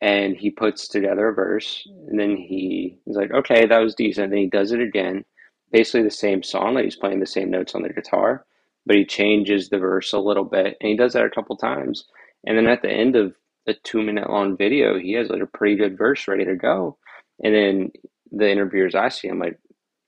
and 0.01 0.37
he 0.37 0.51
puts 0.51 0.89
together 0.89 1.29
a 1.29 1.35
verse 1.35 1.87
and 2.09 2.19
then 2.19 2.37
he 2.37 2.99
is 3.07 3.17
like 3.17 3.33
okay 3.33 3.67
that 3.67 3.81
was 3.83 3.95
decent. 3.95 4.31
Then 4.31 4.41
he 4.41 4.49
does 4.49 4.73
it 4.73 4.81
again 4.81 5.25
basically 5.73 6.03
the 6.03 6.11
same 6.11 6.43
song 6.43 6.75
that 6.75 6.85
he's 6.85 6.97
playing 6.97 7.21
the 7.21 7.27
same 7.27 7.51
notes 7.51 7.75
on 7.75 7.83
the 7.83 7.89
guitar 7.89 8.45
but 8.87 8.97
he 8.97 9.05
changes 9.05 9.69
the 9.69 9.79
verse 9.79 10.13
a 10.13 10.19
little 10.19 10.45
bit 10.45 10.77
and 10.81 10.91
he 10.91 10.97
does 10.97 11.13
that 11.13 11.25
a 11.25 11.31
couple 11.31 11.57
times. 11.57 12.05
And 12.47 12.57
then 12.57 12.69
at 12.69 12.83
the 12.83 12.91
end 12.91 13.17
of 13.17 13.35
a 13.67 13.75
two 13.75 14.03
minute 14.03 14.31
long 14.31 14.57
video 14.57 14.99
he 14.99 15.13
has 15.15 15.29
like 15.29 15.43
a 15.43 15.47
pretty 15.47 15.77
good 15.77 15.99
verse 15.99 16.29
ready 16.29 16.45
to 16.45 16.55
go. 16.55 16.97
And 17.43 17.55
then 17.55 17.91
the 18.33 18.51
interviewers 18.51 18.95
ask 18.95 19.25
him 19.25 19.39
like 19.39 19.59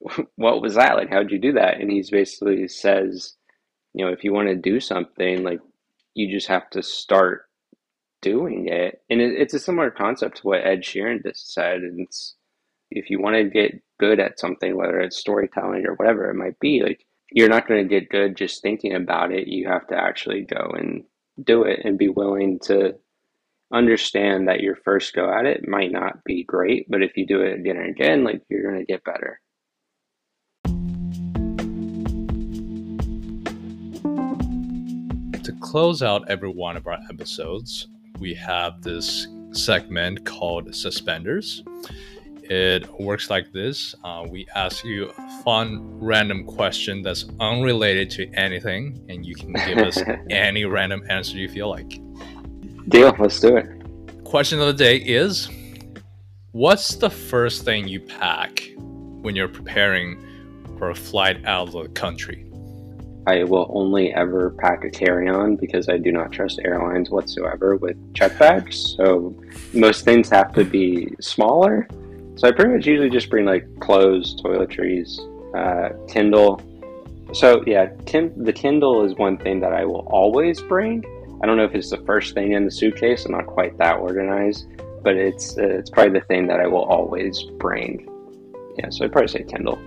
what 0.36 0.62
was 0.62 0.74
that 0.74 0.96
like 0.96 1.10
how'd 1.10 1.30
you 1.30 1.38
do 1.38 1.52
that 1.52 1.80
and 1.80 1.90
he's 1.90 2.10
basically 2.10 2.68
says 2.68 3.34
you 3.94 4.04
know 4.04 4.12
if 4.12 4.24
you 4.24 4.32
want 4.32 4.48
to 4.48 4.54
do 4.54 4.80
something 4.80 5.42
like 5.42 5.60
you 6.14 6.30
just 6.30 6.48
have 6.48 6.68
to 6.70 6.82
start 6.82 7.48
doing 8.20 8.68
it. 8.68 9.02
And 9.08 9.20
it, 9.20 9.34
it's 9.40 9.54
a 9.54 9.58
similar 9.58 9.90
concept 9.90 10.38
to 10.38 10.46
what 10.46 10.66
Ed 10.66 10.82
Sheeran 10.82 11.22
just 11.22 11.52
said. 11.52 11.78
And 11.78 12.00
it's 12.00 12.34
if 12.90 13.10
you 13.10 13.20
want 13.20 13.36
to 13.36 13.44
get 13.44 13.80
good 13.98 14.20
at 14.20 14.38
something, 14.38 14.76
whether 14.76 15.00
it's 15.00 15.16
storytelling 15.16 15.86
or 15.86 15.94
whatever 15.94 16.30
it 16.30 16.34
might 16.34 16.58
be, 16.60 16.82
like 16.82 17.04
you're 17.30 17.48
not 17.48 17.68
going 17.68 17.82
to 17.82 17.88
get 17.88 18.08
good 18.08 18.36
just 18.36 18.62
thinking 18.62 18.94
about 18.94 19.32
it. 19.32 19.48
You 19.48 19.68
have 19.68 19.86
to 19.88 19.96
actually 19.96 20.42
go 20.42 20.72
and 20.76 21.04
do 21.42 21.62
it 21.64 21.80
and 21.84 21.98
be 21.98 22.08
willing 22.08 22.58
to 22.60 22.94
understand 23.72 24.48
that 24.48 24.60
your 24.60 24.76
first 24.76 25.14
go 25.14 25.30
at 25.32 25.44
it 25.44 25.68
might 25.68 25.92
not 25.92 26.24
be 26.24 26.44
great, 26.44 26.86
but 26.88 27.02
if 27.02 27.16
you 27.16 27.26
do 27.26 27.42
it 27.42 27.60
again 27.60 27.76
and 27.76 27.90
again, 27.90 28.24
like 28.24 28.42
you're 28.48 28.62
going 28.62 28.78
to 28.78 28.86
get 28.86 29.04
better. 29.04 29.40
To 35.42 35.52
close 35.60 36.02
out 36.02 36.28
every 36.28 36.50
one 36.50 36.76
of 36.76 36.86
our 36.86 36.98
episodes, 37.10 37.88
we 38.18 38.34
have 38.34 38.82
this 38.82 39.26
segment 39.52 40.24
called 40.24 40.74
Suspenders. 40.74 41.62
It 42.50 42.88
works 42.98 43.28
like 43.28 43.52
this 43.52 43.94
uh, 44.04 44.24
we 44.26 44.46
ask 44.54 44.82
you 44.82 45.10
a 45.10 45.42
fun, 45.42 45.80
random 46.00 46.44
question 46.44 47.02
that's 47.02 47.26
unrelated 47.40 48.10
to 48.12 48.26
anything, 48.32 49.04
and 49.10 49.26
you 49.26 49.34
can 49.34 49.52
give 49.52 49.78
us 49.78 50.02
any 50.30 50.64
random 50.64 51.02
answer 51.10 51.36
you 51.36 51.50
feel 51.50 51.68
like. 51.68 52.00
Deal, 52.88 53.14
let's 53.18 53.38
do 53.38 53.56
it. 53.56 54.24
Question 54.24 54.60
of 54.60 54.66
the 54.66 54.72
day 54.72 54.96
is 54.96 55.48
What's 56.52 56.96
the 56.96 57.10
first 57.10 57.64
thing 57.64 57.86
you 57.86 58.00
pack 58.00 58.62
when 58.76 59.36
you're 59.36 59.48
preparing 59.48 60.18
for 60.78 60.90
a 60.90 60.94
flight 60.94 61.44
out 61.44 61.68
of 61.68 61.72
the 61.72 61.88
country? 61.90 62.46
I 63.26 63.44
will 63.44 63.70
only 63.74 64.14
ever 64.14 64.50
pack 64.58 64.84
a 64.84 64.90
carry 64.90 65.28
on 65.28 65.56
because 65.56 65.90
I 65.90 65.98
do 65.98 66.10
not 66.10 66.32
trust 66.32 66.60
airlines 66.64 67.10
whatsoever 67.10 67.76
with 67.76 67.96
check 68.14 68.38
bags. 68.38 68.94
So 68.96 69.34
most 69.74 70.06
things 70.06 70.30
have 70.30 70.54
to 70.54 70.64
be 70.64 71.14
smaller. 71.20 71.86
So 72.36 72.48
I 72.48 72.52
pretty 72.52 72.72
much 72.72 72.86
usually 72.86 73.10
just 73.10 73.28
bring 73.28 73.44
like 73.44 73.66
clothes, 73.80 74.40
toiletries, 74.42 75.18
uh, 75.54 75.90
Kindle. 76.10 76.62
So 77.34 77.62
yeah, 77.66 77.90
the 78.06 78.52
Kindle 78.54 79.04
is 79.04 79.14
one 79.16 79.36
thing 79.36 79.60
that 79.60 79.74
I 79.74 79.84
will 79.84 80.06
always 80.06 80.62
bring. 80.62 81.04
I 81.40 81.46
don't 81.46 81.56
know 81.56 81.64
if 81.64 81.74
it's 81.74 81.90
the 81.90 81.98
first 81.98 82.34
thing 82.34 82.52
in 82.52 82.64
the 82.64 82.70
suitcase. 82.70 83.24
I'm 83.24 83.32
not 83.32 83.46
quite 83.46 83.76
that 83.78 83.98
organized, 83.98 84.66
but 85.02 85.16
it's 85.16 85.56
uh, 85.56 85.62
it's 85.62 85.90
probably 85.90 86.18
the 86.18 86.26
thing 86.26 86.46
that 86.48 86.60
I 86.60 86.66
will 86.66 86.84
always 86.84 87.42
bring. 87.58 88.08
Yeah, 88.76 88.90
so 88.90 89.04
I'd 89.04 89.12
probably 89.12 89.28
say 89.28 89.44
Kindle. 89.44 89.78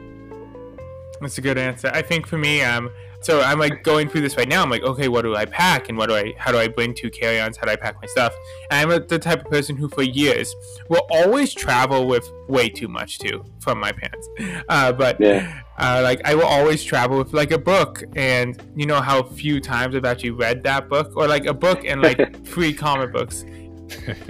That's 1.19 1.37
a 1.37 1.41
good 1.41 1.57
answer. 1.57 1.91
I 1.93 2.01
think 2.01 2.25
for 2.25 2.37
me, 2.37 2.61
um, 2.61 2.89
so 3.21 3.41
I'm 3.41 3.59
like 3.59 3.83
going 3.83 4.09
through 4.09 4.21
this 4.21 4.35
right 4.37 4.47
now. 4.47 4.61
I'm 4.63 4.69
like, 4.69 4.83
okay, 4.83 5.07
what 5.07 5.21
do 5.23 5.35
I 5.35 5.45
pack, 5.45 5.89
and 5.89 5.97
what 5.97 6.09
do 6.09 6.15
I, 6.15 6.33
how 6.37 6.51
do 6.51 6.57
I 6.57 6.67
bring 6.67 6.93
two 6.93 7.09
carry-ons? 7.09 7.57
How 7.57 7.65
do 7.65 7.71
I 7.71 7.75
pack 7.75 7.95
my 8.01 8.07
stuff? 8.07 8.33
And 8.69 8.91
I'm 8.91 9.07
the 9.07 9.19
type 9.19 9.45
of 9.45 9.51
person 9.51 9.75
who, 9.75 9.87
for 9.89 10.03
years, 10.03 10.55
will 10.89 11.05
always 11.11 11.53
travel 11.53 12.07
with 12.07 12.29
way 12.47 12.69
too 12.69 12.87
much 12.87 13.19
too 13.19 13.45
from 13.59 13.79
my 13.79 13.91
pants. 13.91 14.27
Uh, 14.69 14.91
but 14.91 15.19
yeah. 15.19 15.61
uh, 15.79 15.99
like, 16.03 16.21
I 16.23 16.33
will 16.35 16.45
always 16.45 16.83
travel 16.83 17.17
with 17.17 17.33
like 17.33 17.51
a 17.51 17.57
book, 17.57 18.03
and 18.15 18.61
you 18.75 18.85
know 18.85 19.01
how 19.01 19.23
few 19.23 19.59
times 19.59 19.95
I've 19.95 20.05
actually 20.05 20.31
read 20.31 20.63
that 20.63 20.87
book, 20.89 21.15
or 21.15 21.27
like 21.27 21.45
a 21.45 21.53
book 21.53 21.83
and 21.85 22.01
like 22.01 22.45
three 22.45 22.73
comic 22.73 23.11
books. 23.11 23.45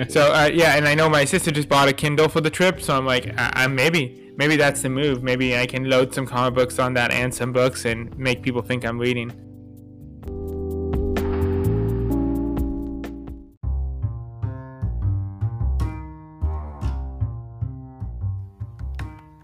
so 0.10 0.34
uh, 0.34 0.50
yeah, 0.52 0.76
and 0.76 0.88
I 0.88 0.96
know 0.96 1.08
my 1.10 1.24
sister 1.26 1.52
just 1.52 1.70
bought 1.70 1.88
a 1.88 1.94
Kindle 1.94 2.28
for 2.30 2.42
the 2.42 2.50
trip, 2.50 2.82
so 2.82 2.98
I'm 2.98 3.06
like, 3.06 3.28
I- 3.38 3.52
I'm 3.56 3.76
maybe 3.76 4.21
maybe 4.42 4.56
that's 4.56 4.82
the 4.82 4.90
move. 4.90 5.22
Maybe 5.22 5.56
I 5.56 5.68
can 5.68 5.88
load 5.88 6.16
some 6.16 6.26
comic 6.26 6.56
books 6.56 6.80
on 6.80 6.96
that 6.96 7.12
and 7.12 7.32
some 7.32 7.54
books 7.54 7.86
and 7.86 8.18
make 8.18 8.42
people 8.42 8.64
think 8.64 8.84
I'm 8.84 8.98
reading. 8.98 9.30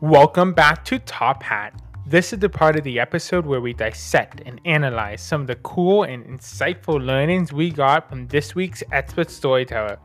Welcome 0.01 0.53
back 0.55 0.83
to 0.85 0.97
Top 0.97 1.43
Hat. 1.43 1.79
This 2.07 2.33
is 2.33 2.39
the 2.39 2.49
part 2.49 2.75
of 2.75 2.83
the 2.83 2.99
episode 2.99 3.45
where 3.45 3.61
we 3.61 3.73
dissect 3.73 4.41
and 4.47 4.59
analyze 4.65 5.21
some 5.21 5.41
of 5.41 5.47
the 5.47 5.57
cool 5.57 6.05
and 6.05 6.25
insightful 6.25 6.99
learnings 7.05 7.53
we 7.53 7.69
got 7.69 8.09
from 8.09 8.27
this 8.29 8.55
week's 8.55 8.81
expert 8.91 9.29
storyteller. 9.29 9.99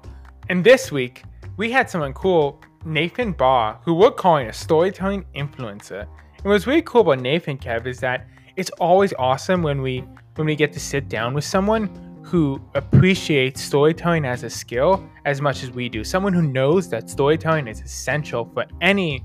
And 0.50 0.62
this 0.62 0.92
week, 0.92 1.22
we 1.56 1.70
had 1.70 1.88
someone 1.88 2.12
cool 2.12 2.60
Nathan 2.84 3.32
Baugh, 3.32 3.78
who 3.84 3.94
we're 3.94 4.10
calling 4.10 4.48
a 4.48 4.52
storytelling 4.52 5.24
influencer. 5.34 6.02
And 6.38 6.44
what's 6.44 6.66
really 6.66 6.82
cool 6.82 7.02
about 7.02 7.20
Nathan 7.20 7.56
Kev 7.56 7.86
is 7.86 8.00
that 8.00 8.26
it's 8.56 8.70
always 8.80 9.14
awesome 9.18 9.62
when 9.62 9.82
we 9.82 10.04
when 10.36 10.46
we 10.46 10.56
get 10.56 10.72
to 10.72 10.80
sit 10.80 11.08
down 11.08 11.34
with 11.34 11.44
someone 11.44 11.90
who 12.24 12.60
appreciates 12.74 13.60
storytelling 13.60 14.24
as 14.24 14.42
a 14.42 14.50
skill 14.50 15.06
as 15.24 15.40
much 15.40 15.62
as 15.62 15.70
we 15.70 15.88
do. 15.88 16.02
Someone 16.02 16.32
who 16.32 16.42
knows 16.42 16.88
that 16.88 17.10
storytelling 17.10 17.68
is 17.68 17.80
essential 17.80 18.50
for 18.54 18.64
any 18.80 19.24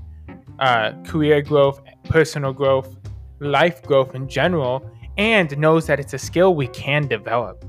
uh, 0.58 0.92
career 1.04 1.40
growth, 1.40 1.80
personal 2.04 2.52
growth, 2.52 2.96
life 3.40 3.82
growth 3.82 4.14
in 4.14 4.28
general, 4.28 4.88
and 5.16 5.56
knows 5.58 5.86
that 5.86 5.98
it's 5.98 6.12
a 6.12 6.18
skill 6.18 6.54
we 6.54 6.66
can 6.68 7.08
develop. 7.08 7.64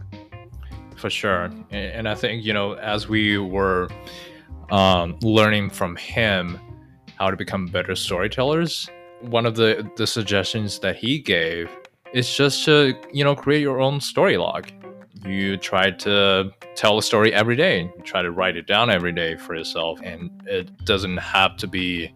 For 0.98 1.10
sure. 1.10 1.50
And 1.72 2.10
I 2.10 2.16
think, 2.16 2.44
you 2.44 2.52
know, 2.52 2.74
as 2.74 3.08
we 3.08 3.38
were 3.38 3.88
um, 4.72 5.18
learning 5.22 5.70
from 5.70 5.96
him 5.96 6.60
how 7.18 7.30
to 7.30 7.38
become 7.38 7.68
better 7.68 7.96
storytellers, 7.96 8.90
one 9.22 9.46
of 9.46 9.56
the, 9.56 9.90
the 9.98 10.08
suggestions 10.08 10.80
that 10.80 10.96
he 10.96 11.20
gave 11.20 11.70
is 12.14 12.34
just 12.34 12.64
to, 12.66 12.96
you 13.12 13.24
know, 13.24 13.36
create 13.36 13.62
your 13.62 13.80
own 13.80 14.00
story 14.00 14.38
log. 14.38 14.68
You 15.26 15.58
try 15.58 15.92
to 15.92 16.52
tell 16.76 16.98
a 16.98 17.04
story 17.04 17.34
every 17.34 17.56
day. 17.56 17.82
You 17.82 18.04
try 18.04 18.22
to 18.22 18.32
write 18.32 18.56
it 18.56 18.68
down 18.68 18.90
every 18.90 19.12
day 19.12 19.36
for 19.36 19.56
yourself. 19.56 20.00
And 20.02 20.32
it 20.46 20.86
doesn't 20.86 21.18
have 21.18 21.58
to 21.58 21.68
be 21.68 22.14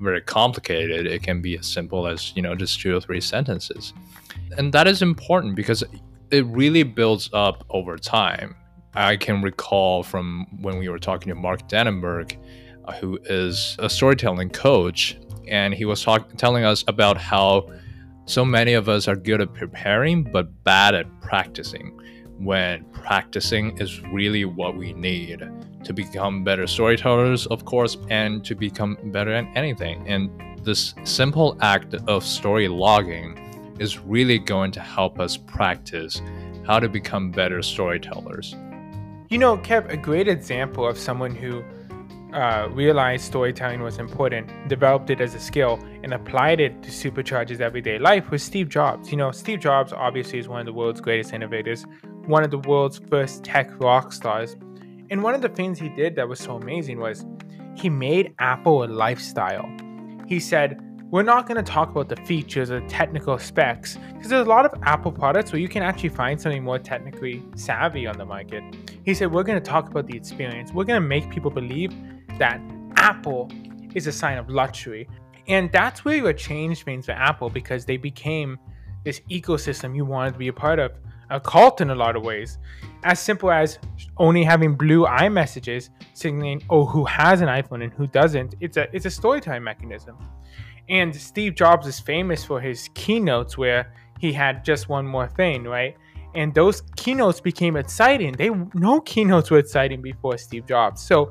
very 0.00 0.22
complicated. 0.22 1.06
It 1.06 1.22
can 1.22 1.42
be 1.42 1.58
as 1.58 1.66
simple 1.66 2.06
as, 2.06 2.34
you 2.34 2.40
know, 2.40 2.54
just 2.54 2.80
two 2.80 2.96
or 2.96 3.00
three 3.00 3.20
sentences. 3.20 3.92
And 4.56 4.72
that 4.72 4.88
is 4.88 5.02
important 5.02 5.54
because 5.54 5.84
it 6.30 6.46
really 6.46 6.82
builds 6.82 7.28
up 7.34 7.64
over 7.68 7.98
time. 7.98 8.56
I 8.94 9.16
can 9.16 9.40
recall 9.40 10.02
from 10.02 10.46
when 10.60 10.78
we 10.78 10.88
were 10.88 10.98
talking 10.98 11.28
to 11.28 11.34
Mark 11.36 11.68
Dannenberg, 11.68 12.36
uh, 12.86 12.92
who 12.94 13.18
is 13.24 13.76
a 13.78 13.88
storytelling 13.88 14.50
coach, 14.50 15.16
and 15.46 15.72
he 15.72 15.84
was 15.84 16.02
talk- 16.02 16.36
telling 16.36 16.64
us 16.64 16.84
about 16.88 17.16
how 17.16 17.70
so 18.26 18.44
many 18.44 18.74
of 18.74 18.88
us 18.88 19.06
are 19.06 19.16
good 19.16 19.40
at 19.40 19.54
preparing 19.54 20.24
but 20.24 20.64
bad 20.64 20.94
at 20.94 21.06
practicing. 21.20 21.96
When 22.38 22.84
practicing 22.86 23.76
is 23.78 24.00
really 24.06 24.44
what 24.44 24.76
we 24.76 24.92
need 24.92 25.48
to 25.84 25.92
become 25.92 26.42
better 26.42 26.66
storytellers, 26.66 27.46
of 27.46 27.64
course, 27.64 27.96
and 28.08 28.44
to 28.44 28.54
become 28.54 28.96
better 29.04 29.32
at 29.32 29.46
anything. 29.54 30.08
And 30.08 30.30
this 30.64 30.94
simple 31.04 31.56
act 31.60 31.94
of 32.08 32.24
story 32.24 32.66
logging 32.68 33.76
is 33.78 33.98
really 33.98 34.38
going 34.38 34.72
to 34.72 34.80
help 34.80 35.20
us 35.20 35.36
practice 35.36 36.22
how 36.66 36.80
to 36.80 36.88
become 36.88 37.30
better 37.30 37.62
storytellers. 37.62 38.54
You 39.30 39.38
know, 39.38 39.56
Kev, 39.58 39.88
a 39.88 39.96
great 39.96 40.26
example 40.26 40.84
of 40.84 40.98
someone 40.98 41.36
who 41.36 41.62
uh, 42.34 42.68
realized 42.72 43.24
storytelling 43.24 43.80
was 43.80 43.98
important, 43.98 44.50
developed 44.68 45.08
it 45.08 45.20
as 45.20 45.36
a 45.36 45.38
skill, 45.38 45.78
and 46.02 46.12
applied 46.12 46.58
it 46.58 46.82
to 46.82 46.90
supercharge 46.90 47.48
his 47.48 47.60
everyday 47.60 48.00
life 48.00 48.32
was 48.32 48.42
Steve 48.42 48.68
Jobs. 48.68 49.12
You 49.12 49.18
know, 49.18 49.30
Steve 49.30 49.60
Jobs 49.60 49.92
obviously 49.92 50.40
is 50.40 50.48
one 50.48 50.58
of 50.58 50.66
the 50.66 50.72
world's 50.72 51.00
greatest 51.00 51.32
innovators, 51.32 51.86
one 52.26 52.42
of 52.42 52.50
the 52.50 52.58
world's 52.58 52.98
first 53.08 53.44
tech 53.44 53.70
rock 53.78 54.12
stars. 54.12 54.56
And 55.10 55.22
one 55.22 55.36
of 55.36 55.42
the 55.42 55.48
things 55.48 55.78
he 55.78 55.90
did 55.90 56.16
that 56.16 56.28
was 56.28 56.40
so 56.40 56.56
amazing 56.56 56.98
was 56.98 57.24
he 57.76 57.88
made 57.88 58.34
Apple 58.40 58.82
a 58.82 58.86
lifestyle. 58.86 59.70
He 60.26 60.40
said, 60.40 60.76
we're 61.10 61.22
not 61.24 61.48
going 61.48 61.62
to 61.62 61.68
talk 61.68 61.90
about 61.90 62.08
the 62.08 62.16
features 62.24 62.70
or 62.70 62.80
technical 62.88 63.36
specs 63.38 63.98
because 64.14 64.28
there's 64.30 64.46
a 64.46 64.48
lot 64.48 64.64
of 64.64 64.80
Apple 64.84 65.10
products 65.10 65.52
where 65.52 65.60
you 65.60 65.68
can 65.68 65.82
actually 65.82 66.08
find 66.08 66.40
something 66.40 66.62
more 66.62 66.78
technically 66.78 67.42
savvy 67.56 68.06
on 68.06 68.16
the 68.16 68.24
market. 68.24 68.62
He 69.04 69.12
said, 69.14 69.32
We're 69.32 69.42
going 69.42 69.60
to 69.60 69.64
talk 69.70 69.90
about 69.90 70.06
the 70.06 70.16
experience. 70.16 70.72
We're 70.72 70.84
going 70.84 71.02
to 71.02 71.06
make 71.06 71.28
people 71.30 71.50
believe 71.50 71.92
that 72.38 72.60
Apple 72.96 73.50
is 73.94 74.06
a 74.06 74.12
sign 74.12 74.38
of 74.38 74.48
luxury. 74.48 75.08
And 75.48 75.72
that's 75.72 76.06
really 76.06 76.22
what 76.22 76.36
changed 76.36 76.84
things 76.84 77.06
for 77.06 77.12
Apple 77.12 77.50
because 77.50 77.84
they 77.84 77.96
became 77.96 78.56
this 79.04 79.20
ecosystem 79.30 79.96
you 79.96 80.04
wanted 80.04 80.34
to 80.34 80.38
be 80.38 80.48
a 80.48 80.52
part 80.52 80.78
of, 80.78 80.92
a 81.30 81.40
cult 81.40 81.80
in 81.80 81.90
a 81.90 81.94
lot 81.94 82.14
of 82.14 82.22
ways. 82.22 82.58
As 83.02 83.18
simple 83.18 83.50
as 83.50 83.80
only 84.16 84.44
having 84.44 84.76
blue 84.76 85.06
iMessages 85.06 85.88
signaling, 86.12 86.62
oh, 86.70 86.84
who 86.84 87.04
has 87.04 87.40
an 87.40 87.48
iPhone 87.48 87.82
and 87.82 87.92
who 87.92 88.06
doesn't. 88.06 88.54
It's 88.60 88.76
a 88.76 88.88
it's 88.92 89.06
a 89.06 89.10
storytelling 89.10 89.64
mechanism. 89.64 90.16
And 90.90 91.14
Steve 91.14 91.54
Jobs 91.54 91.86
is 91.86 92.00
famous 92.00 92.44
for 92.44 92.60
his 92.60 92.90
keynotes 92.94 93.56
where 93.56 93.94
he 94.18 94.32
had 94.32 94.64
just 94.64 94.88
one 94.88 95.06
more 95.06 95.28
thing, 95.28 95.62
right? 95.64 95.96
And 96.34 96.52
those 96.52 96.82
keynotes 96.96 97.40
became 97.40 97.76
exciting. 97.76 98.32
They 98.32 98.50
no 98.74 99.00
keynotes 99.00 99.50
were 99.50 99.58
exciting 99.58 100.02
before 100.02 100.36
Steve 100.36 100.66
Jobs. 100.66 101.00
So 101.00 101.30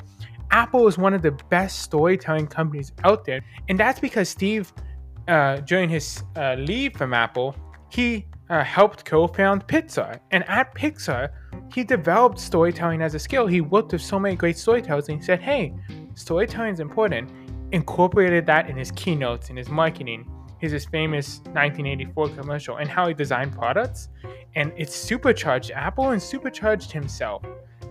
Apple 0.51 0.87
is 0.87 0.97
one 0.97 1.13
of 1.13 1.21
the 1.21 1.31
best 1.49 1.81
storytelling 1.81 2.47
companies 2.47 2.91
out 3.03 3.25
there, 3.25 3.41
and 3.67 3.79
that's 3.79 3.99
because 3.99 4.29
Steve, 4.29 4.73
uh, 5.27 5.57
during 5.57 5.89
his 5.89 6.23
uh, 6.35 6.55
leave 6.55 6.93
from 6.97 7.13
Apple, 7.13 7.55
he 7.89 8.25
uh, 8.49 8.63
helped 8.63 9.05
co-found 9.05 9.67
Pixar, 9.67 10.19
and 10.31 10.43
at 10.49 10.73
Pixar, 10.73 11.29
he 11.71 11.83
developed 11.83 12.39
storytelling 12.39 13.01
as 13.01 13.13
a 13.13 13.19
skill. 13.19 13.45
He 13.45 13.61
worked 13.61 13.91
with 13.91 14.01
so 14.01 14.19
many 14.19 14.35
great 14.35 14.57
storytellers, 14.57 15.07
and 15.09 15.19
he 15.19 15.23
said, 15.23 15.39
"Hey, 15.39 15.73
storytelling 16.15 16.73
is 16.73 16.79
important." 16.79 17.29
Incorporated 17.71 18.45
that 18.47 18.69
in 18.69 18.75
his 18.75 18.91
keynotes, 18.91 19.49
in 19.49 19.57
his 19.57 19.69
marketing, 19.69 20.29
his, 20.59 20.71
his 20.71 20.85
famous 20.85 21.39
1984 21.53 22.29
commercial, 22.29 22.77
and 22.77 22.89
how 22.89 23.07
he 23.07 23.13
designed 23.13 23.53
products. 23.53 24.09
And 24.55 24.73
it 24.77 24.91
supercharged 24.91 25.71
Apple 25.71 26.09
and 26.09 26.21
supercharged 26.21 26.91
himself. 26.91 27.43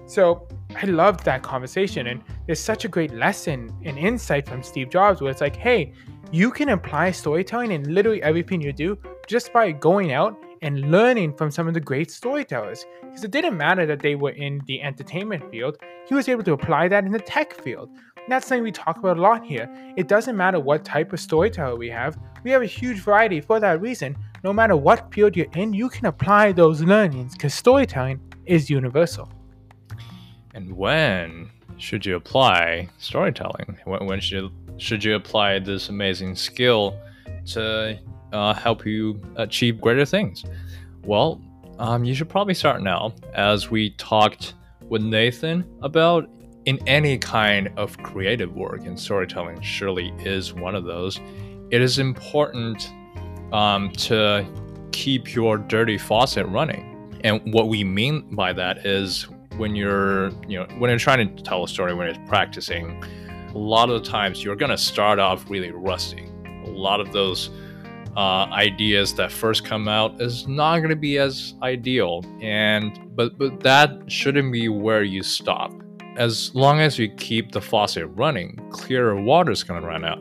So 0.07 0.47
I 0.75 0.87
loved 0.87 1.25
that 1.25 1.43
conversation. 1.43 2.09
And 2.09 2.23
there's 2.47 2.61
such 2.61 2.85
a 2.85 2.89
great 2.89 3.13
lesson 3.13 3.71
and 3.85 3.99
insight 3.99 4.49
from 4.49 4.63
Steve 4.63 4.91
Jobs 4.91 5.21
where 5.21 5.31
it's 5.31 5.41
like, 5.41 5.57
hey, 5.57 5.93
you 6.31 6.51
can 6.51 6.71
apply 6.71 7.11
storytelling 7.11 7.73
in 7.73 7.95
literally 7.95 8.23
everything 8.23 8.61
you 8.61 8.73
do 8.73 8.99
just 9.27 9.53
by 9.53 9.71
going 9.73 10.13
out 10.13 10.37
and 10.63 10.91
learning 10.91 11.35
from 11.35 11.51
some 11.51 11.69
of 11.69 11.75
the 11.75 11.81
great 11.81 12.11
storytellers. 12.11 12.85
Because 13.03 13.25
it 13.25 13.31
didn't 13.31 13.57
matter 13.57 13.87
that 13.87 14.01
they 14.01 14.15
were 14.15 14.31
in 14.31 14.63
the 14.67 14.83
entertainment 14.83 15.51
field, 15.51 15.79
he 16.07 16.15
was 16.15 16.29
able 16.29 16.43
to 16.45 16.53
apply 16.53 16.89
that 16.89 17.05
in 17.05 17.13
the 17.13 17.19
tech 17.19 17.55
field. 17.55 17.91
And 18.17 18.33
that's 18.33 18.47
something 18.47 18.63
we 18.63 18.73
talk 18.73 18.99
about 18.99 19.17
a 19.17 19.21
lot 19.21 19.45
here. 19.45 19.69
It 19.97 20.09
doesn't 20.09 20.37
matter 20.37 20.61
what 20.61 20.85
type 20.85 21.13
of 21.13 21.21
storyteller 21.21 21.77
we 21.77 21.89
have, 21.91 22.19
we 22.45 22.51
have 22.51 22.63
a 22.63 22.67
huge 22.67 23.01
variety 23.01 23.41
for 23.41 23.61
that 23.61 23.81
reason. 23.81 24.17
No 24.45 24.53
matter 24.53 24.77
what 24.77 25.13
field 25.13 25.37
you're 25.37 25.53
in, 25.55 25.73
you 25.73 25.89
can 25.89 26.07
apply 26.07 26.53
those 26.53 26.81
learnings 26.83 27.33
because 27.33 27.55
storytelling 27.55 28.21
is 28.47 28.71
universal. 28.71 29.31
And 30.55 30.77
when 30.77 31.51
should 31.79 32.05
you 32.05 32.17
apply 32.17 32.89
storytelling? 32.99 33.79
When, 33.85 34.21
should, 34.21 34.51
should 34.77 35.03
you 35.03 35.15
apply 35.15 35.59
this 35.61 35.89
amazing 35.89 36.37
skill 36.37 36.99
to 37.47 37.99
uh, 38.33 38.55
help 38.55 38.87
you 38.87 39.21
achieve 39.37 39.81
greater 39.81 40.05
things? 40.05 40.45
Well, 41.05 41.41
um, 41.79 42.05
you 42.05 42.15
should 42.15 42.29
probably 42.29 42.55
start 42.55 42.83
now, 42.83 43.15
as 43.35 43.71
we 43.71 43.91
talked 43.91 44.55
with 44.89 45.03
Nathan 45.03 45.65
about 45.83 46.29
in 46.65 46.79
any 46.87 47.17
kind 47.17 47.71
of 47.77 47.97
creative 48.03 48.55
work, 48.55 48.85
and 48.85 48.99
storytelling 48.99 49.61
surely 49.63 50.13
is 50.19 50.53
one 50.53 50.75
of 50.75 50.85
those, 50.85 51.21
it 51.71 51.81
is 51.81 51.99
important 51.99 52.91
um, 53.53 53.91
to 53.93 54.47
keep 54.93 55.35
your 55.35 55.57
dirty 55.57 55.97
faucet 55.97 56.47
running. 56.49 57.19
And 57.25 57.41
what 57.55 57.69
we 57.69 57.85
mean 57.85 58.35
by 58.35 58.53
that 58.53 58.85
is 58.85 59.29
when 59.57 59.75
you're, 59.75 60.31
you 60.47 60.59
know, 60.59 60.67
when 60.79 60.91
you're 60.91 60.99
trying 60.99 61.35
to 61.35 61.43
tell 61.43 61.65
a 61.65 61.69
story, 61.69 61.95
when 61.95 62.15
you're 62.15 62.27
practicing, 62.27 63.03
a 63.55 63.59
lot 63.59 63.89
of 63.89 64.03
the 64.03 64.09
times 64.09 64.45
you're 64.45 64.57
going 64.57 64.71
to 64.71 64.79
start 64.79 65.19
off 65.19 65.49
really 65.49 65.71
rusty. 65.71 66.31
A 66.65 66.71
lot 66.71 67.01
of 67.01 67.13
those 67.13 67.51
uh, 68.19 68.47
ideas 68.53 69.15
that 69.15 69.31
first 69.31 69.65
come 69.65 69.89
out 69.89 70.21
is 70.21 70.47
not 70.47 70.79
going 70.79 70.91
to 70.91 70.97
be 70.97 71.19
as 71.19 71.55
ideal, 71.63 72.25
and 72.43 72.99
but 73.17 73.39
but 73.39 73.61
that 73.61 73.91
shouldn't 74.09 74.53
be 74.53 74.69
where 74.69 75.05
you 75.05 75.23
stop 75.23 75.73
as 76.19 76.53
long 76.53 76.81
as 76.81 76.99
you 76.99 77.09
keep 77.09 77.53
the 77.53 77.61
faucet 77.61 78.07
running, 78.17 78.57
clearer 78.71 79.21
water 79.21 79.53
is 79.53 79.63
going 79.63 79.81
to 79.81 79.87
run 79.87 80.05
out. 80.05 80.19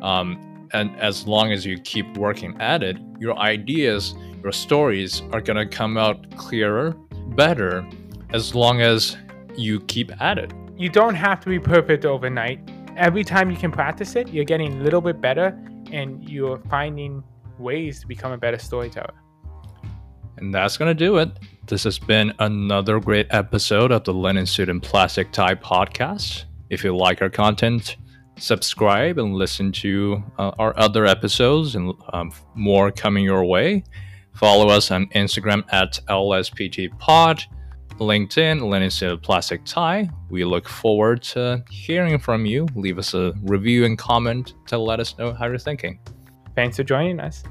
Um, 0.00 0.68
and 0.72 0.96
as 1.00 1.26
long 1.26 1.50
as 1.50 1.66
you 1.66 1.76
keep 1.80 2.16
working 2.16 2.56
at 2.60 2.84
it, 2.84 2.96
your 3.18 3.36
ideas, 3.36 4.14
your 4.42 4.52
stories 4.52 5.22
are 5.32 5.40
going 5.40 5.56
to 5.56 5.66
come 5.66 5.96
out 5.96 6.36
clearer, 6.36 6.92
better, 7.30 7.84
as 8.30 8.54
long 8.54 8.80
as 8.80 9.16
you 9.56 9.80
keep 9.80 10.12
at 10.22 10.38
it. 10.38 10.52
You 10.76 10.88
don't 10.88 11.16
have 11.16 11.40
to 11.40 11.48
be 11.48 11.58
perfect 11.58 12.04
overnight. 12.04 12.60
Every 12.96 13.24
time 13.24 13.50
you 13.50 13.56
can 13.56 13.72
practice 13.72 14.14
it, 14.14 14.28
you're 14.28 14.44
getting 14.44 14.80
a 14.80 14.82
little 14.84 15.00
bit 15.00 15.20
better 15.20 15.58
and 15.92 16.28
you're 16.28 16.58
finding 16.70 17.22
ways 17.58 18.00
to 18.00 18.06
become 18.06 18.32
a 18.32 18.38
better 18.38 18.58
storyteller. 18.58 19.14
And 20.36 20.54
that's 20.54 20.76
going 20.76 20.88
to 20.88 20.94
do 20.94 21.18
it. 21.18 21.30
This 21.66 21.84
has 21.84 21.98
been 21.98 22.32
another 22.38 23.00
great 23.00 23.26
episode 23.30 23.90
of 23.90 24.04
the 24.04 24.14
Linen 24.14 24.46
Suit 24.46 24.68
and 24.68 24.82
Plastic 24.82 25.32
Tie 25.32 25.56
podcast. 25.56 26.44
If 26.70 26.84
you 26.84 26.96
like 26.96 27.20
our 27.20 27.28
content, 27.28 27.96
subscribe 28.38 29.18
and 29.18 29.34
listen 29.34 29.72
to 29.72 30.22
uh, 30.38 30.52
our 30.58 30.78
other 30.78 31.06
episodes 31.06 31.74
and 31.74 31.92
um, 32.12 32.32
more 32.54 32.90
coming 32.90 33.24
your 33.24 33.44
way. 33.44 33.84
Follow 34.34 34.68
us 34.68 34.90
on 34.90 35.06
Instagram 35.08 35.64
at 35.72 35.98
LSPTPod, 36.08 37.42
LinkedIn, 37.98 38.62
and 38.62 39.16
Plastic 39.16 39.64
Tie. 39.64 40.08
We 40.30 40.44
look 40.44 40.68
forward 40.68 41.22
to 41.22 41.64
hearing 41.70 42.18
from 42.18 42.46
you. 42.46 42.66
Leave 42.74 42.98
us 42.98 43.14
a 43.14 43.34
review 43.42 43.84
and 43.84 43.98
comment 43.98 44.54
to 44.66 44.78
let 44.78 45.00
us 45.00 45.16
know 45.18 45.32
how 45.32 45.46
you're 45.46 45.58
thinking. 45.58 45.98
Thanks 46.54 46.76
for 46.76 46.84
joining 46.84 47.20
us. 47.20 47.44